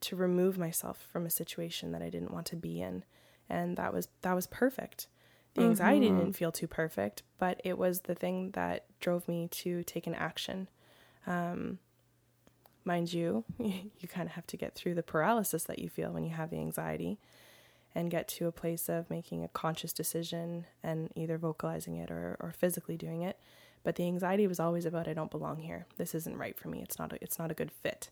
to 0.00 0.16
remove 0.16 0.56
myself 0.58 1.06
from 1.12 1.26
a 1.26 1.30
situation 1.30 1.92
that 1.92 2.02
I 2.02 2.08
didn't 2.08 2.32
want 2.32 2.46
to 2.46 2.56
be 2.56 2.80
in, 2.80 3.04
and 3.48 3.76
that 3.76 3.92
was 3.92 4.08
that 4.22 4.34
was 4.34 4.46
perfect. 4.46 5.08
The 5.54 5.64
anxiety 5.64 6.08
didn't 6.08 6.34
feel 6.34 6.52
too 6.52 6.68
perfect, 6.68 7.24
but 7.38 7.60
it 7.64 7.76
was 7.76 8.02
the 8.02 8.14
thing 8.14 8.52
that 8.52 8.84
drove 9.00 9.26
me 9.26 9.48
to 9.50 9.82
take 9.82 10.06
an 10.06 10.14
action. 10.14 10.68
Um, 11.26 11.78
mind 12.88 13.12
you, 13.12 13.44
you 13.58 14.08
kind 14.08 14.26
of 14.26 14.34
have 14.34 14.46
to 14.48 14.56
get 14.56 14.74
through 14.74 14.94
the 14.94 15.02
paralysis 15.04 15.62
that 15.64 15.78
you 15.78 15.88
feel 15.88 16.10
when 16.10 16.24
you 16.24 16.34
have 16.34 16.50
the 16.50 16.56
anxiety 16.56 17.18
and 17.94 18.10
get 18.10 18.26
to 18.28 18.46
a 18.46 18.52
place 18.52 18.88
of 18.88 19.08
making 19.08 19.44
a 19.44 19.48
conscious 19.48 19.92
decision 19.92 20.66
and 20.82 21.10
either 21.14 21.38
vocalizing 21.38 21.96
it 21.96 22.10
or, 22.10 22.36
or 22.40 22.52
physically 22.52 22.96
doing 22.96 23.22
it. 23.22 23.38
But 23.84 23.94
the 23.94 24.06
anxiety 24.06 24.46
was 24.46 24.58
always 24.58 24.84
about 24.84 25.06
I 25.06 25.14
don't 25.14 25.30
belong 25.30 25.60
here. 25.60 25.86
This 25.96 26.14
isn't 26.14 26.36
right 26.36 26.58
for 26.58 26.68
me. 26.68 26.82
It's 26.82 26.98
not 26.98 27.12
a, 27.12 27.18
it's 27.22 27.38
not 27.38 27.50
a 27.50 27.54
good 27.54 27.70
fit. 27.70 28.10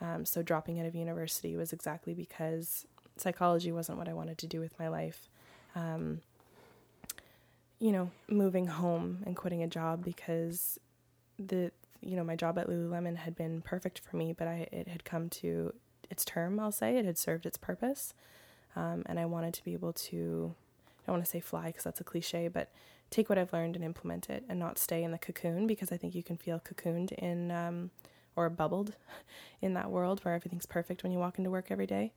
Um, 0.00 0.24
so 0.24 0.42
dropping 0.42 0.80
out 0.80 0.86
of 0.86 0.94
university 0.94 1.56
was 1.56 1.72
exactly 1.72 2.14
because 2.14 2.86
psychology 3.16 3.70
wasn't 3.70 3.98
what 3.98 4.08
I 4.08 4.12
wanted 4.12 4.38
to 4.38 4.46
do 4.46 4.60
with 4.60 4.78
my 4.78 4.88
life. 4.88 5.28
Um, 5.76 6.20
you 7.78 7.92
know, 7.92 8.10
moving 8.28 8.66
home 8.66 9.22
and 9.24 9.36
quitting 9.36 9.62
a 9.62 9.68
job 9.68 10.04
because 10.04 10.78
the 11.38 11.70
you 12.04 12.16
know 12.16 12.24
my 12.24 12.36
job 12.36 12.58
at 12.58 12.68
Lululemon 12.68 13.16
had 13.16 13.34
been 13.34 13.60
perfect 13.62 14.00
for 14.00 14.16
me, 14.16 14.32
but 14.32 14.48
I 14.48 14.68
it 14.72 14.88
had 14.88 15.04
come 15.04 15.28
to 15.30 15.72
its 16.10 16.24
term. 16.24 16.60
I'll 16.60 16.72
say 16.72 16.96
it 16.96 17.04
had 17.04 17.18
served 17.18 17.46
its 17.46 17.56
purpose, 17.56 18.14
um, 18.76 19.02
and 19.06 19.18
I 19.18 19.26
wanted 19.26 19.54
to 19.54 19.64
be 19.64 19.72
able 19.72 19.92
to. 19.92 20.54
I 20.86 21.06
don't 21.06 21.16
want 21.16 21.24
to 21.24 21.30
say 21.30 21.40
fly 21.40 21.66
because 21.66 21.84
that's 21.84 22.00
a 22.00 22.04
cliche, 22.04 22.48
but 22.48 22.70
take 23.10 23.28
what 23.28 23.36
I've 23.36 23.52
learned 23.52 23.76
and 23.76 23.84
implement 23.84 24.30
it, 24.30 24.44
and 24.48 24.58
not 24.58 24.78
stay 24.78 25.02
in 25.02 25.10
the 25.10 25.18
cocoon 25.18 25.66
because 25.66 25.92
I 25.92 25.96
think 25.96 26.14
you 26.14 26.22
can 26.22 26.36
feel 26.36 26.60
cocooned 26.60 27.12
in 27.12 27.50
um, 27.50 27.90
or 28.36 28.48
bubbled 28.50 28.94
in 29.62 29.74
that 29.74 29.90
world 29.90 30.24
where 30.24 30.34
everything's 30.34 30.66
perfect 30.66 31.02
when 31.02 31.12
you 31.12 31.18
walk 31.18 31.38
into 31.38 31.50
work 31.50 31.66
every 31.70 31.86
day. 31.86 32.12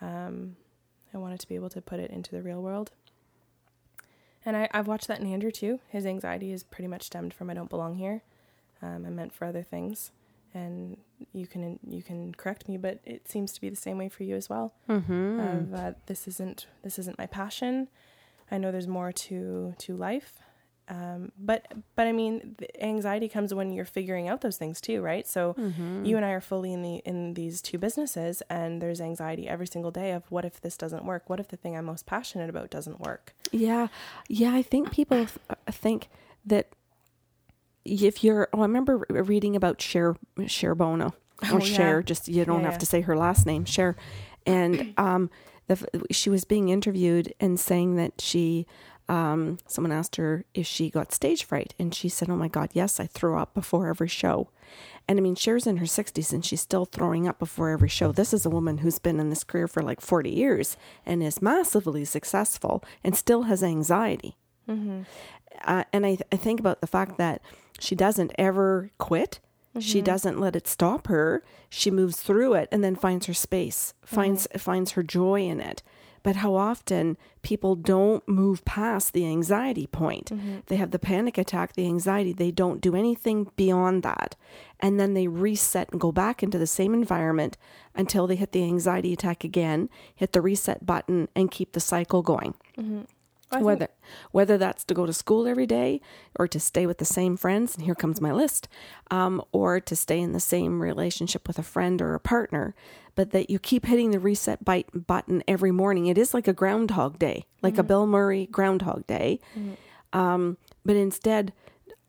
Um, 0.00 0.56
I 1.14 1.18
wanted 1.18 1.40
to 1.40 1.48
be 1.48 1.54
able 1.54 1.70
to 1.70 1.80
put 1.80 2.00
it 2.00 2.10
into 2.10 2.30
the 2.30 2.42
real 2.42 2.62
world. 2.62 2.90
And 4.44 4.56
I, 4.56 4.68
I've 4.72 4.88
watched 4.88 5.08
that 5.08 5.20
in 5.20 5.26
Andrew 5.26 5.50
too. 5.50 5.80
His 5.88 6.06
anxiety 6.06 6.52
is 6.52 6.62
pretty 6.62 6.88
much 6.88 7.02
stemmed 7.02 7.34
from 7.34 7.50
I 7.50 7.54
don't 7.54 7.70
belong 7.70 7.96
here. 7.96 8.22
Um, 8.82 9.04
I'm 9.06 9.14
meant 9.16 9.32
for 9.32 9.44
other 9.46 9.62
things, 9.62 10.10
and 10.54 10.96
you 11.32 11.46
can 11.46 11.78
you 11.86 12.02
can 12.02 12.34
correct 12.34 12.68
me, 12.68 12.76
but 12.76 12.98
it 13.04 13.28
seems 13.28 13.52
to 13.52 13.60
be 13.60 13.68
the 13.68 13.76
same 13.76 13.96
way 13.98 14.08
for 14.08 14.24
you 14.24 14.34
as 14.36 14.48
well. 14.50 14.74
Mm-hmm. 14.88 15.40
Of 15.40 15.74
uh, 15.74 15.92
this 16.06 16.26
isn't 16.28 16.66
this 16.82 16.98
isn't 16.98 17.18
my 17.18 17.26
passion. 17.26 17.88
I 18.50 18.58
know 18.58 18.70
there's 18.72 18.88
more 18.88 19.12
to 19.12 19.74
to 19.78 19.96
life, 19.96 20.34
um, 20.88 21.32
but 21.38 21.72
but 21.94 22.06
I 22.06 22.12
mean, 22.12 22.56
the 22.58 22.84
anxiety 22.84 23.28
comes 23.28 23.54
when 23.54 23.72
you're 23.72 23.84
figuring 23.86 24.28
out 24.28 24.40
those 24.40 24.56
things 24.58 24.80
too, 24.80 25.00
right? 25.00 25.26
So 25.26 25.54
Mm-hmm. 25.58 26.04
you 26.04 26.16
and 26.16 26.26
I 26.26 26.32
are 26.32 26.40
fully 26.40 26.72
in 26.72 26.82
the 26.82 26.96
in 27.04 27.34
these 27.34 27.62
two 27.62 27.78
businesses, 27.78 28.42
and 28.50 28.82
there's 28.82 29.00
anxiety 29.00 29.48
every 29.48 29.66
single 29.68 29.90
day 29.92 30.10
of 30.12 30.24
what 30.30 30.44
if 30.44 30.60
this 30.60 30.76
doesn't 30.76 31.04
work? 31.04 31.30
What 31.30 31.40
if 31.40 31.48
the 31.48 31.56
thing 31.56 31.76
I'm 31.76 31.84
most 31.86 32.04
passionate 32.04 32.50
about 32.50 32.68
doesn't 32.70 33.00
work? 33.00 33.34
Yeah, 33.52 33.88
yeah. 34.28 34.52
I 34.54 34.62
think 34.62 34.90
people 34.90 35.18
th- 35.18 35.38
uh, 35.48 35.54
think 35.70 36.08
that 36.44 36.66
if 37.84 38.22
you're. 38.24 38.48
Oh, 38.52 38.58
I 38.60 38.62
remember 38.62 39.04
reading 39.08 39.56
about 39.56 39.80
Cher 39.80 40.16
Cher 40.46 40.74
Bono 40.74 41.06
or 41.06 41.12
Oh, 41.54 41.58
yeah. 41.58 41.76
Cher. 41.76 42.02
Just 42.02 42.28
you 42.28 42.44
don't 42.44 42.60
Yeah, 42.60 42.64
have 42.66 42.74
yeah. 42.74 42.78
to 42.78 42.86
say 42.86 43.00
her 43.02 43.16
last 43.16 43.46
name, 43.46 43.64
Cher. 43.64 43.96
And 44.46 44.94
um, 44.98 45.30
the 45.68 46.04
she 46.10 46.30
was 46.30 46.44
being 46.44 46.68
interviewed 46.68 47.34
and 47.40 47.58
saying 47.58 47.96
that 47.96 48.20
she. 48.20 48.66
Um, 49.08 49.58
someone 49.66 49.90
asked 49.92 50.14
her 50.16 50.44
if 50.54 50.66
she 50.66 50.88
got 50.88 51.12
stage 51.12 51.44
fright, 51.44 51.74
and 51.78 51.92
she 51.94 52.08
said, 52.08 52.30
"Oh 52.30 52.36
my 52.36 52.46
God, 52.48 52.70
yes, 52.72 53.00
I 53.00 53.06
throw 53.06 53.36
up 53.36 53.52
before 53.52 53.88
every 53.88 54.08
show." 54.08 54.48
And 55.08 55.18
I 55.18 55.22
mean, 55.22 55.34
Cher's 55.34 55.66
in 55.66 55.78
her 55.78 55.84
60s 55.84 56.32
and 56.32 56.44
she's 56.46 56.60
still 56.60 56.84
throwing 56.86 57.26
up 57.26 57.38
before 57.40 57.70
every 57.70 57.88
show. 57.88 58.12
This 58.12 58.32
is 58.32 58.46
a 58.46 58.50
woman 58.50 58.78
who's 58.78 59.00
been 59.00 59.18
in 59.18 59.28
this 59.28 59.42
career 59.44 59.66
for 59.68 59.82
like 59.82 60.00
40 60.00 60.30
years 60.30 60.76
and 61.04 61.22
is 61.22 61.42
massively 61.42 62.04
successful 62.06 62.82
and 63.02 63.14
still 63.16 63.42
has 63.42 63.62
anxiety. 63.64 64.36
Uh, 65.64 65.84
and 65.92 66.06
I, 66.06 66.18
I 66.30 66.36
think 66.36 66.60
about 66.60 66.80
the 66.80 66.86
fact 66.86 67.18
that 67.18 67.42
she 67.78 67.94
doesn't 67.94 68.32
ever 68.38 68.90
quit. 68.98 69.40
She 69.78 69.98
mm-hmm. 69.98 70.04
doesn't 70.04 70.40
let 70.40 70.54
it 70.54 70.68
stop 70.68 71.06
her. 71.06 71.42
She 71.70 71.90
moves 71.90 72.20
through 72.20 72.54
it 72.54 72.68
and 72.70 72.84
then 72.84 72.94
finds 72.94 73.26
her 73.26 73.34
space, 73.34 73.94
finds 74.04 74.46
mm-hmm. 74.46 74.58
finds 74.58 74.92
her 74.92 75.02
joy 75.02 75.42
in 75.42 75.60
it. 75.60 75.82
But 76.22 76.36
how 76.36 76.54
often 76.54 77.16
people 77.42 77.74
don't 77.74 78.26
move 78.28 78.64
past 78.64 79.12
the 79.12 79.26
anxiety 79.26 79.88
point. 79.88 80.26
Mm-hmm. 80.26 80.58
They 80.66 80.76
have 80.76 80.92
the 80.92 80.98
panic 81.00 81.36
attack, 81.36 81.72
the 81.72 81.86
anxiety, 81.86 82.32
they 82.32 82.52
don't 82.52 82.80
do 82.80 82.94
anything 82.94 83.50
beyond 83.56 84.04
that. 84.04 84.36
And 84.78 85.00
then 85.00 85.14
they 85.14 85.26
reset 85.26 85.90
and 85.90 86.00
go 86.00 86.12
back 86.12 86.42
into 86.42 86.58
the 86.58 86.66
same 86.66 86.94
environment 86.94 87.56
until 87.94 88.28
they 88.28 88.36
hit 88.36 88.52
the 88.52 88.62
anxiety 88.62 89.12
attack 89.12 89.42
again, 89.42 89.88
hit 90.14 90.32
the 90.32 90.40
reset 90.40 90.86
button 90.86 91.28
and 91.34 91.50
keep 91.50 91.72
the 91.72 91.80
cycle 91.80 92.22
going 92.22 92.54
I 93.52 93.56
think- 93.58 93.66
whether 93.66 93.88
whether 94.32 94.58
that's 94.58 94.84
to 94.84 94.94
go 94.94 95.06
to 95.06 95.12
school 95.12 95.46
every 95.46 95.66
day 95.66 96.00
or 96.38 96.48
to 96.48 96.58
stay 96.60 96.86
with 96.86 96.98
the 96.98 97.04
same 97.04 97.36
friends 97.36 97.74
and 97.74 97.84
here 97.84 97.94
comes 97.94 98.20
my 98.20 98.32
list 98.32 98.68
um, 99.10 99.42
or 99.52 99.80
to 99.80 99.94
stay 99.96 100.20
in 100.20 100.32
the 100.32 100.40
same 100.40 100.80
relationship 100.82 101.46
with 101.46 101.58
a 101.58 101.62
friend 101.62 102.00
or 102.02 102.14
a 102.14 102.20
partner 102.20 102.74
but 103.14 103.30
that 103.30 103.50
you 103.50 103.58
keep 103.58 103.84
hitting 103.86 104.10
the 104.10 104.18
reset 104.18 104.64
bite 104.64 104.88
button 105.06 105.42
every 105.46 105.70
morning. 105.70 106.06
It 106.06 106.16
is 106.16 106.32
like 106.32 106.48
a 106.48 106.52
groundhog 106.54 107.18
day 107.18 107.44
like 107.62 107.76
a 107.78 107.82
bill 107.82 108.06
murray 108.06 108.46
groundhog 108.46 109.06
day. 109.06 109.38
Um, 110.12 110.56
but 110.84 110.96
instead 110.96 111.52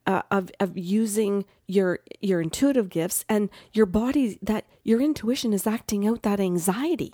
uh, 0.06 0.22
of 0.32 0.52
of 0.60 0.78
using 0.78 1.46
your 1.68 2.00
your 2.20 2.42
intuitive 2.42 2.90
gifts 2.90 3.24
and 3.30 3.50
your 3.72 3.86
body 3.86 4.38
that 4.42 4.66
your 4.84 5.02
intuition 5.02 5.54
is 5.54 5.66
acting 5.66 6.06
out 6.06 6.24
that 6.24 6.40
anxiety. 6.42 7.14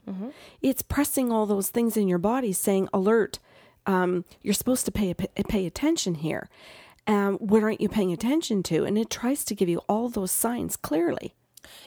It's 0.61 0.81
pressing 0.81 1.31
all 1.31 1.45
those 1.45 1.69
things 1.69 1.95
in 1.97 2.07
your 2.07 2.17
body, 2.17 2.51
saying 2.53 2.89
alert. 2.93 3.37
Um, 3.85 4.25
you're 4.41 4.53
supposed 4.53 4.85
to 4.85 4.91
pay 4.91 5.13
pay 5.13 5.65
attention 5.65 6.15
here. 6.15 6.49
Um, 7.07 7.37
what 7.37 7.63
aren't 7.63 7.81
you 7.81 7.89
paying 7.89 8.11
attention 8.11 8.61
to? 8.63 8.85
And 8.85 8.97
it 8.97 9.09
tries 9.09 9.43
to 9.45 9.55
give 9.55 9.67
you 9.67 9.79
all 9.89 10.09
those 10.09 10.31
signs 10.31 10.77
clearly. 10.77 11.33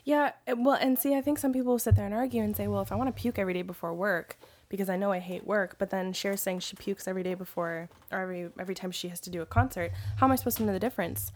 Yeah, 0.05 0.33
well, 0.57 0.77
and 0.81 0.99
see, 0.99 1.15
I 1.15 1.21
think 1.21 1.39
some 1.39 1.53
people 1.53 1.73
will 1.73 1.79
sit 1.79 1.97
there 1.97 2.07
and 2.07 2.15
argue 2.15 2.43
and 2.43 2.57
say, 2.57 2.67
well, 2.67 2.83
if 2.83 2.93
I 2.93 2.97
want 2.97 3.15
to 3.15 3.21
puke 3.21 3.39
every 3.39 3.55
day 3.55 3.63
before 3.63 3.95
work 3.95 4.37
because 4.69 4.89
I 4.89 4.97
know 4.97 5.13
I 5.13 5.19
hate 5.19 5.47
work, 5.47 5.77
but 5.79 5.91
then 5.91 6.13
Cher's 6.13 6.41
saying 6.41 6.61
she 6.61 6.77
pukes 6.77 7.07
every 7.07 7.23
day 7.23 7.35
before 7.35 7.89
or 8.11 8.21
every 8.21 8.49
every 8.59 8.75
time 8.75 8.91
she 8.91 9.09
has 9.09 9.21
to 9.21 9.31
do 9.31 9.43
a 9.43 9.47
concert, 9.47 9.93
how 10.17 10.27
am 10.27 10.33
I 10.33 10.37
supposed 10.37 10.57
to 10.59 10.65
know 10.65 10.73
the 10.73 10.81
difference? 10.81 11.31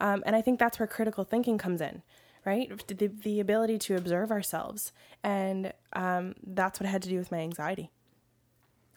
Um, 0.00 0.22
and 0.26 0.36
I 0.36 0.42
think 0.42 0.58
that's 0.58 0.78
where 0.78 0.86
critical 0.86 1.24
thinking 1.24 1.58
comes 1.58 1.80
in, 1.80 2.02
right? 2.44 2.70
The, 2.86 3.08
the 3.08 3.40
ability 3.40 3.78
to 3.78 3.96
observe 3.96 4.30
ourselves, 4.30 4.92
and 5.22 5.72
um, 5.94 6.34
that's 6.46 6.80
what 6.80 6.86
I 6.86 6.90
had 6.90 7.02
to 7.02 7.08
do 7.08 7.18
with 7.18 7.30
my 7.30 7.38
anxiety. 7.38 7.90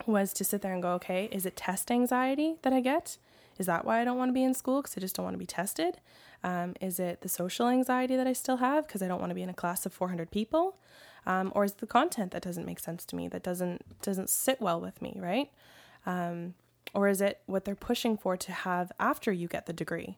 Was 0.06 0.34
to 0.34 0.43
sit 0.43 0.62
there 0.62 0.74
and 0.74 0.84
go, 0.84 0.93
okay, 0.93 1.30
is 1.32 1.46
it 1.46 1.56
test 1.56 1.89
anxiety 1.89 2.56
that 2.62 2.74
I 2.74 2.82
get? 2.82 3.18
Is 3.58 3.66
that 3.66 3.86
why 3.86 4.02
I 4.02 4.06
don't 4.06 4.18
want 4.18 4.30
to 4.30 4.34
be 4.34 4.43
in 4.43 4.54
school? 4.54 4.82
Because 4.82 4.98
I 4.98 5.02
just 5.02 5.16
don't 5.16 5.24
want 5.24 5.36
to 5.36 5.39
be 5.39 5.46
tested? 5.46 6.00
Um, 6.43 6.76
is 6.80 7.00
it 7.00 7.22
the 7.22 7.30
social 7.30 7.68
anxiety 7.68 8.16
that 8.16 8.28
I 8.28 8.34
still 8.34 8.58
have 8.58 8.86
because 8.86 9.02
I 9.02 9.08
don't 9.08 9.20
want 9.20 9.32
to 9.32 9.36
be 9.36 9.41
in 9.41 9.50
a 9.50 9.54
class 9.54 9.86
of 9.86 9.93
400 9.93 10.30
people? 10.30 10.78
Um, 11.26 11.52
or 11.56 11.64
is 11.64 11.72
it 11.72 11.78
the 11.80 11.88
content 11.88 12.32
that 12.32 12.43
doesn't 12.43 12.66
make 12.66 12.80
sense 12.80 13.04
to 13.06 13.16
me, 13.16 13.28
that 13.30 13.41
doesn't 13.41 14.02
doesn't 14.02 14.30
sit 14.30 14.62
well 14.62 14.80
with 14.80 15.02
me, 15.02 15.18
right? 15.20 15.50
Um, 16.06 16.54
or 16.93 17.08
is 17.08 17.20
it 17.20 17.41
what 17.46 17.66
they're 17.66 17.76
pushing 17.76 18.18
for 18.18 18.38
to 18.38 18.52
have 18.52 18.91
after 19.00 19.32
you 19.32 19.48
get 19.48 19.66
the 19.66 19.74
degree? 19.74 20.18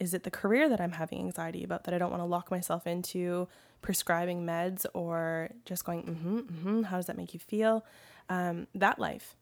Is 0.00 0.14
it 0.14 0.24
the 0.24 0.30
career 0.30 0.68
that 0.68 0.80
I'm 0.80 0.92
having 0.92 1.20
anxiety 1.20 1.62
about 1.62 1.84
that 1.84 1.94
I 1.94 1.98
don't 1.98 2.10
want 2.10 2.22
to 2.22 2.26
lock 2.26 2.50
myself 2.50 2.86
into 2.86 3.48
prescribing 3.82 4.44
meds 4.44 4.84
or 4.94 5.50
just 5.64 5.84
going, 5.84 6.02
mm-hmm, 6.02 6.38
mm-hmm, 6.38 6.82
how 6.82 6.96
does 6.96 7.06
that 7.06 7.16
make 7.16 7.34
you 7.34 7.40
feel? 7.40 7.84
Um, 8.28 8.66
that 8.74 8.98
life, 8.98 9.36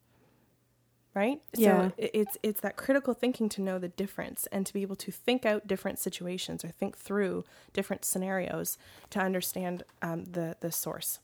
right? 1.15 1.41
Yeah. 1.55 1.89
So 1.89 1.93
it's 1.99 2.39
it's 2.43 2.61
that 2.61 2.77
critical 2.77 3.15
thinking 3.15 3.49
to 3.51 3.63
know 3.63 3.79
the 3.79 3.89
difference 3.89 4.47
and 4.53 4.65
to 4.67 4.73
be 4.73 4.83
able 4.83 4.97
to 4.97 5.11
think 5.11 5.45
out 5.45 5.67
different 5.67 5.99
situations 5.99 6.65
or 6.65 6.69
think 6.69 6.97
through 6.97 7.45
different 7.73 8.05
scenarios 8.05 8.79
to 9.11 9.19
understand 9.21 9.83
um, 10.03 10.25
the 10.25 10.57
the 10.61 10.71
source. 10.71 11.19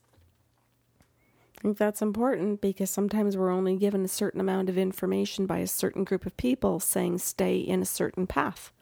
I 1.59 1.63
think 1.63 1.79
that's 1.79 2.03
important 2.03 2.61
because 2.61 2.91
sometimes 2.91 3.37
we're 3.37 3.53
only 3.53 3.77
given 3.77 4.05
a 4.05 4.09
certain 4.09 4.41
amount 4.41 4.69
of 4.69 4.77
information 4.77 5.47
by 5.47 5.59
a 5.59 5.69
certain 5.69 6.03
group 6.03 6.27
of 6.27 6.37
people 6.37 6.81
saying 6.81 7.19
stay 7.19 7.57
in 7.59 7.83
a 7.83 7.87
certain 7.87 8.27
path. 8.27 8.73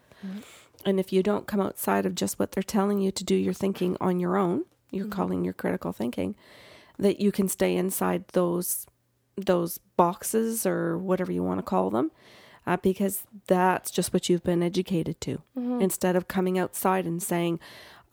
And 0.86 0.98
if 0.98 1.12
you 1.12 1.22
don't 1.22 1.46
come 1.46 1.60
outside 1.60 2.06
of 2.06 2.14
just 2.14 2.38
what 2.38 2.52
they're 2.52 2.62
telling 2.62 2.98
you 2.98 3.10
to 3.10 3.24
do 3.24 3.34
your 3.34 3.52
thinking 3.52 3.98
on 4.00 4.18
your 4.18 4.38
own, 4.38 4.64
you're 4.90 5.06
calling 5.06 5.44
your 5.44 5.52
critical 5.52 5.92
thinking, 5.92 6.34
that 7.00 7.20
you 7.20 7.32
can 7.32 7.48
stay 7.48 7.74
inside 7.76 8.24
those 8.32 8.86
those 9.36 9.78
boxes 9.96 10.66
or 10.66 10.98
whatever 10.98 11.32
you 11.32 11.42
want 11.42 11.58
to 11.58 11.62
call 11.62 11.90
them, 11.90 12.10
uh, 12.66 12.76
because 12.82 13.24
that's 13.46 13.90
just 13.90 14.12
what 14.12 14.28
you've 14.28 14.42
been 14.44 14.62
educated 14.62 15.20
to. 15.22 15.40
Instead 15.80 16.14
of 16.16 16.28
coming 16.28 16.58
outside 16.58 17.06
and 17.06 17.22
saying, 17.22 17.58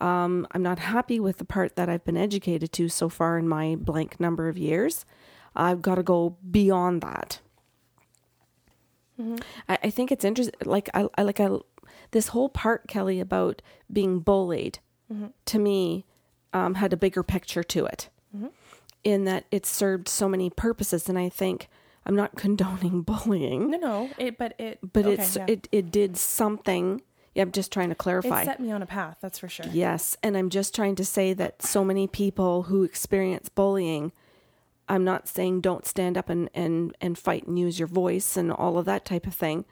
um, 0.00 0.46
I'm 0.52 0.62
not 0.62 0.78
happy 0.78 1.20
with 1.20 1.36
the 1.38 1.44
part 1.44 1.76
that 1.76 1.88
I've 1.88 2.04
been 2.04 2.16
educated 2.16 2.72
to 2.72 2.88
so 2.88 3.08
far 3.08 3.36
in 3.38 3.48
my 3.48 3.76
blank 3.78 4.18
number 4.20 4.48
of 4.48 4.56
years. 4.56 5.04
I've 5.54 5.82
got 5.82 5.96
to 5.96 6.02
go 6.02 6.36
beyond 6.50 7.02
that. 7.02 7.40
I, 9.68 9.78
I 9.84 9.90
think 9.90 10.12
it's 10.12 10.24
interesting. 10.24 10.54
Like 10.64 10.88
I, 10.94 11.08
I 11.16 11.22
like 11.24 11.40
I, 11.40 11.48
this 12.12 12.28
whole 12.28 12.48
part, 12.48 12.86
Kelly, 12.86 13.18
about 13.20 13.60
being 13.92 14.20
bullied, 14.20 14.78
to 15.46 15.58
me, 15.58 16.04
um, 16.52 16.74
had 16.76 16.92
a 16.92 16.96
bigger 16.96 17.22
picture 17.22 17.64
to 17.64 17.84
it, 17.86 18.08
in 19.04 19.24
that 19.24 19.44
it 19.50 19.64
served 19.66 20.08
so 20.08 20.28
many 20.28 20.50
purposes. 20.50 21.08
And 21.08 21.18
I 21.18 21.28
think 21.28 21.68
I'm 22.06 22.16
not 22.16 22.36
condoning 22.36 23.02
bullying, 23.02 23.70
No, 23.70 23.78
no, 23.78 24.10
it, 24.18 24.38
but 24.38 24.54
it, 24.58 24.78
but 24.92 25.06
okay, 25.06 25.14
it's 25.22 25.36
yeah. 25.36 25.46
it 25.48 25.68
it 25.72 25.90
did 25.90 26.16
something. 26.16 27.02
Yeah, 27.34 27.42
I'm 27.42 27.52
just 27.52 27.72
trying 27.72 27.90
to 27.90 27.94
clarify. 27.94 28.42
it 28.42 28.46
set 28.46 28.60
me 28.60 28.72
on 28.72 28.82
a 28.82 28.86
path. 28.86 29.18
That's 29.20 29.38
for 29.38 29.48
sure. 29.48 29.66
Yes, 29.72 30.16
and 30.22 30.36
I'm 30.36 30.50
just 30.50 30.74
trying 30.74 30.96
to 30.96 31.04
say 31.04 31.34
that 31.34 31.62
so 31.62 31.84
many 31.84 32.08
people 32.08 32.64
who 32.64 32.82
experience 32.82 33.48
bullying, 33.48 34.10
I'm 34.88 35.04
not 35.04 35.28
saying 35.28 35.60
don't 35.60 35.86
stand 35.86 36.18
up 36.18 36.28
and 36.28 36.50
and 36.54 36.96
and 37.00 37.16
fight 37.16 37.46
and 37.46 37.58
use 37.58 37.78
your 37.78 37.88
voice 37.88 38.36
and 38.36 38.50
all 38.50 38.78
of 38.78 38.86
that 38.86 39.04
type 39.04 39.26
of 39.26 39.34
thing, 39.34 39.64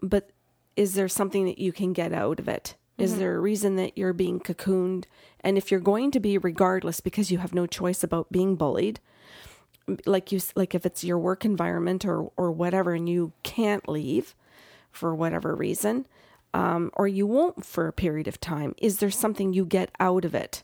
but 0.00 0.30
is 0.76 0.94
there 0.94 1.08
something 1.08 1.44
that 1.46 1.58
you 1.58 1.72
can 1.72 1.92
get 1.92 2.12
out 2.12 2.38
of 2.38 2.48
it? 2.48 2.76
Is 3.02 3.18
there 3.18 3.36
a 3.36 3.40
reason 3.40 3.76
that 3.76 3.98
you're 3.98 4.12
being 4.12 4.38
cocooned? 4.40 5.04
And 5.40 5.58
if 5.58 5.70
you're 5.70 5.80
going 5.80 6.10
to 6.12 6.20
be 6.20 6.38
regardless 6.38 7.00
because 7.00 7.30
you 7.30 7.38
have 7.38 7.52
no 7.54 7.66
choice 7.66 8.02
about 8.04 8.30
being 8.30 8.54
bullied, 8.56 9.00
like 10.06 10.30
you 10.30 10.40
like 10.54 10.74
if 10.74 10.86
it's 10.86 11.02
your 11.02 11.18
work 11.18 11.44
environment 11.44 12.04
or 12.04 12.30
or 12.36 12.52
whatever 12.52 12.94
and 12.94 13.08
you 13.08 13.32
can't 13.42 13.88
leave 13.88 14.34
for 14.92 15.12
whatever 15.14 15.56
reason 15.56 16.06
um, 16.54 16.90
or 16.94 17.08
you 17.08 17.26
won't 17.26 17.64
for 17.64 17.88
a 17.88 17.92
period 17.92 18.28
of 18.28 18.38
time 18.40 18.74
is 18.78 18.98
there 18.98 19.10
something 19.10 19.52
you 19.52 19.64
get 19.64 19.90
out 19.98 20.24
of 20.24 20.34
it 20.36 20.62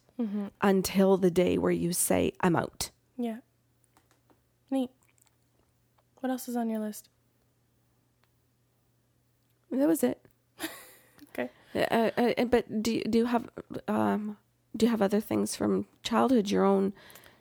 until 0.63 1.17
the 1.17 1.31
day 1.33 1.59
where 1.59 1.73
you 1.73 1.93
say 1.93 2.31
i'm 2.43 2.55
out 2.55 2.91
Yeah. 3.17 3.39
Neat. 4.71 4.91
What 6.21 6.31
else 6.31 6.49
is 6.49 6.57
on 6.57 6.69
your 6.71 6.79
list? 6.81 7.09
that 9.71 9.89
was 9.89 10.03
it. 10.05 10.28
Uh, 11.75 12.11
uh, 12.17 12.45
but 12.45 12.83
do 12.83 12.93
you, 12.93 13.05
do 13.05 13.19
you 13.19 13.27
have 13.27 13.49
um, 13.87 14.37
do 14.77 14.87
you 14.87 14.91
have 14.91 15.03
other 15.03 15.21
things 15.21 15.57
from 15.57 15.87
childhood 16.03 16.51
your 16.51 16.65
own 16.65 16.93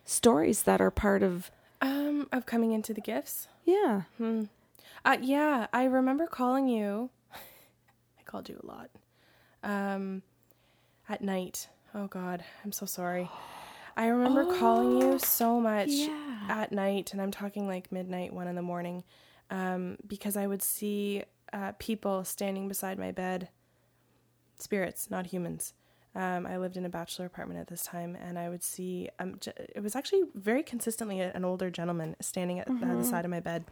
stories 0.04 0.62
that 0.62 0.80
are 0.80 0.90
part 0.90 1.22
of 1.22 1.50
Um, 1.80 2.28
of 2.32 2.46
coming 2.46 2.72
into 2.72 2.92
the 2.94 3.00
gifts. 3.00 3.48
yeah 3.64 4.02
Uh, 5.04 5.16
yeah, 5.20 5.66
I 5.72 5.84
remember 5.84 6.26
calling 6.26 6.68
you. 6.68 7.10
I 7.34 8.22
called 8.24 8.48
you 8.48 8.60
a 8.62 8.66
lot. 8.66 8.90
Um, 9.62 10.22
at 11.08 11.22
night. 11.22 11.68
Oh 11.94 12.06
God, 12.06 12.44
I'm 12.64 12.72
so 12.72 12.84
sorry. 12.86 13.30
I 13.96 14.06
remember 14.06 14.44
calling 14.58 15.00
you 15.00 15.18
so 15.18 15.58
much 15.60 15.88
yeah. 15.88 16.46
at 16.48 16.70
night, 16.70 17.12
and 17.12 17.20
I'm 17.20 17.30
talking 17.32 17.66
like 17.66 17.90
midnight, 17.90 18.32
one 18.32 18.46
in 18.46 18.54
the 18.54 18.62
morning, 18.62 19.02
um, 19.50 19.96
because 20.06 20.36
I 20.36 20.46
would 20.46 20.62
see 20.62 21.24
uh, 21.52 21.72
people 21.78 22.24
standing 22.24 22.68
beside 22.68 22.98
my 22.98 23.10
bed. 23.10 23.48
Spirits, 24.58 25.10
not 25.10 25.26
humans. 25.28 25.74
Um, 26.14 26.46
I 26.46 26.56
lived 26.56 26.76
in 26.76 26.84
a 26.84 26.88
bachelor 26.88 27.26
apartment 27.26 27.60
at 27.60 27.68
this 27.68 27.84
time, 27.84 28.16
and 28.16 28.38
I 28.38 28.48
would 28.48 28.62
see. 28.62 29.08
Um, 29.18 29.36
j- 29.40 29.52
it 29.76 29.82
was 29.82 29.94
actually 29.94 30.22
very 30.34 30.62
consistently 30.62 31.20
an 31.20 31.44
older 31.44 31.70
gentleman 31.70 32.16
standing 32.20 32.58
at 32.58 32.68
uh, 32.68 32.96
the 32.96 33.04
side 33.04 33.24
of 33.24 33.30
my 33.30 33.40
bed. 33.40 33.64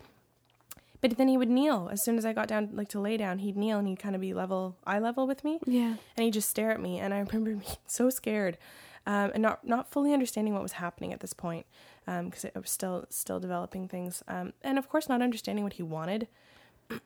But 1.00 1.18
then 1.18 1.28
he 1.28 1.36
would 1.36 1.50
kneel 1.50 1.88
as 1.92 2.02
soon 2.02 2.16
as 2.18 2.24
I 2.24 2.32
got 2.32 2.48
down, 2.48 2.70
like 2.72 2.88
to 2.90 3.00
lay 3.00 3.16
down. 3.16 3.38
He'd 3.40 3.56
kneel 3.56 3.78
and 3.78 3.86
he'd 3.88 3.98
kind 3.98 4.14
of 4.14 4.20
be 4.20 4.32
level, 4.32 4.76
eye 4.86 4.98
level 4.98 5.26
with 5.26 5.44
me, 5.44 5.60
yeah 5.66 5.94
and 6.16 6.24
he'd 6.24 6.32
just 6.32 6.48
stare 6.48 6.70
at 6.70 6.80
me. 6.80 6.98
And 6.98 7.12
I 7.12 7.18
remember 7.18 7.50
being 7.56 7.76
so 7.86 8.10
scared, 8.10 8.56
um, 9.06 9.30
and 9.34 9.42
not 9.42 9.66
not 9.66 9.90
fully 9.90 10.12
understanding 10.12 10.54
what 10.54 10.62
was 10.62 10.72
happening 10.72 11.12
at 11.12 11.20
this 11.20 11.32
point, 11.32 11.66
because 12.06 12.44
I 12.44 12.58
was 12.58 12.70
still 12.70 13.06
still 13.10 13.40
developing 13.40 13.88
things, 13.88 14.22
um, 14.28 14.52
and 14.62 14.78
of 14.78 14.88
course 14.88 15.08
not 15.08 15.20
understanding 15.22 15.64
what 15.64 15.74
he 15.74 15.82
wanted 15.82 16.28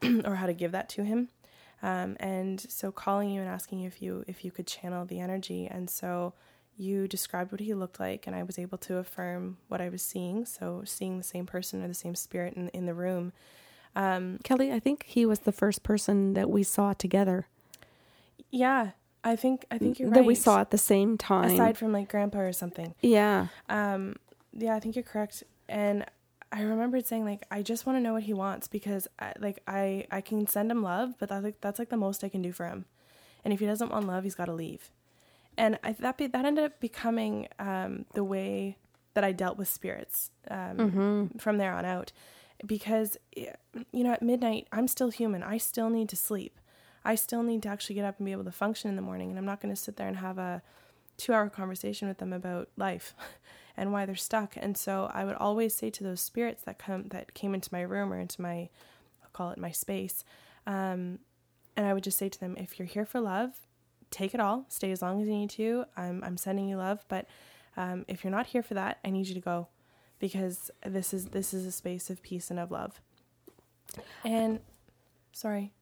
or 0.25 0.35
how 0.37 0.47
to 0.47 0.55
give 0.55 0.73
that 0.73 0.89
to 0.91 1.05
him. 1.05 1.29
Um, 1.83 2.17
and 2.21 2.61
so 2.61 2.93
calling 2.93 3.31
you 3.31 3.41
and 3.41 3.49
asking 3.51 3.81
you 3.81 3.87
if 3.89 4.03
you 4.03 4.25
if 4.29 4.45
you 4.45 4.51
could 4.51 4.67
channel 4.67 5.05
the 5.07 5.19
energy, 5.21 5.67
and 5.67 5.89
so 5.89 6.35
you 6.77 7.07
described 7.09 7.53
what 7.53 7.61
he 7.61 7.75
looked 7.75 7.99
like, 8.01 8.27
and 8.27 8.35
I 8.37 8.43
was 8.43 8.59
able 8.59 8.79
to 8.79 8.99
affirm 8.99 9.59
what 9.69 9.81
I 9.81 9.89
was 9.89 10.03
seeing. 10.03 10.45
So 10.47 10.83
seeing 10.85 11.19
the 11.19 11.25
same 11.25 11.47
person 11.47 11.83
or 11.83 11.89
the 11.89 11.95
same 11.95 12.15
spirit 12.15 12.55
in 12.55 12.69
in 12.71 12.87
the 12.87 12.95
room. 12.95 13.33
kelly 14.45 14.71
i 14.73 14.79
think 14.79 15.05
he 15.07 15.27
was 15.27 15.41
the 15.41 15.53
first 15.53 15.83
person 15.83 16.35
that 16.35 16.49
we 16.49 16.63
saw 16.63 16.93
together 16.93 17.47
Yeah, 18.51 18.91
I 19.25 19.37
think 19.37 19.65
I 19.71 19.79
think 19.79 19.99
you're 19.99 20.09
right. 20.09 20.15
that 20.17 20.25
we 20.25 20.35
saw 20.35 20.61
at 20.61 20.71
the 20.71 20.79
same 20.79 21.19
time 21.19 21.51
aside 21.51 21.77
from 21.77 21.93
like 21.93 22.09
grandpa 22.09 22.39
or 22.41 22.53
something. 22.53 22.95
yeah 23.01 23.49
Um, 23.69 24.17
yeah, 24.53 24.75
I 24.77 24.81
think 24.81 24.95
you're 24.97 25.03
correct. 25.13 25.43
And 25.69 26.05
I 26.53 26.63
remembered 26.63 27.07
saying 27.07 27.25
like 27.25 27.45
I 27.51 27.63
just 27.63 27.87
want 27.87 27.97
to 27.97 28.01
know 28.01 28.13
what 28.13 28.25
he 28.25 28.35
wants 28.35 28.67
because 28.67 29.07
I, 29.19 29.33
like 29.39 29.63
I 29.67 30.07
I 30.11 30.21
can 30.21 30.47
send 30.47 30.71
him 30.71 30.83
love, 30.83 31.15
but 31.19 31.29
that's 31.29 31.45
like 31.45 31.61
that's 31.61 31.79
like 31.79 31.91
the 31.91 31.97
most 31.97 32.25
I 32.25 32.29
can 32.29 32.43
do 32.43 32.53
for 32.53 32.67
him. 32.67 32.87
And 33.45 33.55
if 33.55 33.61
he 33.61 33.67
doesn't 33.67 33.91
want 33.91 34.07
love, 34.07 34.25
he's 34.25 34.35
got 34.35 34.47
to 34.47 34.53
leave. 34.53 34.91
And 35.57 35.79
I 35.85 35.93
that 35.93 36.17
be, 36.17 36.27
that 36.27 36.45
ended 36.45 36.65
up 36.65 36.81
becoming 36.81 37.49
um, 37.59 38.05
the 38.15 38.25
way 38.25 38.77
that 39.15 39.25
I 39.25 39.33
dealt 39.33 39.59
with 39.59 39.69
spirits 39.69 40.31
um, 40.51 40.77
from 41.39 41.59
there 41.59 41.73
on 41.73 41.85
out, 41.85 42.13
because 42.67 43.17
you 43.35 44.05
know 44.05 44.13
at 44.13 44.23
midnight 44.23 44.67
I'm 44.73 44.89
still 44.89 45.11
human. 45.11 45.43
I 45.43 45.59
still 45.59 45.91
need 45.91 46.09
to 46.11 46.17
sleep. 46.17 46.59
I 47.05 47.15
still 47.15 47.43
need 47.43 47.63
to 47.63 47.69
actually 47.69 47.95
get 47.95 48.05
up 48.05 48.19
and 48.19 48.27
be 48.27 48.33
able 48.33 48.45
to 48.45 48.53
function 48.53 48.91
in 48.91 48.97
the 48.97 49.03
morning. 49.03 49.31
And 49.31 49.39
I'm 49.39 49.47
not 49.47 49.61
going 49.61 49.75
to 49.75 49.81
sit 49.81 49.97
there 49.97 50.09
and 50.09 50.19
have 50.19 50.37
a 50.39 50.63
two 51.17 51.33
hour 51.33 51.49
conversation 51.49 52.09
with 52.09 52.19
them 52.19 52.33
about 52.33 52.69
life 52.77 53.15
and 53.77 53.93
why 53.93 54.07
they're 54.07 54.15
stuck. 54.15 54.55
And 54.57 54.77
so 54.77 55.11
I 55.13 55.25
would 55.25 55.37
always 55.37 55.75
say 55.75 55.91
to 55.91 56.05
those 56.05 56.21
spirits 56.21 56.63
that 56.65 56.79
come 56.79 57.09
that 57.09 57.35
came 57.35 57.55
into 57.55 57.71
my 57.73 57.83
room 57.83 58.13
or 58.13 58.19
into 58.19 58.41
my 58.41 58.69
I'll 59.23 59.31
call 59.33 59.51
it 59.51 59.59
my 59.59 59.71
space, 59.71 60.25
um, 60.67 61.19
and 61.77 61.87
I 61.87 61.95
would 61.95 62.05
just 62.05 62.19
say 62.19 62.29
to 62.29 62.41
them, 62.41 62.57
if 62.59 62.79
you're 62.79 62.87
here 62.87 63.07
for 63.07 63.21
love, 63.21 63.53
take 64.11 64.35
it 64.35 64.41
all. 64.41 64.67
Stay 64.69 64.91
as 64.91 65.03
long 65.03 65.21
as 65.21 65.29
you 65.29 65.35
need 65.35 65.51
to. 65.51 65.85
I'm 65.97 66.23
I'm 66.25 66.37
sending 66.37 66.69
you 66.69 66.77
love, 66.77 67.05
but 67.09 67.27
um, 67.77 68.05
if 68.09 68.25
you're 68.25 68.31
not 68.31 68.47
here 68.47 68.63
for 68.63 68.75
that, 68.75 68.99
I 69.05 69.11
need 69.11 69.29
you 69.29 69.35
to 69.35 69.41
go 69.41 69.69
because 70.19 70.71
this 70.85 71.15
is 71.15 71.27
this 71.27 71.55
is 71.55 71.67
a 71.67 71.73
space 71.73 72.11
of 72.11 72.23
peace 72.23 72.51
and 72.51 72.61
of 72.61 72.71
love. 72.71 73.01
And 74.25 74.61
sorry. 75.33 75.73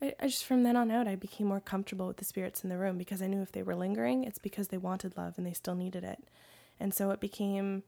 I, 0.00 0.14
I 0.20 0.26
just 0.28 0.44
from 0.44 0.62
then 0.62 0.76
on 0.76 0.90
out 0.90 1.08
I 1.08 1.16
became 1.16 1.46
more 1.46 1.60
comfortable 1.60 2.06
with 2.06 2.18
the 2.18 2.24
spirits 2.24 2.62
in 2.62 2.70
the 2.70 2.78
room 2.78 2.98
because 2.98 3.20
I 3.20 3.26
knew 3.26 3.42
if 3.42 3.52
they 3.52 3.62
were 3.62 3.74
lingering, 3.74 4.24
it's 4.24 4.38
because 4.38 4.68
they 4.68 4.78
wanted 4.78 5.16
love 5.16 5.34
and 5.36 5.46
they 5.46 5.52
still 5.52 5.74
needed 5.74 6.04
it. 6.04 6.24
And 6.80 6.94
so 6.94 7.10
it 7.10 7.20
became 7.20 7.82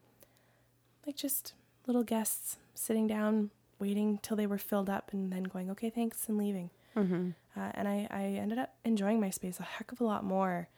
like 1.06 1.16
just 1.16 1.54
little 1.86 2.02
guests 2.02 2.56
sitting 2.74 3.06
down, 3.06 3.50
waiting 3.78 4.18
till 4.22 4.36
they 4.36 4.46
were 4.46 4.58
filled 4.58 4.90
up, 4.90 5.12
and 5.12 5.32
then 5.32 5.44
going, 5.44 5.70
okay, 5.70 5.90
thanks, 5.90 6.28
and 6.28 6.38
leaving. 6.38 6.70
mm-hmm. 6.96 7.30
Uh, 7.56 7.70
and 7.74 7.88
I, 7.88 8.06
I 8.10 8.22
ended 8.22 8.58
up 8.58 8.74
enjoying 8.84 9.20
my 9.20 9.30
space 9.30 9.58
a 9.58 9.64
heck 9.64 9.90
of 9.90 10.00
a 10.00 10.04
lot 10.04 10.24
more 10.24 10.68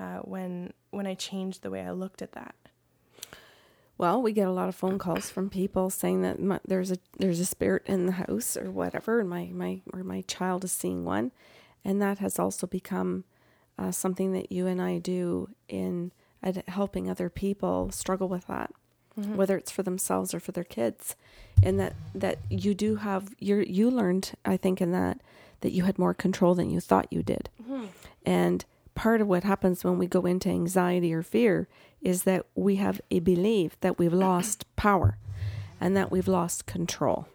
uh, 0.00 0.18
when 0.18 0.72
when 0.90 1.06
I 1.06 1.14
changed 1.14 1.62
the 1.62 1.70
way 1.70 1.82
I 1.82 1.90
looked 1.90 2.22
at 2.22 2.32
that. 2.32 2.54
Well, 3.96 4.22
we 4.22 4.32
get 4.32 4.46
a 4.46 4.52
lot 4.52 4.68
of 4.68 4.76
phone 4.76 4.98
calls 4.98 5.28
from 5.28 5.50
people 5.50 5.90
saying 5.90 6.22
that 6.22 6.40
my, 6.40 6.60
there's 6.66 6.92
a 6.92 6.98
there's 7.18 7.40
a 7.40 7.46
spirit 7.46 7.82
in 7.86 8.06
the 8.06 8.12
house 8.12 8.56
or 8.56 8.70
whatever, 8.70 9.20
and 9.20 9.28
my 9.28 9.50
my 9.52 9.80
or 9.92 10.04
my 10.04 10.22
child 10.22 10.64
is 10.64 10.72
seeing 10.72 11.04
one, 11.04 11.32
and 11.84 12.00
that 12.00 12.18
has 12.18 12.38
also 12.38 12.66
become 12.66 13.24
uh, 13.78 13.90
something 13.90 14.32
that 14.32 14.52
you 14.52 14.66
and 14.66 14.80
I 14.80 14.98
do 14.98 15.50
in 15.68 16.12
at 16.42 16.68
helping 16.68 17.08
other 17.08 17.28
people 17.28 17.90
struggle 17.90 18.28
with 18.28 18.46
that, 18.46 18.72
mm-hmm. 19.18 19.36
whether 19.36 19.56
it's 19.56 19.70
for 19.70 19.82
themselves 19.82 20.32
or 20.34 20.40
for 20.40 20.52
their 20.52 20.64
kids, 20.64 21.16
and 21.62 21.78
that 21.80 21.94
that 22.14 22.38
you 22.48 22.74
do 22.74 22.96
have 22.96 23.34
you 23.38 23.56
you 23.56 23.90
learned 23.90 24.32
I 24.44 24.56
think 24.56 24.80
in 24.80 24.92
that 24.92 25.20
that 25.60 25.72
you 25.72 25.84
had 25.84 25.98
more 25.98 26.14
control 26.14 26.54
than 26.54 26.70
you 26.70 26.80
thought 26.80 27.12
you 27.12 27.22
did, 27.22 27.48
mm-hmm. 27.62 27.86
and 28.24 28.64
part 28.94 29.20
of 29.20 29.28
what 29.28 29.44
happens 29.44 29.84
when 29.84 29.98
we 29.98 30.06
go 30.06 30.26
into 30.26 30.48
anxiety 30.48 31.14
or 31.14 31.22
fear 31.22 31.68
is 32.02 32.24
that 32.24 32.46
we 32.54 32.76
have 32.76 33.00
a 33.10 33.20
belief 33.20 33.78
that 33.80 33.98
we've 33.98 34.12
lost 34.12 34.64
power 34.74 35.18
and 35.80 35.96
that 35.96 36.10
we've 36.10 36.26
lost 36.26 36.66
control 36.66 37.28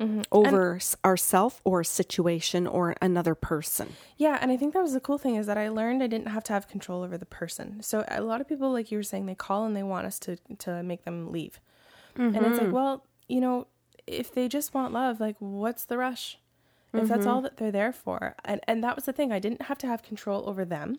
Mm-hmm. 0.00 0.22
over 0.30 0.76
s 0.76 0.96
ourself 1.04 1.60
or 1.64 1.80
a 1.80 1.84
situation 1.84 2.68
or 2.68 2.94
another 3.02 3.34
person. 3.34 3.94
Yeah, 4.16 4.38
and 4.40 4.52
I 4.52 4.56
think 4.56 4.72
that 4.74 4.80
was 4.80 4.92
the 4.92 5.00
cool 5.00 5.18
thing 5.18 5.34
is 5.34 5.46
that 5.46 5.58
I 5.58 5.70
learned 5.70 6.04
I 6.04 6.06
didn't 6.06 6.28
have 6.28 6.44
to 6.44 6.52
have 6.52 6.68
control 6.68 7.02
over 7.02 7.18
the 7.18 7.26
person. 7.26 7.82
So 7.82 8.04
a 8.06 8.20
lot 8.20 8.40
of 8.40 8.48
people, 8.48 8.70
like 8.72 8.92
you 8.92 8.98
were 8.98 9.02
saying, 9.02 9.26
they 9.26 9.34
call 9.34 9.64
and 9.64 9.74
they 9.74 9.82
want 9.82 10.06
us 10.06 10.20
to 10.20 10.36
to 10.58 10.84
make 10.84 11.04
them 11.04 11.32
leave, 11.32 11.58
and 12.14 12.36
it's 12.36 12.58
like, 12.58 12.68
mm-hmm. 12.68 12.72
well, 12.72 13.04
you 13.26 13.40
know, 13.40 13.66
if 14.06 14.32
they 14.32 14.46
just 14.46 14.72
want 14.72 14.92
love, 14.92 15.18
like, 15.18 15.36
what's 15.40 15.84
the 15.84 15.98
rush? 15.98 16.38
If 16.94 17.08
that's 17.08 17.20
mm-hmm. 17.20 17.28
all 17.28 17.40
that 17.42 17.56
they're 17.58 17.72
there 17.72 17.92
for, 17.92 18.36
and 18.44 18.60
and 18.68 18.84
that 18.84 18.94
was 18.94 19.04
the 19.04 19.12
thing, 19.12 19.32
I 19.32 19.40
didn't 19.40 19.62
have 19.62 19.78
to 19.78 19.88
have 19.88 20.02
control 20.02 20.48
over 20.48 20.64
them. 20.64 20.98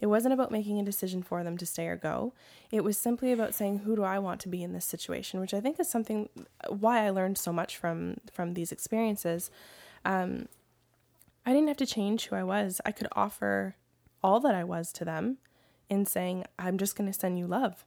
It 0.00 0.06
wasn't 0.06 0.34
about 0.34 0.50
making 0.50 0.78
a 0.78 0.84
decision 0.84 1.22
for 1.22 1.42
them 1.42 1.56
to 1.58 1.66
stay 1.66 1.86
or 1.88 1.96
go. 1.96 2.32
It 2.70 2.84
was 2.84 2.98
simply 2.98 3.32
about 3.32 3.54
saying, 3.54 3.78
who 3.80 3.96
do 3.96 4.02
I 4.02 4.18
want 4.18 4.40
to 4.42 4.48
be 4.48 4.62
in 4.62 4.72
this 4.72 4.84
situation, 4.84 5.40
which 5.40 5.54
I 5.54 5.60
think 5.60 5.80
is 5.80 5.88
something 5.88 6.28
why 6.68 7.04
I 7.06 7.10
learned 7.10 7.38
so 7.38 7.52
much 7.52 7.76
from 7.76 8.18
from 8.32 8.54
these 8.54 8.72
experiences. 8.72 9.50
Um, 10.04 10.48
I 11.44 11.52
didn't 11.52 11.68
have 11.68 11.76
to 11.78 11.86
change 11.86 12.26
who 12.26 12.36
I 12.36 12.42
was. 12.42 12.80
I 12.84 12.92
could 12.92 13.08
offer 13.12 13.76
all 14.22 14.40
that 14.40 14.54
I 14.54 14.64
was 14.64 14.92
to 14.94 15.04
them 15.04 15.38
in 15.88 16.04
saying, 16.04 16.44
I'm 16.58 16.76
just 16.78 16.96
going 16.96 17.10
to 17.10 17.18
send 17.18 17.38
you 17.38 17.46
love. 17.46 17.84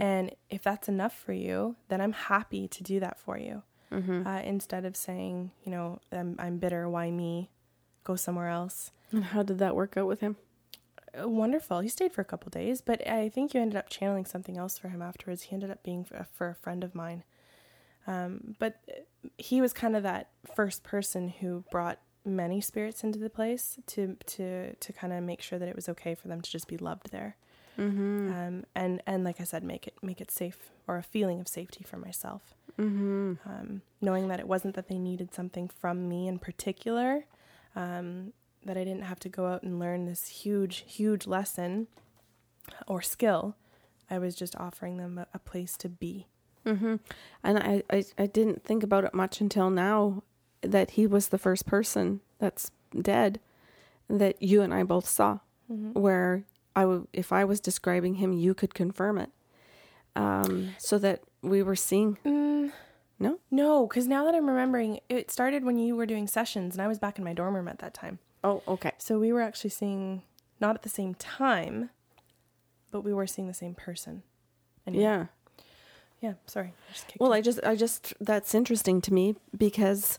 And 0.00 0.32
if 0.50 0.62
that's 0.62 0.88
enough 0.88 1.16
for 1.16 1.32
you, 1.32 1.76
then 1.88 2.00
I'm 2.00 2.12
happy 2.12 2.66
to 2.68 2.82
do 2.82 2.98
that 3.00 3.18
for 3.18 3.36
you. 3.38 3.62
Uh, 4.26 4.40
instead 4.44 4.84
of 4.84 4.96
saying, 4.96 5.50
you 5.64 5.70
know, 5.70 6.00
I'm, 6.10 6.34
I'm 6.38 6.58
bitter, 6.58 6.88
why 6.88 7.10
me? 7.10 7.50
Go 8.04 8.16
somewhere 8.16 8.48
else. 8.48 8.90
And 9.12 9.24
how 9.24 9.42
did 9.42 9.58
that 9.58 9.76
work 9.76 9.96
out 9.96 10.06
with 10.06 10.20
him? 10.20 10.36
Uh, 11.20 11.28
Wonderful. 11.28 11.80
He 11.80 11.88
stayed 11.88 12.12
for 12.12 12.20
a 12.20 12.24
couple 12.24 12.50
days, 12.50 12.80
but 12.80 13.06
I 13.08 13.28
think 13.28 13.54
you 13.54 13.60
ended 13.60 13.76
up 13.76 13.88
channeling 13.88 14.24
something 14.24 14.56
else 14.56 14.78
for 14.78 14.88
him 14.88 15.02
afterwards. 15.02 15.42
He 15.42 15.54
ended 15.54 15.70
up 15.70 15.82
being 15.82 16.04
for, 16.04 16.26
for 16.32 16.48
a 16.48 16.54
friend 16.54 16.84
of 16.84 16.94
mine. 16.94 17.24
Um, 18.06 18.56
but 18.58 18.80
he 19.38 19.60
was 19.60 19.72
kind 19.72 19.94
of 19.94 20.02
that 20.02 20.30
first 20.54 20.82
person 20.82 21.28
who 21.28 21.64
brought 21.70 21.98
many 22.24 22.60
spirits 22.60 23.02
into 23.02 23.18
the 23.18 23.30
place 23.30 23.78
to 23.86 24.16
to 24.26 24.74
to 24.74 24.92
kind 24.92 25.12
of 25.12 25.22
make 25.24 25.42
sure 25.42 25.58
that 25.58 25.68
it 25.68 25.74
was 25.74 25.88
okay 25.88 26.14
for 26.14 26.28
them 26.28 26.40
to 26.40 26.50
just 26.50 26.68
be 26.68 26.76
loved 26.76 27.10
there. 27.10 27.36
Mm-hmm. 27.78 28.32
Um, 28.32 28.64
and 28.74 29.02
and 29.06 29.24
like 29.24 29.40
I 29.40 29.44
said, 29.44 29.62
make 29.64 29.86
it 29.86 29.94
make 30.02 30.20
it 30.20 30.30
safe 30.30 30.70
or 30.86 30.96
a 30.96 31.02
feeling 31.02 31.40
of 31.40 31.48
safety 31.48 31.84
for 31.84 31.96
myself. 31.96 32.54
Mm-hmm. 32.78 33.34
Um, 33.46 33.82
knowing 34.00 34.28
that 34.28 34.40
it 34.40 34.48
wasn't 34.48 34.74
that 34.74 34.88
they 34.88 34.98
needed 34.98 35.34
something 35.34 35.68
from 35.68 36.08
me 36.08 36.26
in 36.26 36.38
particular, 36.38 37.24
um, 37.76 38.32
that 38.64 38.76
I 38.76 38.84
didn't 38.84 39.02
have 39.04 39.18
to 39.20 39.28
go 39.28 39.46
out 39.46 39.62
and 39.62 39.78
learn 39.78 40.04
this 40.06 40.26
huge 40.28 40.84
huge 40.86 41.26
lesson 41.26 41.88
or 42.86 43.02
skill. 43.02 43.56
I 44.10 44.18
was 44.18 44.34
just 44.34 44.54
offering 44.56 44.98
them 44.98 45.18
a, 45.18 45.26
a 45.34 45.38
place 45.38 45.76
to 45.78 45.88
be. 45.88 46.26
Mm-hmm. 46.66 46.96
And 47.42 47.58
I, 47.58 47.82
I, 47.90 48.04
I 48.18 48.26
didn't 48.26 48.62
think 48.62 48.82
about 48.82 49.04
it 49.04 49.14
much 49.14 49.40
until 49.40 49.68
now 49.70 50.22
that 50.60 50.92
he 50.92 51.06
was 51.06 51.28
the 51.28 51.38
first 51.38 51.66
person 51.66 52.20
that's 52.38 52.70
dead 53.00 53.40
that 54.08 54.40
you 54.42 54.62
and 54.62 54.72
I 54.72 54.82
both 54.84 55.08
saw. 55.08 55.38
Mm-hmm. 55.70 55.98
Where 56.00 56.44
I 56.76 56.82
w- 56.82 57.08
if 57.12 57.32
I 57.32 57.44
was 57.44 57.58
describing 57.60 58.16
him, 58.16 58.32
you 58.32 58.54
could 58.54 58.74
confirm 58.74 59.18
it. 59.18 59.30
Um, 60.14 60.74
so 60.78 60.98
that 60.98 61.22
we 61.40 61.62
were 61.62 61.74
seeing. 61.76 62.18
Mm, 62.24 62.70
No? 63.18 63.38
no, 63.50 63.86
because 63.86 64.06
now 64.06 64.24
that 64.26 64.34
I'm 64.34 64.46
remembering, 64.48 65.00
it 65.08 65.30
started 65.30 65.64
when 65.64 65.78
you 65.78 65.96
were 65.96 66.06
doing 66.06 66.26
sessions, 66.26 66.74
and 66.74 66.82
I 66.82 66.86
was 66.88 66.98
back 66.98 67.18
in 67.18 67.24
my 67.24 67.32
dorm 67.32 67.54
room 67.56 67.66
at 67.68 67.78
that 67.78 67.94
time. 67.94 68.18
Oh, 68.44 68.62
okay. 68.66 68.92
So 68.98 69.18
we 69.18 69.32
were 69.32 69.40
actually 69.42 69.70
seeing 69.70 70.22
not 70.60 70.74
at 70.74 70.82
the 70.82 70.88
same 70.88 71.14
time, 71.14 71.90
but 72.90 73.02
we 73.02 73.12
were 73.12 73.26
seeing 73.26 73.48
the 73.48 73.54
same 73.54 73.74
person. 73.74 74.22
Anyway. 74.86 75.02
Yeah. 75.04 75.26
Yeah. 76.20 76.34
Sorry. 76.46 76.72
I 76.90 76.94
Well, 77.18 77.30
you. 77.30 77.36
I 77.36 77.40
just, 77.40 77.60
I 77.64 77.76
just, 77.76 78.14
that's 78.20 78.54
interesting 78.54 79.00
to 79.02 79.12
me 79.14 79.36
because, 79.56 80.18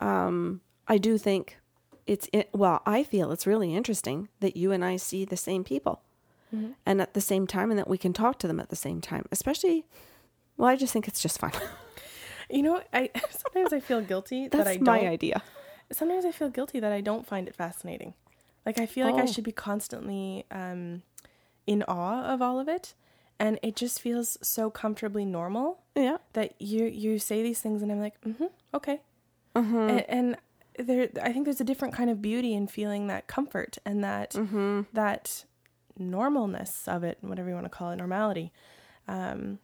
um, 0.00 0.60
I 0.88 0.98
do 0.98 1.16
think 1.18 1.58
it's, 2.06 2.28
it, 2.32 2.48
well, 2.52 2.82
I 2.86 3.02
feel 3.02 3.30
it's 3.30 3.46
really 3.46 3.74
interesting 3.74 4.28
that 4.40 4.56
you 4.56 4.72
and 4.72 4.84
I 4.84 4.96
see 4.96 5.24
the 5.24 5.36
same 5.36 5.64
people 5.64 6.00
Mhm. 6.54 6.74
and 6.84 7.00
at 7.00 7.14
the 7.14 7.20
same 7.20 7.46
time 7.46 7.70
and 7.70 7.78
that 7.78 7.88
we 7.88 7.96
can 7.96 8.12
talk 8.12 8.38
to 8.40 8.46
them 8.46 8.60
at 8.60 8.68
the 8.68 8.76
same 8.76 9.00
time, 9.00 9.24
especially, 9.32 9.84
well, 10.58 10.68
I 10.68 10.76
just 10.76 10.92
think 10.92 11.08
it's 11.08 11.20
just 11.22 11.38
fun. 11.38 11.52
You 12.50 12.62
know, 12.62 12.82
I 12.92 13.08
sometimes 13.30 13.72
I 13.72 13.80
feel 13.80 14.02
guilty 14.02 14.46
That's 14.48 14.64
that 14.64 14.70
I 14.70 14.74
don't. 14.76 14.84
my 14.84 15.06
idea. 15.08 15.42
Sometimes 15.92 16.24
I 16.24 16.32
feel 16.32 16.48
guilty 16.50 16.80
that 16.80 16.92
I 16.92 17.00
don't 17.00 17.26
find 17.26 17.46
it 17.48 17.54
fascinating. 17.56 18.14
Like 18.66 18.78
I 18.78 18.86
feel 18.86 19.06
like 19.06 19.18
I 19.18 19.22
Oh. 19.22 19.26
should 19.26 19.44
be 19.44 19.52
constantly 19.52 20.44
um, 20.50 21.02
in 21.66 21.82
awe 21.84 22.24
of 22.32 22.40
all 22.42 22.58
of 22.60 22.68
it, 22.68 22.94
and 23.38 23.58
it 23.62 23.76
just 23.76 24.00
feels 24.00 24.38
so 24.42 24.70
comfortably 24.70 25.24
normal 25.24 25.80
Yeah. 25.94 26.18
that 26.34 26.54
you 26.60 26.84
you 26.86 27.18
say 27.18 27.42
these 27.42 27.60
things, 27.60 27.82
and 27.82 27.90
I'm 27.92 28.00
like, 28.00 28.20
mm-hmm, 28.22 28.46
okay, 28.74 29.00
Mm-hmm. 29.56 29.88
and, 29.88 30.04
and 30.08 30.36
there 30.86 31.08
I 31.22 31.32
think 31.32 31.44
there's 31.44 31.60
a 31.60 31.64
different 31.64 31.92
kind 31.94 32.08
of 32.08 32.22
beauty 32.22 32.54
in 32.54 32.66
feeling 32.68 33.08
that 33.08 33.26
comfort 33.26 33.78
and 33.84 34.02
that 34.04 34.30
Mm-hmm. 34.34 34.82
that 34.92 35.44
normalness 36.00 36.88
of 36.88 37.04
it, 37.04 37.18
whatever 37.20 37.48
you 37.48 37.54
want 37.54 37.66
to 37.66 37.70
call 37.70 37.90
it, 37.90 37.96
normality. 37.96 38.52
Um, 39.08 39.58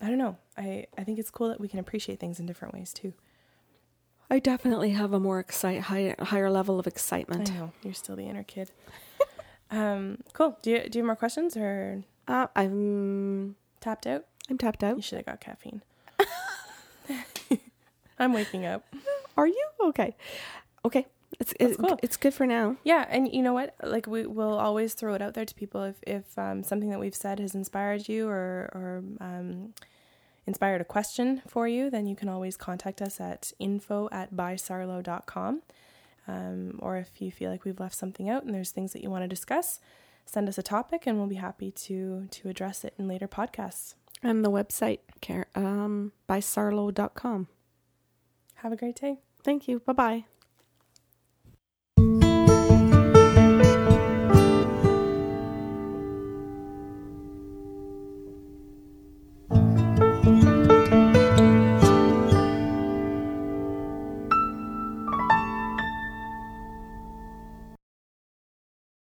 I 0.00 0.08
don't 0.08 0.18
know. 0.18 0.36
I, 0.56 0.86
I 0.98 1.04
think 1.04 1.18
it's 1.18 1.30
cool 1.30 1.48
that 1.48 1.60
we 1.60 1.68
can 1.68 1.78
appreciate 1.78 2.18
things 2.20 2.40
in 2.40 2.46
different 2.46 2.74
ways 2.74 2.92
too. 2.92 3.12
I 4.32 4.38
definitely 4.38 4.92
have 4.92 5.12
a 5.12 5.20
more 5.20 5.40
excite, 5.40 5.82
higher, 5.82 6.14
higher 6.18 6.50
level 6.50 6.80
of 6.80 6.86
excitement. 6.86 7.50
I 7.50 7.54
know 7.54 7.72
you're 7.82 7.92
still 7.92 8.16
the 8.16 8.24
inner 8.24 8.44
kid. 8.44 8.70
um, 9.70 10.20
cool. 10.32 10.56
Do 10.62 10.70
you 10.70 10.88
do 10.88 10.98
you 10.98 11.02
have 11.02 11.06
more 11.06 11.16
questions 11.16 11.54
or 11.54 12.02
Uh, 12.26 12.46
I'm, 12.56 13.56
tapped 13.82 14.06
out? 14.06 14.24
I'm 14.48 14.56
tapped 14.56 14.82
out. 14.82 14.96
You 14.96 15.02
should 15.02 15.18
have 15.18 15.26
got 15.26 15.42
caffeine. 15.42 15.82
I'm 18.18 18.32
waking 18.32 18.64
up. 18.64 18.86
Are 19.36 19.46
you 19.46 19.66
okay? 19.88 20.16
Okay, 20.82 21.04
it's, 21.38 21.52
cool. 21.76 21.98
it's 22.02 22.16
good 22.16 22.32
for 22.32 22.46
now. 22.46 22.76
Yeah, 22.84 23.04
and 23.10 23.30
you 23.30 23.42
know 23.42 23.52
what? 23.52 23.74
Like 23.82 24.06
we 24.06 24.26
will 24.26 24.58
always 24.58 24.94
throw 24.94 25.12
it 25.12 25.20
out 25.20 25.34
there 25.34 25.44
to 25.44 25.54
people 25.54 25.82
if 25.82 25.96
if 26.06 26.38
um, 26.38 26.62
something 26.62 26.88
that 26.88 26.98
we've 26.98 27.14
said 27.14 27.38
has 27.38 27.54
inspired 27.54 28.08
you 28.08 28.28
or 28.28 28.70
or 28.72 29.04
um, 29.20 29.74
inspired 30.46 30.80
a 30.80 30.84
question 30.84 31.42
for 31.46 31.68
you, 31.68 31.90
then 31.90 32.06
you 32.06 32.16
can 32.16 32.28
always 32.28 32.56
contact 32.56 33.00
us 33.00 33.20
at 33.20 33.52
info 33.58 34.08
at 34.12 34.34
bysarlo.com. 34.34 35.62
Um, 36.28 36.78
or 36.80 36.96
if 36.96 37.20
you 37.20 37.32
feel 37.32 37.50
like 37.50 37.64
we've 37.64 37.80
left 37.80 37.96
something 37.96 38.28
out 38.28 38.44
and 38.44 38.54
there's 38.54 38.70
things 38.70 38.92
that 38.92 39.02
you 39.02 39.10
want 39.10 39.24
to 39.24 39.28
discuss, 39.28 39.80
send 40.24 40.48
us 40.48 40.58
a 40.58 40.62
topic 40.62 41.06
and 41.06 41.18
we'll 41.18 41.26
be 41.26 41.36
happy 41.36 41.70
to 41.70 42.26
to 42.30 42.48
address 42.48 42.84
it 42.84 42.94
in 42.98 43.08
later 43.08 43.28
podcasts. 43.28 43.94
And 44.22 44.44
the 44.44 44.50
website, 44.50 45.00
care, 45.20 45.46
um, 45.56 46.12
by 46.28 46.38
sarlo.com. 46.38 47.48
Have 48.56 48.72
a 48.72 48.76
great 48.76 49.00
day. 49.00 49.18
Thank 49.42 49.66
you. 49.66 49.80
Bye 49.80 49.92
bye. 49.92 50.24